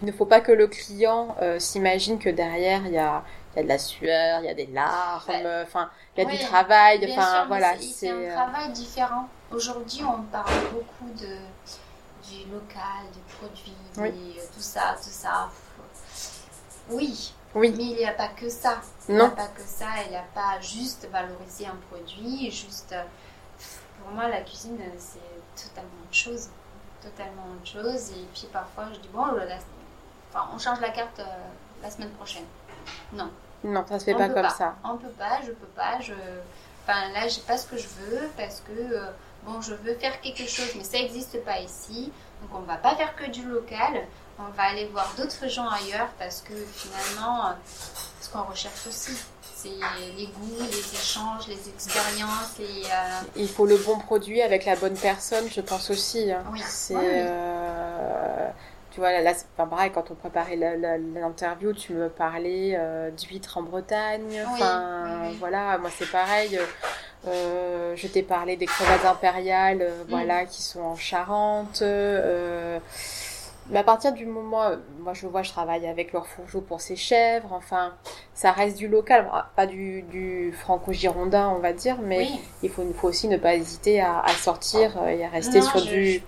il 0.00 0.06
ne 0.06 0.12
faut 0.12 0.26
pas 0.26 0.40
que 0.40 0.52
le 0.52 0.66
client 0.66 1.34
euh, 1.42 1.58
s'imagine 1.58 2.18
que 2.18 2.28
derrière 2.28 2.82
il 2.86 2.92
y 2.92 2.98
a, 2.98 3.22
y 3.56 3.60
a 3.60 3.62
de 3.62 3.68
la 3.68 3.78
sueur, 3.78 4.40
il 4.40 4.46
y 4.46 4.50
a 4.50 4.54
des 4.54 4.66
larmes, 4.66 5.22
enfin, 5.62 5.90
il 6.16 6.24
y 6.24 6.26
a 6.26 6.30
du 6.30 6.38
travail. 6.38 7.06
Enfin, 7.10 7.46
voilà. 7.48 7.72
C'est 7.80 8.10
un 8.10 8.14
euh, 8.14 8.34
travail 8.34 8.70
différent. 8.72 9.28
Aujourd'hui, 9.50 10.02
on 10.04 10.22
parle 10.30 10.52
beaucoup 10.72 11.10
de 11.18 11.36
du 12.28 12.50
local, 12.50 13.08
du 13.12 13.20
produit, 13.36 13.72
euh, 13.98 14.42
tout 14.54 14.60
ça, 14.60 14.94
tout 15.02 15.08
ça. 15.08 15.48
Oui, 16.90 17.32
oui. 17.54 17.74
Mais 17.76 17.84
il 17.84 17.96
n'y 17.96 18.04
a 18.04 18.12
pas 18.12 18.28
que 18.28 18.48
ça. 18.48 18.80
Il 19.08 19.14
n'y 19.14 19.20
a 19.20 19.30
pas 19.30 19.48
que 19.48 19.62
ça. 19.62 19.86
Il 20.06 20.10
n'y 20.10 20.16
a 20.16 20.26
pas 20.34 20.60
juste 20.60 21.08
valoriser 21.10 21.66
un 21.66 21.76
produit, 21.90 22.50
juste. 22.50 22.94
Pour 24.08 24.16
moi, 24.16 24.28
la 24.28 24.40
cuisine, 24.40 24.78
c'est 24.96 25.68
totalement 25.68 25.90
autre 26.02 26.14
chose. 26.14 26.48
Totalement 27.02 27.42
autre 27.52 27.70
chose. 27.70 28.10
Et 28.12 28.24
puis 28.32 28.48
parfois, 28.50 28.86
je 28.94 29.00
dis, 29.00 29.08
bon, 29.12 29.26
enfin, 29.26 30.48
on 30.54 30.58
change 30.58 30.80
la 30.80 30.88
carte 30.88 31.20
euh, 31.20 31.24
la 31.82 31.90
semaine 31.90 32.08
prochaine. 32.12 32.46
Non. 33.12 33.30
Non, 33.62 33.84
ça 33.86 33.98
se 33.98 34.06
fait 34.06 34.14
pas 34.14 34.30
comme 34.30 34.48
ça. 34.48 34.76
On 34.82 34.96
peut 34.96 35.10
pas, 35.10 35.42
je 35.44 35.52
peux 35.52 35.66
pas. 35.76 36.00
Je... 36.00 36.14
Enfin, 36.82 37.12
là, 37.12 37.28
j'ai 37.28 37.42
pas 37.42 37.58
ce 37.58 37.66
que 37.66 37.76
je 37.76 37.86
veux 37.86 38.30
parce 38.34 38.62
que, 38.62 38.72
euh, 38.72 39.10
bon, 39.42 39.60
je 39.60 39.74
veux 39.74 39.94
faire 39.96 40.18
quelque 40.22 40.46
chose, 40.46 40.72
mais 40.76 40.84
ça 40.84 40.96
n'existe 40.96 41.44
pas 41.44 41.60
ici. 41.60 42.10
Donc, 42.40 42.50
on 42.54 42.60
va 42.60 42.76
pas 42.76 42.96
faire 42.96 43.14
que 43.14 43.26
du 43.30 43.44
local 43.44 44.06
on 44.38 44.50
va 44.52 44.64
aller 44.64 44.86
voir 44.86 45.12
d'autres 45.16 45.48
gens 45.48 45.68
ailleurs 45.68 46.08
parce 46.18 46.42
que 46.42 46.54
finalement, 46.54 47.54
ce 48.20 48.28
qu'on 48.30 48.42
recherche 48.42 48.86
aussi, 48.86 49.12
les 49.64 50.26
goûts, 50.26 50.62
les 50.70 50.94
échanges, 50.94 51.48
les 51.48 51.68
expériences. 51.68 52.58
Euh, 52.60 53.20
Il 53.36 53.48
faut 53.48 53.66
le 53.66 53.76
bon 53.76 53.98
produit 53.98 54.42
avec 54.42 54.64
la 54.64 54.76
bonne 54.76 54.96
personne, 54.96 55.44
je 55.50 55.60
pense 55.60 55.90
aussi. 55.90 56.30
Hein. 56.30 56.44
Oui. 56.52 56.60
C'est, 56.64 56.94
euh, 56.96 58.48
tu 58.90 59.00
vois, 59.00 59.20
là, 59.20 59.32
enfin, 59.54 59.68
pareil, 59.68 59.90
quand 59.92 60.10
on 60.10 60.14
préparait 60.14 60.56
l'interview, 60.56 61.72
tu 61.72 61.92
me 61.92 62.08
parlais 62.08 62.74
euh, 62.76 63.10
d'huîtres 63.10 63.58
en 63.58 63.62
Bretagne. 63.62 64.44
Enfin, 64.46 65.30
voilà, 65.38 65.78
moi 65.78 65.90
c'est 65.96 66.10
pareil. 66.10 66.58
je 67.24 68.06
t'ai 68.06 68.22
parlé 68.22 68.56
des 68.56 68.66
crevettes 68.66 69.04
impériales, 69.04 69.78
mm. 69.78 70.10
voilà, 70.10 70.44
qui 70.44 70.62
sont 70.62 70.80
en 70.80 70.96
Charente. 70.96 71.82
Mais 73.70 73.78
à 73.78 73.84
partir 73.84 74.12
du 74.12 74.24
moment, 74.24 74.70
moi 75.00 75.12
je 75.12 75.26
vois, 75.26 75.42
je 75.42 75.50
travaille 75.50 75.86
avec 75.86 76.12
leur 76.12 76.26
fourgeau 76.26 76.60
pour 76.60 76.80
ses 76.80 76.96
chèvres, 76.96 77.52
enfin, 77.52 77.92
ça 78.34 78.52
reste 78.52 78.78
du 78.78 78.88
local, 78.88 79.30
pas 79.56 79.66
du, 79.66 80.02
du 80.02 80.52
franco-girondin, 80.52 81.48
on 81.50 81.58
va 81.58 81.72
dire, 81.72 81.98
mais 82.00 82.28
il 82.62 82.70
faut, 82.70 82.82
faut 82.94 83.08
aussi 83.08 83.28
ne 83.28 83.36
pas 83.36 83.54
hésiter 83.54 84.00
à, 84.00 84.26
sortir 84.28 85.02
et 85.06 85.24
à 85.24 85.28
rester 85.28 85.60
sur 85.60 85.82
du. 85.84 86.22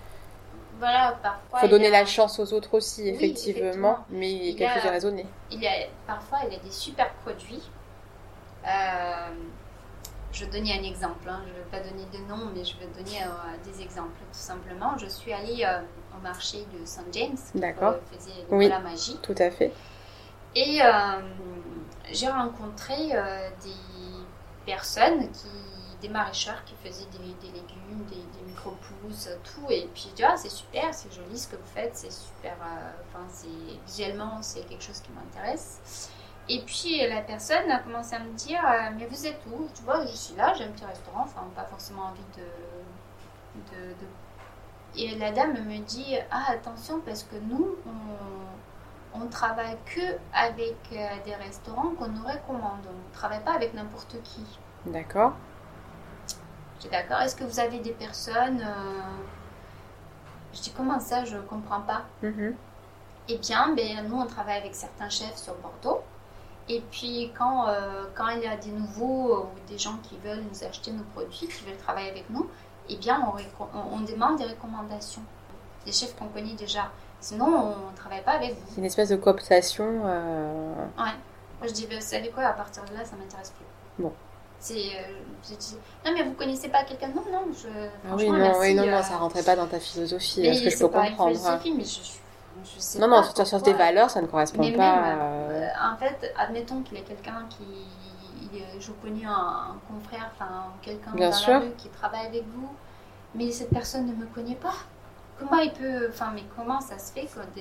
Voilà, 0.78 1.18
parfois. 1.22 1.61
faut 1.61 1.68
donner 1.68 1.91
la 1.91 2.07
chance 2.07 2.38
aux 2.38 2.55
autres 2.55 2.74
aussi, 2.74 3.09
effectivement, 3.09 3.99
mais 4.09 4.32
il 4.32 4.45
y 4.45 4.55
a 4.55 4.59
quelque 4.59 4.74
chose 4.74 4.84
de 4.84 4.95
raisonné. 4.95 5.26
Il 5.51 5.61
y 5.61 5.66
a, 5.66 5.72
parfois, 6.07 6.38
il 6.47 6.55
y 6.55 6.57
a 6.57 6.59
des 6.59 6.70
super 6.70 7.11
produits. 7.22 7.62
Euh, 8.66 9.30
je 10.32 10.45
vais 10.45 10.51
donner 10.51 10.78
un 10.78 10.82
exemple, 10.82 11.28
hein. 11.28 11.43
je 11.45 11.51
ne 11.51 11.57
vais 11.57 11.70
pas 11.70 11.80
donner 11.80 12.05
de 12.12 12.18
nom, 12.28 12.51
mais 12.55 12.64
je 12.64 12.76
vais 12.78 12.86
donner 12.86 13.22
euh, 13.22 13.70
des 13.70 13.82
exemples 13.82 14.20
tout 14.32 14.38
simplement. 14.38 14.97
Je 14.97 15.07
suis 15.07 15.32
allée 15.32 15.64
euh, 15.64 15.80
au 16.16 16.22
marché 16.22 16.66
de 16.72 16.84
St. 16.84 17.02
James, 17.12 17.36
D'accord. 17.54 17.94
qui 18.11 18.18
faisait 18.18 18.44
de 18.50 18.68
la 18.68 18.80
magie. 18.80 19.18
Tout 19.22 19.34
à 19.38 19.50
fait. 19.50 19.72
Et 20.54 20.80
euh, 20.82 21.20
j'ai 22.11 22.28
rencontré 22.28 22.96
des 23.62 23.70
personnes, 24.66 25.30
qui, 25.30 25.48
des 26.00 26.08
maraîcheurs 26.08 26.64
qui 26.64 26.74
faisaient 26.82 27.06
des, 27.12 27.18
légumes, 27.18 28.04
des, 28.08 28.44
micro-pousses, 28.46 29.28
tout. 29.44 29.70
Et 29.70 29.88
puis 29.94 30.08
je 30.11 30.14
dis, 30.16 30.24
ah, 30.24 30.36
c'est 30.36 30.50
super, 30.50 30.92
c'est 30.92 31.12
joli 31.12 31.38
ce 31.38 31.48
que 31.48 31.56
vous 31.56 31.70
faites, 31.72 31.94
c'est 31.94 32.11
super, 32.12 32.56
enfin, 32.58 33.24
c'est 33.28 33.46
visuellement, 33.86 34.42
c'est 34.42 34.66
quelque 34.68 34.82
chose 34.82 35.00
qui 35.00 35.11
m'intéresse. 35.12 36.11
Et 36.50 36.61
puis 36.62 37.06
la 37.06 37.20
personne 37.22 37.70
a 37.70 37.78
commencé 37.78 38.16
à 38.16 38.18
me 38.18 38.32
dire 38.32 38.61
euh, 38.66 38.90
Mais 38.98 39.06
vous 39.06 39.26
êtes 39.26 39.40
où? 39.52 39.68
Tu 39.72 39.82
vois, 39.82 40.04
je 40.04 40.16
suis 40.16 40.34
là, 40.34 40.52
j'ai 40.58 40.64
un 40.64 40.72
petit 40.72 40.84
restaurant, 40.84 41.22
enfin, 41.22 41.46
pas 41.54 41.64
forcément 41.64 42.06
envie 42.06 42.20
de, 42.36 43.72
de, 43.76 43.94
Et 44.97 45.16
la 45.16 45.30
dame 45.30 45.53
me 45.53 45.78
dit 45.78 46.16
Ah, 46.30 46.51
attention, 46.51 47.01
parce 47.01 47.22
que 47.22 47.36
nous, 47.36 47.76
on, 47.86 49.20
on 49.20 49.26
travaille 49.28 49.76
que 49.84 50.16
avec 50.32 50.76
euh, 50.93 51.09
des 51.24 51.34
restaurants 51.34 51.91
qu'on 51.99 52.09
nous 52.09 52.24
recommande. 52.24 52.80
On 52.88 53.09
ne 53.09 53.14
travaille 53.14 53.43
pas 53.45 53.53
avec 53.55 53.74
n'importe 53.74 54.16
qui. 54.22 54.45
D'accord. 54.86 55.32
Je 56.76 56.82
dis 56.82 56.88
D'accord, 56.88 57.20
est-ce 57.20 57.36
que 57.36 57.45
vous 57.45 57.61
avez 57.61 57.78
des 57.80 57.93
personnes 57.93 58.61
euh, 58.61 59.01
Je 60.53 60.61
dis 60.61 60.72
Comment 60.76 61.01
ça 61.01 61.24
Je 61.24 61.36
ne 61.36 61.43
comprends 61.43 61.82
pas? 61.82 62.03
Mm-hmm. 62.22 62.55
Eh 63.28 63.38
bien, 63.38 63.74
ben, 63.74 64.09
nous, 64.09 64.16
on 64.16 64.26
travaille 64.26 64.59
avec 64.59 64.74
certains 64.74 65.09
chefs 65.09 65.36
sur 65.36 65.55
Bordeaux. 65.57 66.03
Et 66.68 66.82
puis 66.91 67.32
quand, 67.36 67.68
euh, 67.68 68.05
quand 68.14 68.28
il 68.28 68.43
y 68.43 68.47
a 68.47 68.57
des 68.57 68.70
nouveaux 68.70 69.32
euh, 69.32 69.41
ou 69.41 69.68
des 69.68 69.76
gens 69.76 69.97
qui 70.05 70.16
veulent 70.18 70.45
nous 70.51 70.64
acheter 70.64 70.93
nos 70.93 71.03
produits, 71.03 71.49
qui 71.49 71.64
veulent 71.64 71.76
travailler 71.76 72.11
avec 72.11 72.30
nous, 72.30 72.49
eh 72.91 72.97
bien 72.97 73.20
on, 73.61 73.97
on, 73.97 74.01
demande 74.01 74.38
des 74.38 74.45
recommandations. 74.45 75.22
Des 75.84 75.93
chefs 75.93 76.14
qu'on 76.16 76.26
connaît 76.26 76.55
déjà. 76.55 76.91
Sinon, 77.20 77.47
on 77.47 77.91
ne 77.91 77.97
travaille 77.97 78.22
pas 78.22 78.32
avec 78.32 78.53
vous. 78.53 78.66
C'est 78.68 78.78
une 78.78 78.86
espèce 78.86 79.11
de 79.11 79.16
cooptation. 79.16 80.03
Euh... 80.05 80.74
Ouais. 80.99 81.14
Moi 81.59 81.68
je 81.68 81.72
dis, 81.72 81.86
vous 81.86 82.01
savez 82.01 82.30
quoi, 82.30 82.45
à 82.45 82.53
partir 82.53 82.84
de 82.84 82.95
là, 82.95 83.05
ça 83.05 83.16
m'intéresse 83.16 83.51
plus. 83.51 84.03
Bon. 84.03 84.12
C'est, 84.59 84.74
euh, 84.74 85.55
non 86.05 86.12
mais 86.12 86.22
vous 86.22 86.32
connaissez 86.32 86.68
pas 86.68 86.84
quelqu'un? 86.84 87.09
Non, 87.09 87.24
non, 87.32 87.47
je. 87.51 87.68
Ah 88.07 88.14
oui, 88.14 88.30
non, 88.30 88.59
oui, 88.59 88.74
non, 88.74 88.86
non, 88.86 89.03
ça 89.03 89.16
rentrait 89.16 89.43
pas 89.43 89.57
dans 89.57 89.66
ta 89.66 89.80
philosophie. 89.80 90.47
est 90.47 90.55
ce 90.55 90.64
que 90.64 90.70
je 90.70 90.78
peux 90.78 90.88
comprendre. 90.88 91.30
Philosophie, 91.30 91.72
mais 91.74 91.84
je 91.84 92.20
non, 92.99 93.09
non, 93.09 93.22
sur 93.22 93.62
tes 93.62 93.72
valeurs, 93.72 94.11
ça 94.11 94.20
ne 94.20 94.26
correspond 94.26 94.70
pas. 94.72 95.16
Euh, 95.16 95.68
en 95.82 95.97
fait, 95.97 96.32
admettons 96.36 96.82
qu'il 96.82 96.99
y 96.99 97.01
ait 97.01 97.05
quelqu'un 97.05 97.47
qui. 97.49 97.64
Je 98.53 98.90
connais 99.03 99.24
un, 99.24 99.76
confrère, 99.88 100.30
enfin 100.34 100.72
quelqu'un 100.82 101.12
dans 101.12 101.30
la 101.48 101.59
rue 101.59 101.72
qui 101.76 101.88
travaille 101.88 102.26
avec 102.26 102.44
vous, 102.48 102.68
mais 103.34 103.51
cette 103.51 103.70
personne 103.70 104.07
ne 104.07 104.12
me 104.14 104.26
connaît 104.26 104.57
pas. 104.57 104.74
Comment 105.38 105.61
il 105.61 105.72
peut. 105.72 106.09
Enfin, 106.11 106.32
mais 106.34 106.44
comment 106.55 106.80
ça 106.80 106.98
se 106.98 107.12
fait 107.12 107.24
que 107.24 107.61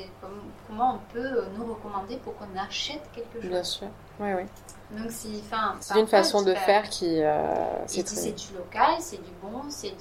Comment 0.67 0.95
on 0.95 1.13
peut 1.13 1.43
nous 1.57 1.65
recommander 1.65 2.17
pour 2.17 2.35
qu'on 2.37 2.57
achète 2.59 3.09
quelque 3.13 3.41
chose? 3.41 3.49
Bien 3.49 3.63
sûr, 3.63 3.87
oui, 4.19 4.33
oui. 4.33 4.43
Donc, 4.91 5.11
c'est. 5.11 5.29
Enfin, 5.45 5.75
c'est 5.79 5.99
une 5.99 6.07
façon 6.07 6.41
de 6.41 6.53
faire 6.55 6.89
qui. 6.89 7.21
Euh, 7.21 7.87
c'est 7.87 8.03
du 8.03 8.57
local, 8.57 8.95
c'est 8.99 9.23
du 9.23 9.31
bon, 9.41 9.61
c'est 9.69 9.95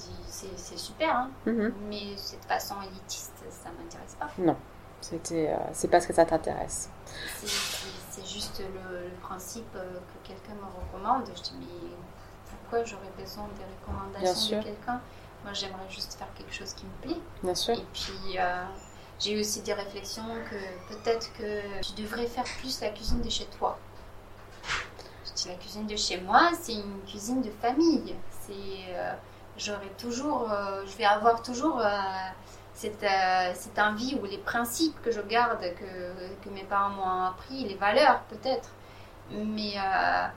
super, 0.77 1.15
hein. 1.15 1.29
Mm-hmm. 1.47 1.71
mais 1.89 2.17
cette 2.17 2.43
façon 2.43 2.75
élitiste, 2.85 3.45
ça 3.49 3.69
m'intéresse 3.77 4.15
pas. 4.19 4.29
Non. 4.37 4.57
C'était, 5.01 5.49
euh, 5.49 5.57
c'est 5.71 5.87
parce 5.87 6.05
que 6.05 6.13
ça 6.13 6.25
t'intéresse. 6.25 6.89
Juste 8.31 8.59
le, 8.59 9.09
principe 9.21 9.75
euh, 9.75 9.93
que 9.93 10.27
quelqu'un 10.27 10.53
me 10.53 10.65
recommande. 10.65 11.25
Je 11.35 11.41
dis, 11.41 11.53
mais 11.59 11.89
pourquoi 12.49 12.83
j'aurais 12.83 13.11
besoin 13.17 13.47
des 13.57 13.65
recommandations 13.65 14.59
de 14.59 14.63
quelqu'un? 14.63 15.01
Moi, 15.43 15.53
j'aimerais 15.53 15.89
juste 15.89 16.13
faire 16.13 16.27
quelque 16.35 16.53
chose 16.53 16.73
qui 16.73 16.85
me 16.85 16.91
plaît. 17.01 17.21
Bien 17.41 17.55
sûr. 17.55 17.73
Et 17.73 17.85
puis, 17.93 18.37
euh, 18.37 18.63
j'ai 19.19 19.33
eu 19.33 19.39
aussi 19.39 19.61
des 19.61 19.73
réflexions 19.73 20.25
que 20.49 20.93
peut-être 20.93 21.33
que 21.33 21.81
tu 21.81 22.01
devrais 22.01 22.27
faire 22.27 22.43
plus 22.59 22.81
la 22.81 22.89
cuisine 22.89 23.21
de 23.21 23.29
chez 23.29 23.45
toi. 23.57 23.79
Je 25.25 25.31
dis, 25.33 25.47
la 25.47 25.55
cuisine 25.55 25.87
de 25.87 25.95
chez 25.95 26.19
moi, 26.21 26.51
c'est 26.59 26.73
une 26.73 27.01
cuisine 27.07 27.41
de 27.41 27.51
famille. 27.61 28.15
C'est, 28.45 28.95
j'aurai 29.57 29.89
toujours, 29.97 30.49
je 30.85 30.97
vais 30.97 31.05
avoir 31.05 31.41
toujours 31.41 31.81
cette, 32.79 33.03
euh, 33.03 33.51
cette 33.55 33.77
envie 33.77 34.17
ou 34.21 34.25
les 34.25 34.37
principes 34.37 35.01
que 35.01 35.11
je 35.11 35.19
garde, 35.19 35.59
que, 35.59 36.43
que 36.43 36.49
mes 36.53 36.63
parents 36.63 36.91
m'ont 36.91 37.25
appris, 37.27 37.65
les 37.65 37.75
valeurs 37.75 38.21
peut-être. 38.29 38.69
Mais 39.31 39.73
euh, 39.75 40.27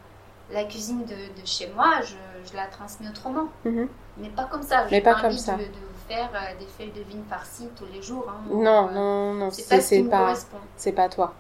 la 0.50 0.64
cuisine 0.64 1.04
de, 1.04 1.40
de, 1.40 1.46
chez 1.46 1.68
moi, 1.68 2.00
je, 2.02 2.16
je 2.50 2.56
la 2.56 2.66
transmets 2.66 3.08
autrement. 3.08 3.46
Mhm. 3.64 3.88
Mais 4.16 4.28
pas 4.28 4.46
comme 4.46 4.62
ça. 4.64 4.86
Mais 4.90 5.00
pas, 5.00 5.14
comme 5.20 5.30
ça. 5.38 5.52
De, 5.54 5.62
de 5.62 5.68
faire 6.08 6.30
euh, 6.34 6.58
des 6.58 6.66
feuilles 6.66 6.90
de 6.90 7.02
vigne 7.02 7.22
farcies 7.30 7.68
tous 7.76 7.86
les 7.92 8.02
jours. 8.02 8.26
Hein. 8.28 8.42
non, 8.50 8.90
non, 8.90 9.34
non, 9.34 9.50
c'est 9.52 9.68
pas 9.68 9.80
ce 9.80 10.02
pas, 10.08 10.34
C'est 10.76 10.92
pas 10.92 11.08
toi. 11.08 11.32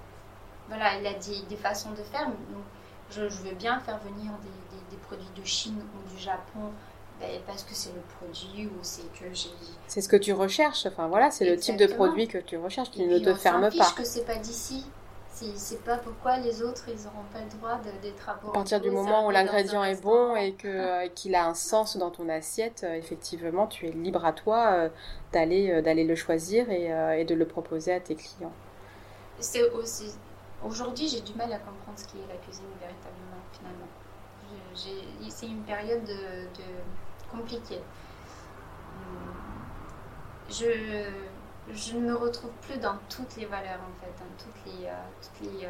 Voilà, 0.68 0.98
il 1.00 1.06
a 1.06 1.14
dit 1.14 1.44
des 1.48 1.56
façons 1.56 1.90
de 1.90 2.02
faire. 2.12 2.28
je, 3.10 3.28
je 3.28 3.42
veux 3.42 3.54
bien 3.56 3.80
faire 3.80 3.98
venir 3.98 4.30
des, 4.40 4.76
des, 4.76 4.82
des 4.92 4.96
produits 4.98 5.32
de 5.36 5.44
Chine 5.44 5.82
ou 5.96 6.14
du 6.14 6.22
Japon 6.22 6.70
parce 7.46 7.62
que 7.64 7.74
c'est 7.74 7.92
le 7.92 8.00
produit 8.18 8.66
ou 8.66 8.78
c'est 8.82 9.10
que 9.12 9.32
j'ai. 9.32 9.50
C'est 9.86 10.00
ce 10.00 10.08
que 10.08 10.16
tu 10.16 10.32
recherches. 10.32 10.86
Enfin 10.86 11.08
voilà, 11.08 11.30
c'est 11.30 11.44
le 11.44 11.56
type 11.56 11.76
de 11.76 11.86
produit 11.86 12.28
que 12.28 12.38
tu 12.38 12.56
recherches 12.56 12.90
qui 12.90 13.06
ne 13.06 13.18
te 13.18 13.34
ferme 13.34 13.70
pas. 13.76 13.90
que 13.96 14.04
c'est 14.04 14.26
pas 14.26 14.36
d'ici. 14.36 14.84
C'est 15.56 15.82
pas 15.82 15.96
pourquoi 15.96 16.36
les 16.38 16.62
autres 16.62 16.84
ils 16.88 17.04
n'auront 17.04 17.24
pas 17.32 17.40
le 17.40 17.58
droit 17.58 17.80
d'être 18.00 18.28
à 18.28 18.32
À 18.32 18.52
partir 18.52 18.80
du 18.80 18.90
moment 18.90 19.26
où 19.26 19.30
l'ingrédient 19.30 19.82
est 19.82 20.00
bon 20.00 20.36
et 20.36 20.52
que 20.52 20.68
euh, 20.68 21.08
qu'il 21.08 21.34
a 21.34 21.46
un 21.46 21.54
sens 21.54 21.96
dans 21.96 22.10
ton 22.10 22.28
assiette, 22.28 22.84
euh, 22.84 22.94
effectivement, 22.94 23.66
tu 23.66 23.88
es 23.88 23.90
libre 23.90 24.24
à 24.24 24.32
toi 24.32 24.72
euh, 24.72 24.88
d'aller 25.32 25.82
d'aller 25.82 26.04
le 26.04 26.14
choisir 26.14 26.70
et, 26.70 26.90
et, 27.18 27.24
de 27.24 27.34
le 27.34 27.46
proposer 27.46 27.92
à 27.92 27.98
tes 27.98 28.14
clients. 28.14 28.52
C'est 29.40 29.68
aussi 29.70 30.12
aujourd'hui 30.64 31.08
j'ai 31.08 31.22
du 31.22 31.34
mal 31.34 31.52
à 31.52 31.58
comprendre 31.58 31.98
ce 31.98 32.04
qui 32.04 32.18
est 32.18 32.28
la 32.28 32.38
cuisine 32.38 32.64
véritablement 32.78 33.42
finalement. 33.52 33.88
C'est 35.28 35.46
une 35.46 35.62
période 35.62 36.04
de 36.04 36.46
compliqué. 37.32 37.80
Je, 40.48 41.06
je 41.72 41.94
ne 41.96 42.00
me 42.00 42.14
retrouve 42.14 42.50
plus 42.62 42.78
dans 42.78 42.96
toutes 43.08 43.36
les 43.36 43.46
valeurs 43.46 43.80
en 43.80 44.04
fait, 44.04 44.12
dans 44.18 44.44
toutes 44.44 44.66
les, 44.66 44.86
euh, 44.86 44.92
toutes 45.22 45.52
les 45.52 45.68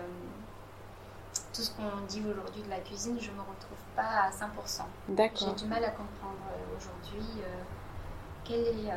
tout 1.54 1.62
ce 1.62 1.70
qu'on 1.70 2.00
dit 2.08 2.22
aujourd'hui 2.26 2.62
de 2.62 2.70
la 2.70 2.78
cuisine, 2.80 3.16
je 3.20 3.30
ne 3.30 3.36
me 3.36 3.40
retrouve 3.40 3.78
pas 3.94 4.24
à 4.24 4.30
100%. 4.30 4.82
D'accord. 5.08 5.48
J'ai 5.48 5.64
du 5.64 5.66
mal 5.70 5.84
à 5.84 5.90
comprendre 5.90 6.40
aujourd'hui 6.76 7.26
quel 8.44 8.60
est 8.60 8.90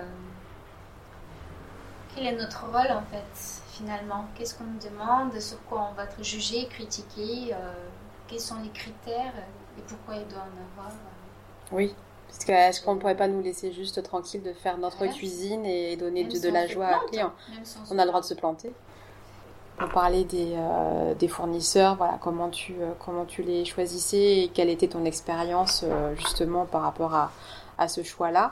quel 2.16 2.28
est 2.28 2.36
notre 2.38 2.66
rôle 2.66 2.91
en 2.91 3.03
fait 3.03 3.61
finalement? 3.74 4.26
Qu'est-ce 4.36 4.55
qu'on 4.55 4.63
nous 4.63 4.80
demande? 4.80 5.38
Sur 5.39 5.61
quoi 5.66 5.89
on 5.91 5.93
va 5.93 6.05
être 6.05 6.24
jugé, 6.24 6.68
critiqué? 6.68 7.53
Euh, 7.53 7.89
Quels 8.28 8.39
sont 8.39 8.59
les 8.63 8.70
critères 8.70 9.34
et 9.78 9.82
pourquoi 9.82 10.16
il 10.16 10.28
doit 10.28 10.39
en 10.39 10.80
avoir? 10.80 10.91
Euh? 10.93 11.72
Oui, 11.74 11.93
parce 12.36 12.46
que 12.46 12.52
est-ce 12.52 12.82
qu'on 12.82 12.96
ne 12.96 13.00
pourrait 13.00 13.16
pas 13.16 13.28
nous 13.28 13.42
laisser 13.42 13.72
juste 13.72 14.04
tranquille 14.04 14.44
de 14.44 14.52
faire 14.52 14.78
notre 14.78 15.06
cuisine 15.08 15.66
et 15.66 15.96
donner 15.96 16.26
de, 16.26 16.50
la 16.50 16.68
joie 16.68 16.88
à 16.88 17.00
client? 17.08 17.32
On, 17.90 17.98
a 17.98 18.04
le 18.04 18.10
droit 18.10 18.22
de 18.22 18.26
se 18.26 18.34
planter. 18.34 18.74
On 19.80 19.88
parlait 19.88 20.24
des, 20.26 20.54
euh, 20.56 21.14
des 21.16 21.28
fournisseurs, 21.28 21.96
voilà, 21.96 22.18
comment 22.22 22.50
tu, 22.50 22.76
comment 23.04 23.26
tu 23.26 23.44
les 23.44 23.66
choisissais 23.66 24.44
et 24.44 24.52
quelle 24.54 24.70
était 24.70 24.88
ton 24.88 25.06
expérience 25.06 25.84
justement 26.18 26.66
par 26.66 26.82
rapport 26.82 27.14
à, 27.14 27.32
à 27.78 27.88
ce 27.88 28.04
choix-là. 28.04 28.52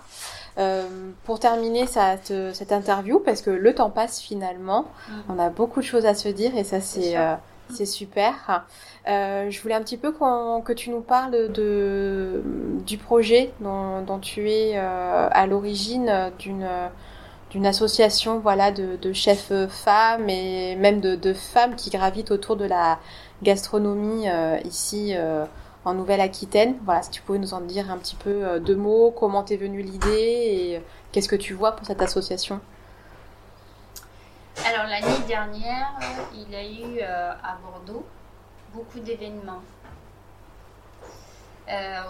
Euh, 0.58 1.12
pour 1.24 1.40
terminer 1.40 1.88
cette, 1.88 2.34
cette, 2.54 2.72
interview, 2.72 3.20
parce 3.20 3.42
que 3.42 3.50
le 3.50 3.74
temps 3.74 3.90
passe 3.90 4.20
finalement, 4.20 4.84
mm. 4.84 5.14
on 5.30 5.40
a 5.40 5.50
beaucoup 5.50 5.80
de 5.80 5.86
choses 5.86 6.06
à 6.06 6.14
se 6.14 6.30
dire 6.30 6.56
et 6.58 6.64
ça 6.64 6.82
c'est 6.82 7.18
euh, 7.18 7.36
c'est 7.70 7.86
super. 7.86 8.66
Euh, 9.08 9.52
je 9.52 9.62
voulais 9.62 9.76
un 9.76 9.82
petit 9.82 9.98
peu 9.98 10.14
que 10.14 10.72
tu 10.72 10.90
nous 10.90 11.02
parles 11.02 11.52
du 11.52 12.98
projet 12.98 13.52
dont, 13.60 14.20
tu 14.22 14.50
es 14.50 14.78
euh, 14.78 15.28
à 15.30 15.46
l'origine 15.46 16.32
d'une 16.40 17.66
association 17.66 18.40
voilà 18.40 18.72
de, 18.72 19.14
chefs 19.14 19.52
femmes 19.70 20.30
et 20.30 20.76
même 20.76 21.02
de, 21.02 21.34
femmes 21.34 21.76
qui 21.76 21.90
gravitent 21.90 22.32
autour 22.32 22.56
de 22.56 22.66
la 22.66 23.00
gastronomie 23.42 24.30
euh, 24.30 24.58
ici 24.64 25.14
en 25.84 25.94
Nouvelle-Aquitaine. 25.94 26.76
Voilà, 26.86 27.02
si 27.02 27.10
tu 27.10 27.22
pouvais 27.22 27.40
nous 27.40 27.54
en 27.54 27.62
dire 27.62 27.92
un 27.92 27.98
petit 27.98 28.16
peu 28.16 28.60
deux 28.62 28.78
mots, 28.78 29.12
comment 29.12 29.44
t'es 29.44 29.58
venue 29.58 29.82
l'idée 29.82 30.08
et 30.08 30.82
qu'est-ce 31.12 31.28
que 31.28 31.36
tu 31.36 31.54
vois 31.54 31.74
pour 31.74 31.86
cette 31.86 32.02
association? 32.02 32.62
Alors 34.66 34.86
l'année 34.88 35.20
dernière, 35.28 35.90
il 36.34 36.50
y 36.50 36.56
a 36.56 36.64
eu 36.64 37.02
à 37.02 37.58
Bordeaux 37.62 38.06
beaucoup 38.74 39.00
d'événements 39.00 39.62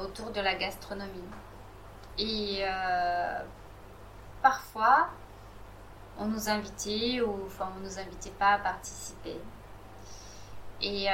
autour 0.01 0.31
de 0.31 0.41
la 0.41 0.55
gastronomie. 0.55 1.29
Et 2.17 2.63
parfois, 4.41 5.09
on 6.17 6.25
nous 6.25 6.49
invitait 6.49 7.21
ou 7.21 7.45
enfin 7.45 7.71
on 7.77 7.79
nous 7.81 7.99
invitait 7.99 8.31
pas 8.31 8.53
à 8.53 8.57
participer. 8.59 9.37
Et 10.81 11.07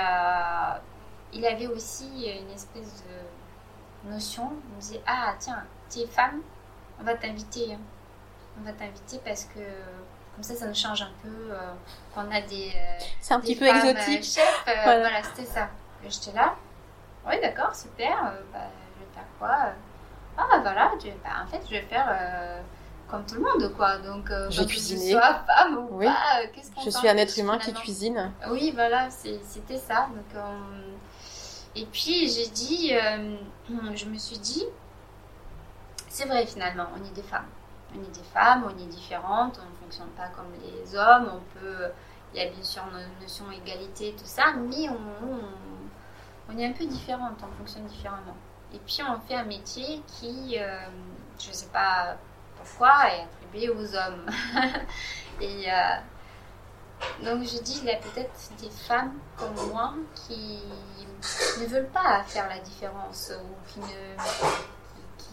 il 1.34 1.46
avait 1.46 1.68
aussi 1.68 2.08
une 2.26 2.50
espèce 2.52 3.04
de 3.04 4.10
notion. 4.10 4.52
Me 4.76 4.80
disait 4.80 5.02
Ah, 5.06 5.36
tiens, 5.40 5.64
tu 5.90 6.00
es 6.00 6.08
femme, 6.08 6.42
on 7.00 7.04
va 7.04 7.16
t'inviter. 7.16 7.74
Hein. 7.74 7.80
On 8.60 8.64
va 8.64 8.74
t'inviter 8.74 9.20
parce 9.24 9.46
que 9.46 9.60
comme 10.40 10.44
ça, 10.44 10.56
ça 10.56 10.68
nous 10.68 10.76
change 10.76 11.02
un 11.02 11.12
peu. 11.22 11.52
Euh, 11.52 11.74
qu'on 12.16 12.32
a 12.32 12.40
des. 12.40 12.72
Euh, 12.74 13.04
c'est 13.20 13.34
un 13.34 13.42
petit 13.42 13.58
peu 13.58 13.66
exotique. 13.66 14.22
Euh, 14.22 14.42
chefs, 14.42 14.64
voilà, 14.84 15.22
c'était 15.22 15.50
ça. 15.50 15.68
J'étais 16.08 16.32
là. 16.32 16.56
Oui, 17.28 17.36
d'accord, 17.42 17.76
super. 17.76 18.16
Bah, 18.54 18.60
je 18.96 19.04
vais 19.04 19.14
faire 19.14 19.26
quoi 19.38 19.74
Ah, 20.38 20.60
voilà, 20.62 20.92
bah, 21.24 21.30
en 21.44 21.48
fait, 21.48 21.62
je 21.66 21.72
vais 21.72 21.82
faire 21.82 22.64
comme 23.10 23.26
tout 23.26 23.36
le 23.36 23.42
monde, 23.42 23.74
quoi. 23.76 23.98
Donc, 23.98 24.32
euh, 24.32 24.48
j'ai 24.50 24.66
cuisiné. 24.66 25.14
Que 25.14 25.20
femme 25.20 25.78
ou 25.78 25.98
oui. 25.98 26.06
pas, 26.06 26.48
qu'est-ce 26.54 26.72
qu'on 26.72 26.82
Je 26.82 26.90
suis 26.90 27.10
un 27.10 27.18
être 27.18 27.38
humain 27.38 27.58
qui 27.58 27.74
cuisine. 27.74 28.32
Oui, 28.50 28.72
voilà, 28.74 29.10
c'était 29.10 29.78
ça. 29.78 30.08
Donc, 30.08 30.42
et 31.76 31.86
puis 31.86 32.30
j'ai 32.30 32.48
dit, 32.48 32.94
je 33.94 34.06
me 34.06 34.18
suis 34.18 34.38
dit, 34.38 34.64
c'est 36.08 36.26
vrai 36.26 36.46
finalement, 36.46 36.86
on 36.98 37.06
est 37.06 37.14
des 37.14 37.24
femmes. 37.24 37.46
On 37.96 38.04
est 38.04 38.16
des 38.16 38.24
femmes, 38.34 38.66
on 38.66 38.78
est 38.78 38.88
différentes, 38.88 39.60
on 39.64 39.70
ne 39.70 39.76
fonctionne 39.84 40.10
pas 40.10 40.28
comme 40.30 40.52
les 40.64 40.96
hommes, 40.96 41.32
on 41.34 41.60
peut, 41.60 41.88
il 42.34 42.40
y 42.40 42.46
a 42.46 42.50
bien 42.50 42.64
sûr 42.64 42.84
une 42.94 43.24
notion 43.24 43.46
égalité, 43.52 44.16
tout 44.18 44.26
ça, 44.26 44.54
mais 44.54 44.90
on, 44.90 46.54
on, 46.54 46.58
est 46.58 46.66
un 46.66 46.74
peu 46.74 46.86
différentes, 46.86 47.40
on 47.42 47.58
fonctionne 47.58 47.86
différemment. 47.86 48.36
Et 48.74 48.80
puis 48.80 49.00
on 49.08 49.20
fait 49.28 49.36
un 49.36 49.46
métier 49.46 50.04
qui, 50.06 50.58
euh, 50.60 50.80
je 51.40 51.50
ne 51.50 51.54
sais 51.54 51.70
pas 51.74 52.18
pourquoi, 52.58 53.10
est 53.10 53.24
attribué 53.24 53.70
aux 53.70 53.96
hommes. 53.96 54.26
Et 55.42 55.72
euh, 55.72 55.96
donc 57.24 57.44
je 57.44 57.62
dis, 57.62 57.80
il 57.82 57.86
y 57.86 57.92
a 57.92 57.98
peut-être 57.98 58.52
des 58.62 58.70
femmes 58.70 59.14
comme 59.38 59.56
moi 59.72 59.94
qui 60.14 60.60
ne 61.60 61.66
veulent 61.66 61.90
pas 61.90 62.24
faire 62.24 62.48
la 62.48 62.60
différence 62.60 63.32
ou 63.42 63.70
qui, 63.70 63.80
ne, 63.80 64.16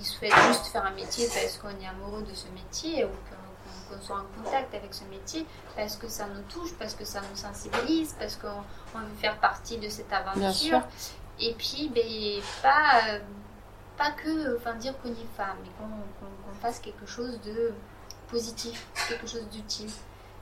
souhaitent 0.04 0.36
juste 0.48 0.66
faire 0.66 0.84
un 0.84 0.90
métier 0.90 1.28
parce 1.28 1.56
qu'on 1.58 1.80
est 1.80 1.86
amoureux 1.86 2.22
de 2.22 2.34
ce 2.34 2.48
métier 2.48 3.04
ou 3.04 3.08
qu'on 3.08 4.00
soit 4.00 4.16
en 4.16 4.42
contact 4.42 4.74
avec 4.74 4.92
ce 4.92 5.04
métier 5.04 5.46
parce 5.76 5.96
que 5.96 6.08
ça 6.08 6.26
nous 6.26 6.42
touche, 6.42 6.74
parce 6.78 6.94
que 6.94 7.04
ça 7.04 7.20
nous 7.30 7.36
sensibilise, 7.36 8.14
parce 8.18 8.36
qu'on 8.36 8.98
veut 8.98 9.14
faire 9.20 9.38
partie 9.38 9.78
de 9.78 9.88
cette 9.88 10.12
aventure. 10.12 10.82
Et 11.38 11.54
puis, 11.54 11.90
ben, 11.94 12.42
pas, 12.62 13.18
pas 13.96 14.10
que 14.12 14.56
enfin, 14.56 14.74
dire 14.74 14.94
qu'on 15.00 15.10
est 15.10 15.36
femme, 15.36 15.56
mais 15.62 15.70
qu'on 15.78 16.54
fasse 16.60 16.80
quelque 16.80 17.06
chose 17.06 17.38
de 17.42 17.72
positif, 18.28 18.86
quelque 19.08 19.26
chose 19.26 19.48
d'utile. 19.50 19.90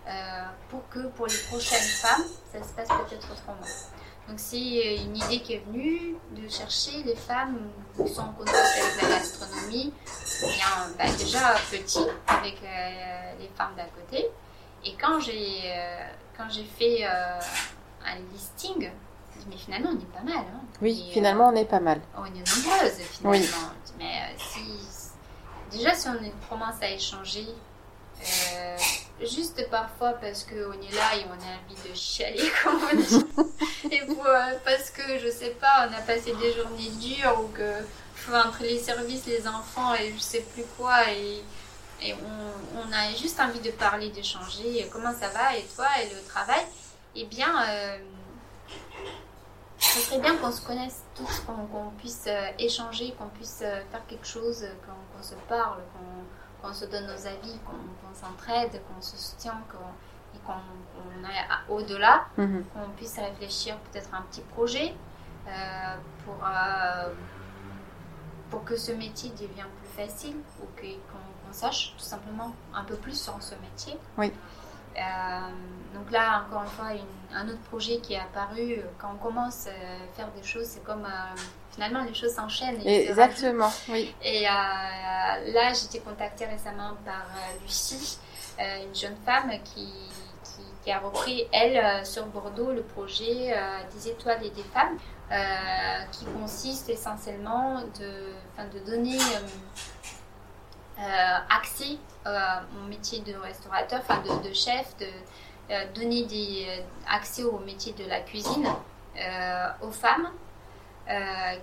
Euh, 0.07 0.45
pour 0.69 0.87
que 0.91 1.07
pour 1.09 1.27
les 1.27 1.39
prochaines 1.49 1.81
femmes, 1.81 2.25
ça 2.53 2.63
se 2.63 2.73
passe 2.75 2.89
peut-être 2.89 3.27
autrement. 3.33 3.67
Donc 4.29 4.39
c'est 4.39 4.57
euh, 4.57 5.05
une 5.05 5.17
idée 5.17 5.41
qui 5.41 5.55
est 5.55 5.65
venue 5.67 6.17
de 6.31 6.49
chercher 6.49 7.03
les 7.03 7.15
femmes 7.15 7.59
qui 7.97 8.13
sont 8.13 8.23
en 8.23 8.33
contact 8.33 8.57
avec 8.57 9.03
la 9.03 9.09
gastronomie, 9.17 9.93
bien, 10.41 10.89
bah, 10.99 11.05
déjà 11.19 11.55
petit 11.71 12.07
avec 12.27 12.57
euh, 12.63 13.33
les 13.39 13.49
femmes 13.57 13.75
d'à 13.77 13.85
côté. 13.85 14.27
Et 14.85 14.95
quand 15.01 15.21
j'ai 15.21 15.73
quand 16.37 16.49
j'ai 16.51 16.65
fait 16.65 17.05
un 17.05 18.17
listing, 18.33 18.91
mais 19.49 19.57
finalement 19.57 19.91
on 19.93 19.99
est 19.99 20.13
pas 20.13 20.23
mal. 20.23 20.45
Hein. 20.45 20.61
Oui, 20.83 21.11
finalement 21.13 21.49
on 21.49 21.57
est 21.57 21.65
pas 21.65 21.81
mal. 21.81 22.01
On 22.17 22.25
est 22.25 22.29
nombreuses 22.31 22.99
finalement. 23.11 23.39
Oui. 23.39 23.51
Mais 23.99 24.35
si 24.39 24.61
déjà 25.71 25.95
si 25.95 26.09
on 26.09 26.49
commence 26.49 26.83
à 26.83 26.91
échanger 26.91 27.47
euh, 28.21 28.77
juste 29.21 29.69
parfois 29.71 30.13
parce 30.13 30.45
qu'on 30.45 30.73
est 30.73 30.95
là 30.95 31.17
et 31.17 31.25
on 31.29 31.33
a 31.33 31.35
envie 31.35 31.89
de 31.89 31.95
chialer, 31.95 32.51
comme 32.63 32.81
on 32.93 32.97
dit. 32.97 33.25
et 33.91 34.03
euh, 34.03 34.59
parce 34.65 34.91
que, 34.91 35.19
je 35.19 35.31
sais 35.31 35.51
pas, 35.51 35.89
on 35.89 35.95
a 35.95 36.01
passé 36.01 36.35
des 36.35 36.53
journées 36.53 36.91
dures 37.01 37.41
ou 37.41 37.49
que 37.49 37.85
entre 38.33 38.63
les 38.63 38.79
services, 38.79 39.27
les 39.27 39.47
enfants 39.47 39.95
et 39.95 40.13
je 40.15 40.19
sais 40.19 40.41
plus 40.41 40.65
quoi, 40.79 41.11
et, 41.11 41.43
et 42.03 42.15
on, 42.15 42.93
a 42.93 43.15
juste 43.15 43.39
envie 43.39 43.61
de 43.61 43.71
parler, 43.71 44.09
d'échanger, 44.11 44.89
comment 44.91 45.13
ça 45.13 45.29
va, 45.29 45.57
et 45.57 45.65
toi, 45.77 45.87
et 46.03 46.15
le 46.15 46.23
travail, 46.27 46.65
eh 47.15 47.25
bien, 47.27 47.55
euh, 47.69 47.99
serait 49.79 50.21
bien 50.21 50.37
qu'on 50.37 50.51
se 50.51 50.63
connaisse 50.63 51.03
tous, 51.15 51.41
qu'on 51.41 51.91
puisse 51.99 52.27
échanger, 52.59 53.15
qu'on 53.19 53.29
puisse 53.29 53.59
faire 53.59 54.07
quelque 54.09 54.27
chose, 54.27 54.67
qu'on 54.87 55.23
se 55.23 55.35
parle, 55.47 55.83
qu'on 55.93 56.25
qu'on 56.65 56.73
se 56.73 56.87
donne 56.87 57.07
nos 57.07 57.27
avis, 57.27 57.59
qu'on 57.67 58.15
s'entraide, 58.15 58.81
qu'on 58.89 59.03
se 59.03 59.17
soutient, 59.17 59.61
et 60.35 60.39
qu'on 60.39 61.25
aille 61.25 61.59
au-delà, 61.69 62.25
mhm. 62.39 62.65
qu'on 62.73 62.89
puisse 62.97 63.19
réfléchir 63.19 63.77
peut-être 63.79 64.13
à 64.15 64.19
un 64.19 64.23
petit 64.23 64.41
projet 64.41 64.95
euh, 65.47 65.97
pour, 66.25 66.37
euh, 66.45 67.13
pour 68.51 68.65
que 68.65 68.77
ce 68.77 68.93
métier 68.93 69.31
devienne 69.31 69.67
plus 69.83 70.05
facile 70.05 70.37
ou 70.61 70.67
qu'on 70.77 71.53
sache 71.53 71.95
tout 71.97 72.05
simplement 72.05 72.55
un 72.75 72.85
peu 72.85 72.97
plus 72.97 73.21
sur 73.21 73.41
ce 73.43 73.55
métier. 73.57 73.99
Oui. 74.17 74.33
Euh, 74.97 75.01
donc 75.95 76.11
là, 76.11 76.45
encore 76.47 76.63
une 76.63 76.69
fois, 76.71 76.87
un 77.35 77.49
autre 77.49 77.63
projet 77.63 77.99
qui 77.99 78.15
est 78.15 78.21
apparu 78.21 78.79
quand 78.99 79.13
on 79.13 79.17
commence 79.17 79.67
à 79.67 80.15
faire 80.15 80.31
des 80.33 80.43
choses, 80.43 80.67
c'est 80.67 80.85
comme 80.85 81.07
finalement 81.75 82.05
les 82.05 82.15
choses 82.15 82.33
s'enchaînent. 82.33 82.81
Exactement, 82.87 83.73
oui. 83.89 84.15
Et 84.23 84.47
euh, 84.47 84.51
là, 84.51 85.73
j'ai 85.73 85.87
été 85.87 86.01
contactée 86.01 86.47
récemment 86.47 86.93
par 87.05 87.25
euh, 87.25 87.63
Lucie, 87.63 88.19
euh, 88.61 88.85
une 88.87 88.95
jeune 88.95 89.17
femme 89.27 89.51
qui, 89.65 89.89
qui, 90.85 90.93
a 90.93 90.99
repris, 91.01 91.47
elle, 91.53 92.07
sur 92.07 92.27
Bordeaux, 92.27 92.73
le 92.73 92.83
projet 92.83 93.57
des 93.95 94.09
étoiles 94.09 94.45
et 94.45 94.51
des 94.51 94.63
femmes, 94.65 94.99
qui 96.13 96.27
consiste 96.27 96.91
essentiellement 96.91 97.81
de, 97.99 98.69
de 98.71 98.85
donner 98.85 99.17
accès 101.49 101.97
au 102.27 102.87
métier 102.89 103.21
de 103.21 103.35
restaurateur, 103.35 104.01
enfin 104.03 104.21
de, 104.21 104.47
de, 104.47 104.53
chef, 104.53 104.95
de 104.99 105.95
donner 105.95 106.25
des 106.27 106.67
accès 107.11 107.45
au 107.45 107.59
métier 107.61 107.95
de 107.95 108.05
la 108.05 108.21
cuisine 108.21 108.69
aux 109.81 109.91
femmes 109.91 110.29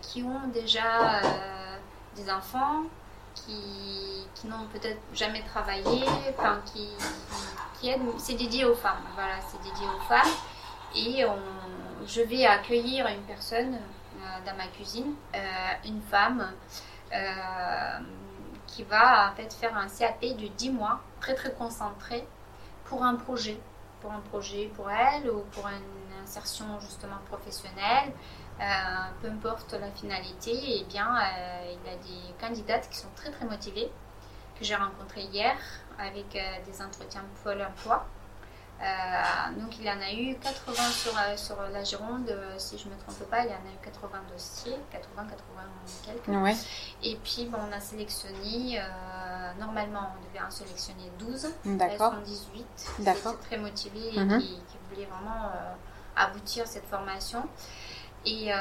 qui 0.01 0.23
ont 0.23 0.47
déjà 0.53 1.19
euh, 1.23 1.77
des 2.15 2.29
enfants, 2.29 2.83
qui, 3.33 4.27
qui 4.35 4.47
n'ont 4.47 4.67
peut-être 4.71 5.01
jamais 5.13 5.41
travaillé, 5.43 6.03
enfin 6.37 6.61
qui, 6.65 6.89
qui 7.79 7.89
aident. 7.89 8.01
C'est 8.17 8.35
dédié 8.35 8.65
aux 8.65 8.75
femmes, 8.75 9.03
voilà, 9.15 9.35
c'est 9.41 9.61
dédié 9.61 9.87
aux 9.87 10.01
femmes. 10.07 10.31
Et 10.93 11.25
je 12.05 12.21
vais 12.21 12.45
accueillir 12.45 13.07
une 13.07 13.21
personne 13.21 13.79
euh, 14.21 14.45
dans 14.45 14.55
ma 14.55 14.67
cuisine, 14.67 15.13
euh, 15.35 15.39
une 15.85 16.01
femme 16.01 16.51
euh, 17.13 17.99
qui 18.67 18.83
va 18.83 19.31
en 19.31 19.35
fait 19.35 19.51
faire 19.53 19.75
un 19.75 19.87
CAP 19.87 20.21
de 20.21 20.47
10 20.47 20.71
mois, 20.71 20.99
très 21.19 21.33
très 21.33 21.51
concentré, 21.53 22.27
pour 22.85 23.03
un 23.03 23.15
projet, 23.15 23.59
pour 24.01 24.11
un 24.11 24.19
projet 24.19 24.69
pour 24.75 24.91
elle 24.91 25.29
ou 25.31 25.41
pour 25.51 25.67
une 25.67 26.23
insertion 26.23 26.65
justement 26.81 27.17
professionnelle. 27.29 28.11
Peu 29.21 29.27
importe 29.27 29.73
la 29.73 29.89
finalité, 29.91 30.51
et 30.51 30.81
eh 30.81 30.83
bien, 30.85 31.15
il 31.65 31.89
y 31.89 31.93
a 31.93 31.97
des 31.97 32.33
candidates 32.39 32.89
qui 32.89 32.97
sont 32.97 33.09
très 33.15 33.31
très 33.31 33.45
motivées, 33.45 33.91
que 34.57 34.63
j'ai 34.63 34.75
rencontrées 34.75 35.23
hier 35.23 35.55
avec 35.97 36.31
des 36.31 36.81
entretiens 36.81 37.23
Pôle 37.43 37.61
emploi. 37.61 38.05
Euh, 38.81 39.61
donc 39.61 39.77
il 39.77 39.85
y 39.85 39.89
en 39.89 40.01
a 40.01 40.11
eu 40.11 40.35
80 40.37 40.73
sur, 40.89 41.11
euh, 41.15 41.37
sur 41.37 41.55
la 41.71 41.83
Gironde, 41.83 42.27
euh, 42.29 42.55
si 42.57 42.79
je 42.79 42.87
ne 42.87 42.93
me 42.93 42.99
trompe 42.99 43.29
pas, 43.29 43.43
il 43.43 43.51
y 43.51 43.53
en 43.53 43.57
a 43.57 43.73
eu 43.73 43.83
80 43.83 44.09
dossiers, 44.31 44.75
80, 44.91 45.27
80 45.27 45.35
quelques. 46.03 46.57
Et 47.03 47.15
puis 47.23 47.45
bon, 47.45 47.59
on 47.69 47.71
a 47.71 47.79
sélectionné, 47.79 48.81
normalement 49.59 50.13
on 50.17 50.27
devait 50.27 50.43
en 50.43 50.49
sélectionner 50.49 51.11
12, 51.19 51.47
D'accord. 51.65 52.15
elles 52.17 52.25
sont 52.25 52.47
18, 52.55 52.91
D'accord. 52.99 53.39
très 53.41 53.57
motivées 53.57 54.15
et 54.15 54.19
mhm. 54.19 54.39
qui, 54.39 54.47
qui, 54.47 54.77
voulaient 54.89 55.07
vraiment 55.07 55.51
aboutir 56.15 56.65
cette 56.65 56.85
formation. 56.87 57.43
Et 58.25 58.53
euh, 58.53 58.55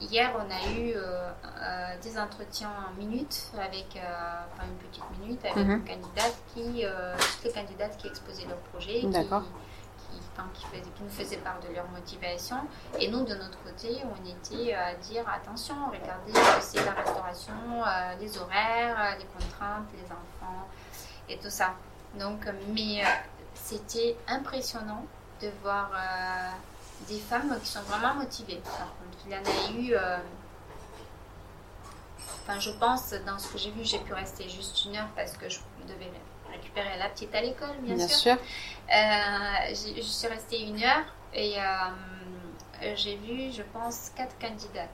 hier, 0.00 0.32
on 0.34 0.50
a 0.50 0.72
eu 0.72 0.94
euh, 0.94 1.30
euh, 1.44 2.00
des 2.02 2.18
entretiens 2.18 2.70
en 2.88 2.98
minute, 2.98 3.50
avec, 3.58 3.98
enfin 3.98 4.66
une 4.66 4.88
petite 4.88 5.18
minute, 5.20 5.44
avec 5.44 5.56
une 5.56 5.84
candidate 5.84 6.36
qui, 6.54 6.84
toutes 6.84 7.44
les 7.44 7.52
candidates 7.52 7.96
qui 7.98 8.06
exposaient 8.06 8.46
leur 8.46 8.58
projet, 8.72 9.00
qui, 9.00 9.10
qui, 9.10 10.80
qui, 10.80 11.02
nous 11.02 11.10
faisaient 11.10 11.36
part 11.36 11.60
de 11.60 11.74
leur 11.74 11.86
motivation. 11.90 12.56
Et 12.98 13.08
nous, 13.08 13.24
de 13.24 13.34
notre 13.34 13.62
côté, 13.62 14.02
on 14.04 14.24
était 14.24 14.72
à 14.72 14.94
dire 14.94 15.24
attention, 15.28 15.74
regardez, 15.90 16.32
c'est 16.60 16.82
la 16.84 16.92
restauration, 16.92 17.52
les 18.18 18.38
horaires, 18.38 19.18
les 19.18 19.26
contraintes, 19.26 19.88
les 19.94 20.06
enfants 20.06 20.66
et 21.28 21.36
tout 21.36 21.50
ça. 21.50 21.74
Donc, 22.18 22.48
mais 22.68 23.02
c'était 23.54 24.16
impressionnant 24.28 25.04
de 25.42 25.50
voir 25.62 25.90
des 27.08 27.18
femmes 27.18 27.58
qui 27.62 27.68
sont 27.68 27.82
vraiment 27.82 28.14
motivées. 28.14 28.60
Par 28.64 28.94
contre, 28.96 29.18
il 29.26 29.32
y 29.32 29.36
en 29.36 29.38
a 29.38 29.80
eu. 29.80 29.94
Euh, 29.94 30.18
enfin, 32.42 32.58
je 32.58 32.70
pense, 32.70 33.14
dans 33.26 33.38
ce 33.38 33.48
que 33.48 33.58
j'ai 33.58 33.70
vu, 33.70 33.84
j'ai 33.84 33.98
pu 33.98 34.12
rester 34.12 34.48
juste 34.48 34.84
une 34.84 34.96
heure 34.96 35.08
parce 35.16 35.36
que 35.36 35.48
je 35.48 35.58
devais 35.86 36.10
récupérer 36.50 36.98
la 36.98 37.08
petite 37.08 37.34
à 37.34 37.40
l'école, 37.40 37.76
bien, 37.80 37.96
bien, 37.96 38.08
sûr. 38.08 38.34
Euh, 38.34 39.68
je 39.70 40.02
suis 40.02 40.28
restée 40.28 40.62
une 40.62 40.82
heure 40.82 41.04
et 41.32 41.54
euh, 41.58 42.94
j'ai 42.96 43.16
vu, 43.16 43.52
je 43.52 43.62
pense, 43.62 44.10
quatre 44.14 44.38
candidates. 44.38 44.90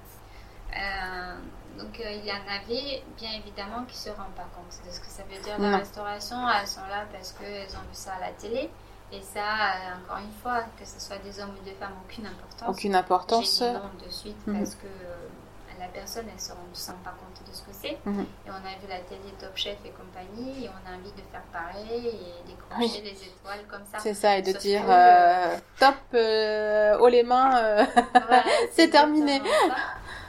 donc 1.79 1.99
il 1.99 2.25
y 2.25 2.33
en 2.33 2.47
avait 2.49 3.03
bien 3.17 3.33
évidemment 3.33 3.85
qui 3.85 3.97
ne 3.97 4.03
se 4.03 4.11
rendent 4.11 4.35
pas 4.35 4.49
compte 4.55 4.79
de 4.87 4.93
ce 4.93 5.01
que 5.01 5.07
ça 5.07 5.23
veut 5.25 5.43
dire 5.43 5.59
la 5.59 5.79
restauration. 5.79 6.37
Elles 6.49 6.67
sont 6.69 6.87
là 6.89 7.07
parce 7.13 7.33
qu'elles 7.33 7.75
ont 7.77 7.89
vu 7.89 7.95
ça 7.95 8.15
à 8.15 8.21
la 8.21 8.33
télé. 8.33 8.71
Et 9.11 9.23
ça, 9.23 9.41
euh, 9.41 10.05
encore 10.05 10.19
une 10.19 10.33
fois, 10.43 10.65
que 10.79 10.85
ce 10.85 11.01
soit 11.01 11.19
des 11.19 11.41
hommes 11.41 11.55
ou 11.61 11.65
des 11.65 11.73
femmes, 11.73 11.95
aucune 12.05 12.27
importance. 12.27 12.69
Aucune 12.69 12.95
importance. 12.95 13.59
J'ai 13.59 13.71
dit 13.71 13.73
non 13.73 14.07
de 14.07 14.11
suite 14.11 14.47
mhm. 14.47 14.59
parce 14.59 14.75
que 14.75 14.87
euh, 14.87 15.79
la 15.79 15.87
personne, 15.87 16.27
elle 16.29 16.35
ne 16.35 16.75
se 16.75 16.91
rend 16.91 16.99
pas 17.03 17.15
compte 17.19 17.49
de 17.49 17.55
ce 17.55 17.63
que 17.63 17.71
c'est. 17.73 17.99
Mhm. 18.05 18.27
Et 18.47 18.51
on 18.51 18.55
a 18.55 18.79
vu 18.81 18.87
la 18.89 18.99
télé 18.99 19.33
Top 19.41 19.53
Chef 19.55 19.79
et 19.85 19.91
compagnie, 19.91 20.65
et 20.65 20.69
on 20.69 20.93
a 20.93 20.97
envie 20.97 21.13
de 21.13 21.23
faire 21.33 21.43
pareil 21.53 22.07
et 22.07 22.49
décrocher 22.49 23.01
les 23.03 23.25
étoiles 23.25 23.65
comme 23.71 23.85
ça. 23.91 23.99
C'est 23.99 24.15
ça, 24.15 24.37
et 24.37 24.43
de 24.43 24.53
dire 24.53 24.83
euh, 24.87 25.57
top, 25.79 27.01
haut 27.01 27.09
les 27.09 27.23
mains, 27.23 27.87
c'est 28.73 28.91
terminé. 28.91 29.41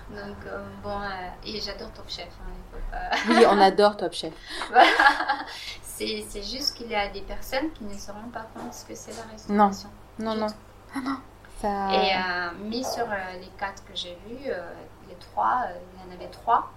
Donc, 0.10 0.38
bon, 0.82 1.00
et 1.46 1.60
j'adore 1.60 1.92
Top 1.92 2.08
Chef. 2.08 2.30
Hein, 2.42 3.18
oui, 3.30 3.44
on 3.46 3.60
adore 3.60 3.98
Top 3.98 4.14
Chef. 4.14 4.34
C'est 6.00 6.44
juste 6.44 6.76
qu'il 6.76 6.88
y 6.88 6.96
a 6.96 7.10
des 7.10 7.22
personnes 7.22 7.72
qui 7.72 7.84
ne 7.84 7.94
se 7.94 8.12
rendent 8.12 8.32
pas 8.32 8.48
compte 8.56 8.74
ce 8.74 8.86
que 8.86 8.96
c'est 8.96 9.12
la 9.12 9.24
restauration. 9.32 9.90
Non, 10.18 10.34
non, 10.34 10.42
non. 10.42 10.54
Ah, 10.96 11.00
non. 11.04 11.18
Ça... 11.60 11.92
Et, 11.94 12.16
euh, 12.16 12.52
mais 12.70 12.84
sur 12.84 13.04
euh, 13.04 13.34
les 13.40 13.50
quatre 13.58 13.84
que 13.84 13.94
j'ai 13.94 14.18
vus, 14.26 14.48
euh, 14.48 14.74
les 15.10 15.16
trois, 15.16 15.66
il 15.94 16.10
y 16.10 16.10
en 16.10 16.16
avait 16.16 16.32
trois 16.32 16.72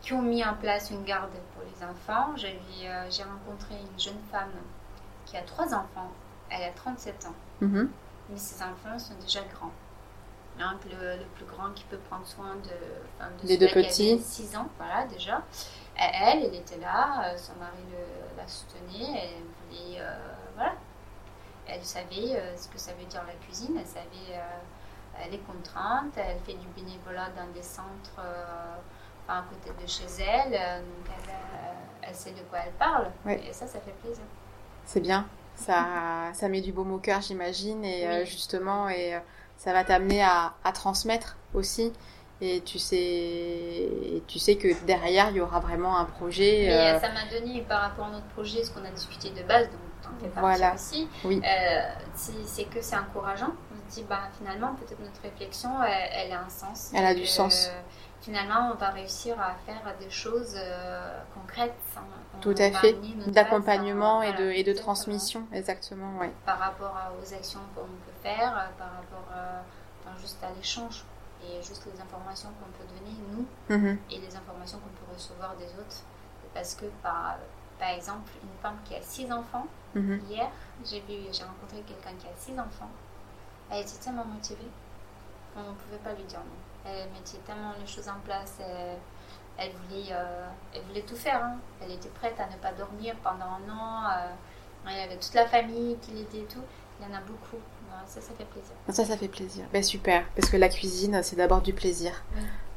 qui 0.00 0.12
ont 0.12 0.22
mis 0.22 0.44
en 0.44 0.54
place 0.54 0.90
une 0.90 1.04
garde 1.04 1.30
pour 1.54 1.64
les 1.64 1.84
enfants. 1.84 2.32
J'ai 2.36 3.22
rencontré 3.24 3.74
une 3.74 4.00
jeune 4.00 4.20
femme 4.30 4.52
qui 5.26 5.36
a 5.36 5.42
trois 5.42 5.66
enfants. 5.66 6.10
Elle 6.48 6.62
a 6.62 6.70
37 6.70 7.26
ans. 7.26 7.34
Mm-hmm. 7.62 7.88
Mais 8.30 8.38
ses 8.38 8.62
enfants 8.62 8.98
sont 8.98 9.14
déjà 9.20 9.40
grands. 9.52 9.72
Donc 10.58 10.84
le, 10.84 11.16
le, 11.16 11.24
plus 11.36 11.44
grand 11.44 11.70
qui 11.74 11.84
peut 11.84 11.98
prendre 12.08 12.26
soin 12.26 12.54
de, 12.56 13.42
de 13.42 13.46
des 13.46 13.56
deux 13.56 13.68
petits. 13.68 14.18
6 14.18 14.56
ans, 14.56 14.68
voilà 14.78 15.06
déjà 15.06 15.42
elle, 16.00 16.44
elle 16.44 16.54
était 16.54 16.78
là, 16.78 17.36
son 17.36 17.54
mari 17.56 17.84
la 18.40 18.48
soutenait, 18.48 19.20
elle 19.22 19.78
voulait, 19.78 20.00
euh, 20.00 20.16
voilà. 20.54 20.74
Elle 21.66 21.84
savait 21.84 22.36
euh, 22.36 22.56
ce 22.56 22.68
que 22.68 22.78
ça 22.78 22.92
veut 22.92 23.04
dire 23.06 23.22
la 23.26 23.34
cuisine, 23.44 23.76
elle 23.78 23.86
savait 23.86 24.40
les 25.30 25.38
contraintes, 25.38 26.16
elle 26.16 26.40
fait 26.40 26.54
du 26.54 26.66
bénévolat 26.68 27.28
dans 27.36 27.52
des 27.52 27.62
centres 27.62 28.22
à 29.28 29.42
côté 29.42 29.70
de 29.80 29.86
chez 29.86 30.06
elle, 30.22 30.52
donc 30.52 31.14
elle, 32.02 32.14
sait 32.14 32.30
de 32.30 32.40
quoi 32.48 32.60
elle 32.64 32.72
parle. 32.72 33.10
Et 33.28 33.52
ça, 33.52 33.66
ça 33.66 33.80
fait 33.80 33.92
plaisir. 34.02 34.24
C'est 34.86 35.00
bien. 35.00 35.26
Ça, 35.56 36.30
ça 36.32 36.48
met 36.48 36.62
du 36.62 36.72
baume 36.72 36.92
au 36.92 36.98
cœur, 36.98 37.20
j'imagine, 37.20 37.84
et 37.84 38.24
justement, 38.24 38.88
et 38.88 39.20
ça 39.58 39.74
va 39.74 39.84
t'amener 39.84 40.22
à, 40.22 40.54
à, 40.64 40.72
transmettre 40.72 41.36
aussi 41.52 41.92
et 42.42 42.62
tu 42.62 42.78
sais, 42.78 44.22
tu 44.26 44.38
sais 44.38 44.56
que 44.56 44.68
derrière, 44.86 45.28
il 45.30 45.36
y 45.36 45.40
aura 45.40 45.60
vraiment 45.60 45.98
un 45.98 46.06
projet. 46.06 46.72
Euh, 46.72 46.98
ça 46.98 47.10
m'a 47.10 47.26
donné, 47.30 47.60
par 47.62 47.82
rapport 47.82 48.06
à 48.06 48.10
notre 48.10 48.28
projet, 48.28 48.64
ce 48.64 48.70
qu'on 48.70 48.84
a 48.84 48.90
discuté 48.90 49.30
de 49.30 49.42
base, 49.42 49.66
donc 49.66 49.80
t'en 50.02 50.10
fais 50.18 50.28
partie 50.28 50.40
voilà. 50.40 50.74
aussi, 50.74 51.08
oui. 51.24 51.42
Euh, 51.44 51.80
c'est 52.14 52.64
que 52.64 52.80
c'est 52.80 52.96
encourageant. 52.96 53.52
On 53.72 53.90
se 53.90 53.96
dit, 53.96 54.06
bah, 54.08 54.22
finalement, 54.38 54.74
peut-être 54.74 55.00
notre 55.00 55.20
réflexion, 55.22 55.70
elle, 55.82 56.32
a 56.32 56.40
un 56.40 56.48
sens. 56.48 56.92
Elle 56.94 57.04
a 57.04 57.14
du 57.14 57.26
sens. 57.26 57.70
Finalement, 58.22 58.70
on 58.72 58.76
va 58.76 58.90
réussir 58.90 59.38
à 59.40 59.54
faire 59.66 59.94
des 59.98 60.10
choses 60.10 60.54
euh, 60.56 61.18
concrètes. 61.34 61.74
Tout 62.40 62.54
à 62.56 62.70
fait. 62.70 62.96
D'accompagnement 63.26 64.22
et 64.22 64.32
de, 64.32 64.50
et 64.50 64.62
de 64.62 64.72
transmission, 64.72 65.46
exactement. 65.52 66.18
Ouais. 66.18 66.30
Par 66.46 66.58
rapport 66.58 66.94
aux 67.20 67.34
actions 67.34 67.60
qu'on 67.74 67.82
peut 67.82 68.22
faire, 68.22 68.70
par 68.78 68.92
rapport 68.92 69.28
juste 70.18 70.42
à 70.42 70.48
l'échange 70.56 71.04
et 71.42 71.62
juste 71.62 71.86
les 71.92 72.00
informations 72.00 72.50
qu'on 72.60 72.70
peut 72.70 72.88
donner, 72.88 73.16
nous, 73.32 73.46
mhm. 73.74 73.98
et 74.10 74.18
les 74.18 74.36
informations 74.36 74.78
qu'on 74.78 75.04
peut 75.04 75.12
recevoir 75.12 75.56
des 75.56 75.66
autres. 75.66 76.02
Parce 76.52 76.74
que, 76.74 76.86
par, 77.02 77.36
par 77.78 77.90
exemple, 77.90 78.30
une 78.42 78.58
femme 78.60 78.78
qui 78.84 78.94
a 78.94 79.02
six 79.02 79.30
enfants, 79.32 79.66
mhm. 79.94 80.20
hier, 80.28 80.50
j'ai 80.84 81.00
rencontré 81.44 81.82
quelqu'un 81.86 82.16
qui 82.18 82.26
a 82.26 82.34
six 82.36 82.52
enfants, 82.58 82.90
elle 83.70 83.82
était 83.82 83.98
tellement 84.02 84.24
motivée, 84.24 84.68
on 85.56 85.70
ne 85.70 85.74
pouvait 85.74 85.98
pas 86.02 86.12
lui 86.12 86.24
dire 86.24 86.40
non. 86.40 86.90
Elle 86.90 87.10
mettait 87.10 87.38
tellement 87.46 87.72
les 87.78 87.86
choses 87.86 88.08
en 88.08 88.18
place, 88.24 88.58
elle, 89.58 89.70
voulait, 89.72 90.08
euh, 90.12 90.46
elle 90.74 90.82
voulait 90.82 91.02
tout 91.02 91.16
faire. 91.16 91.44
Hein. 91.44 91.58
Elle 91.82 91.92
était 91.92 92.08
prête 92.08 92.38
à 92.40 92.46
ne 92.46 92.56
pas 92.56 92.72
dormir 92.72 93.14
pendant 93.22 93.44
un 93.44 93.70
an. 93.70 94.10
Euh, 94.10 94.30
il 94.86 94.96
y 94.96 95.00
avait 95.00 95.18
toute 95.18 95.34
la 95.34 95.46
famille 95.46 95.98
qui 96.00 96.12
l'aidait 96.12 96.40
et 96.40 96.46
tout. 96.46 96.62
Il 96.98 97.06
y 97.06 97.10
en 97.10 97.14
a 97.14 97.20
beaucoup 97.20 97.58
ça, 98.06 98.20
ça 98.20 98.32
fait 98.36 98.44
plaisir. 98.44 98.72
Ça, 98.88 99.04
ça 99.04 99.16
fait 99.16 99.28
plaisir. 99.28 99.64
Ben, 99.72 99.82
super, 99.82 100.24
parce 100.34 100.50
que 100.50 100.56
la 100.56 100.68
cuisine, 100.68 101.20
c'est 101.22 101.36
d'abord 101.36 101.60
du 101.60 101.72
plaisir. 101.72 102.12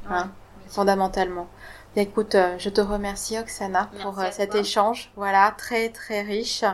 Hein, 0.08 0.30
fondamentalement. 0.68 1.48
écoute, 1.96 2.34
euh, 2.34 2.56
je 2.58 2.68
te 2.68 2.80
remercie 2.80 3.38
Oksana 3.38 3.90
pour 4.02 4.18
euh, 4.18 4.26
cet 4.30 4.54
échange, 4.54 5.10
voilà, 5.16 5.54
très 5.56 5.88
très 5.88 6.22
riche. 6.22 6.64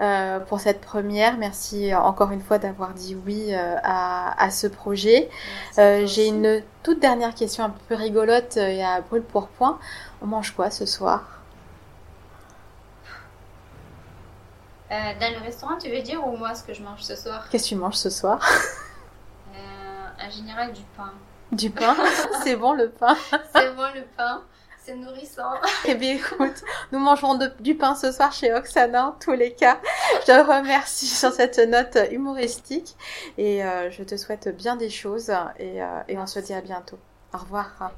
Euh, 0.00 0.38
pour 0.38 0.60
cette 0.60 0.80
première. 0.80 1.38
Merci 1.38 1.92
encore 1.92 2.30
une 2.30 2.40
fois 2.40 2.58
d'avoir 2.58 2.94
dit 2.94 3.16
oui 3.26 3.52
à, 3.52 4.40
à, 4.40 4.50
ce 4.50 4.68
projet. 4.68 5.28
J'ai 5.76 6.28
une 6.28 6.62
toute 6.84 7.00
dernière 7.00 7.34
question 7.34 7.64
un 7.64 7.74
peu 7.88 7.96
rigolote 7.96 8.56
et 8.58 8.84
à 8.84 9.00
brûle 9.00 9.24
pour 9.24 9.48
point. 9.48 9.80
On 10.22 10.26
mange 10.26 10.52
quoi 10.52 10.70
ce 10.70 10.86
soir? 10.86 11.37
Euh, 14.90 14.94
dans 15.20 15.38
le 15.38 15.44
restaurant, 15.44 15.76
tu 15.76 15.90
veux 15.90 16.00
dire, 16.00 16.26
ou 16.26 16.36
moi, 16.36 16.54
ce 16.54 16.62
que 16.62 16.72
je 16.72 16.82
mange 16.82 17.02
ce 17.02 17.14
soir 17.14 17.48
Qu'est-ce 17.50 17.64
que 17.64 17.68
tu 17.68 17.74
manges 17.74 17.96
ce 17.96 18.08
soir 18.08 18.40
euh, 19.54 20.26
En 20.26 20.30
général, 20.30 20.72
du 20.72 20.82
pain. 20.96 21.12
Du 21.52 21.70
pain 21.70 21.94
C'est 22.42 22.56
bon 22.56 22.72
le 22.72 22.88
pain 22.88 23.16
C'est 23.54 23.74
bon 23.74 23.86
le 23.94 24.04
pain 24.16 24.42
c'est 24.84 24.94
nourrissant. 24.94 25.52
Eh 25.84 25.96
bien, 25.96 26.14
écoute, 26.14 26.64
nous 26.92 26.98
mangerons 26.98 27.38
du 27.60 27.74
pain 27.74 27.94
ce 27.94 28.10
soir 28.10 28.32
chez 28.32 28.54
Oksana, 28.54 29.08
en 29.08 29.12
tous 29.12 29.32
les 29.32 29.52
cas. 29.52 29.78
Je 30.22 30.26
te 30.32 30.32
remercie 30.32 31.06
sur 31.06 31.30
cette 31.30 31.58
note 31.58 31.98
humoristique 32.10 32.96
et 33.36 33.62
euh, 33.62 33.90
je 33.90 34.02
te 34.02 34.16
souhaite 34.16 34.48
bien 34.56 34.76
des 34.76 34.88
choses 34.88 35.30
et, 35.58 35.80
et 36.08 36.16
on 36.16 36.26
se 36.26 36.38
dit 36.38 36.54
à 36.54 36.62
bientôt. 36.62 36.98
Au 37.34 37.36
revoir. 37.36 37.92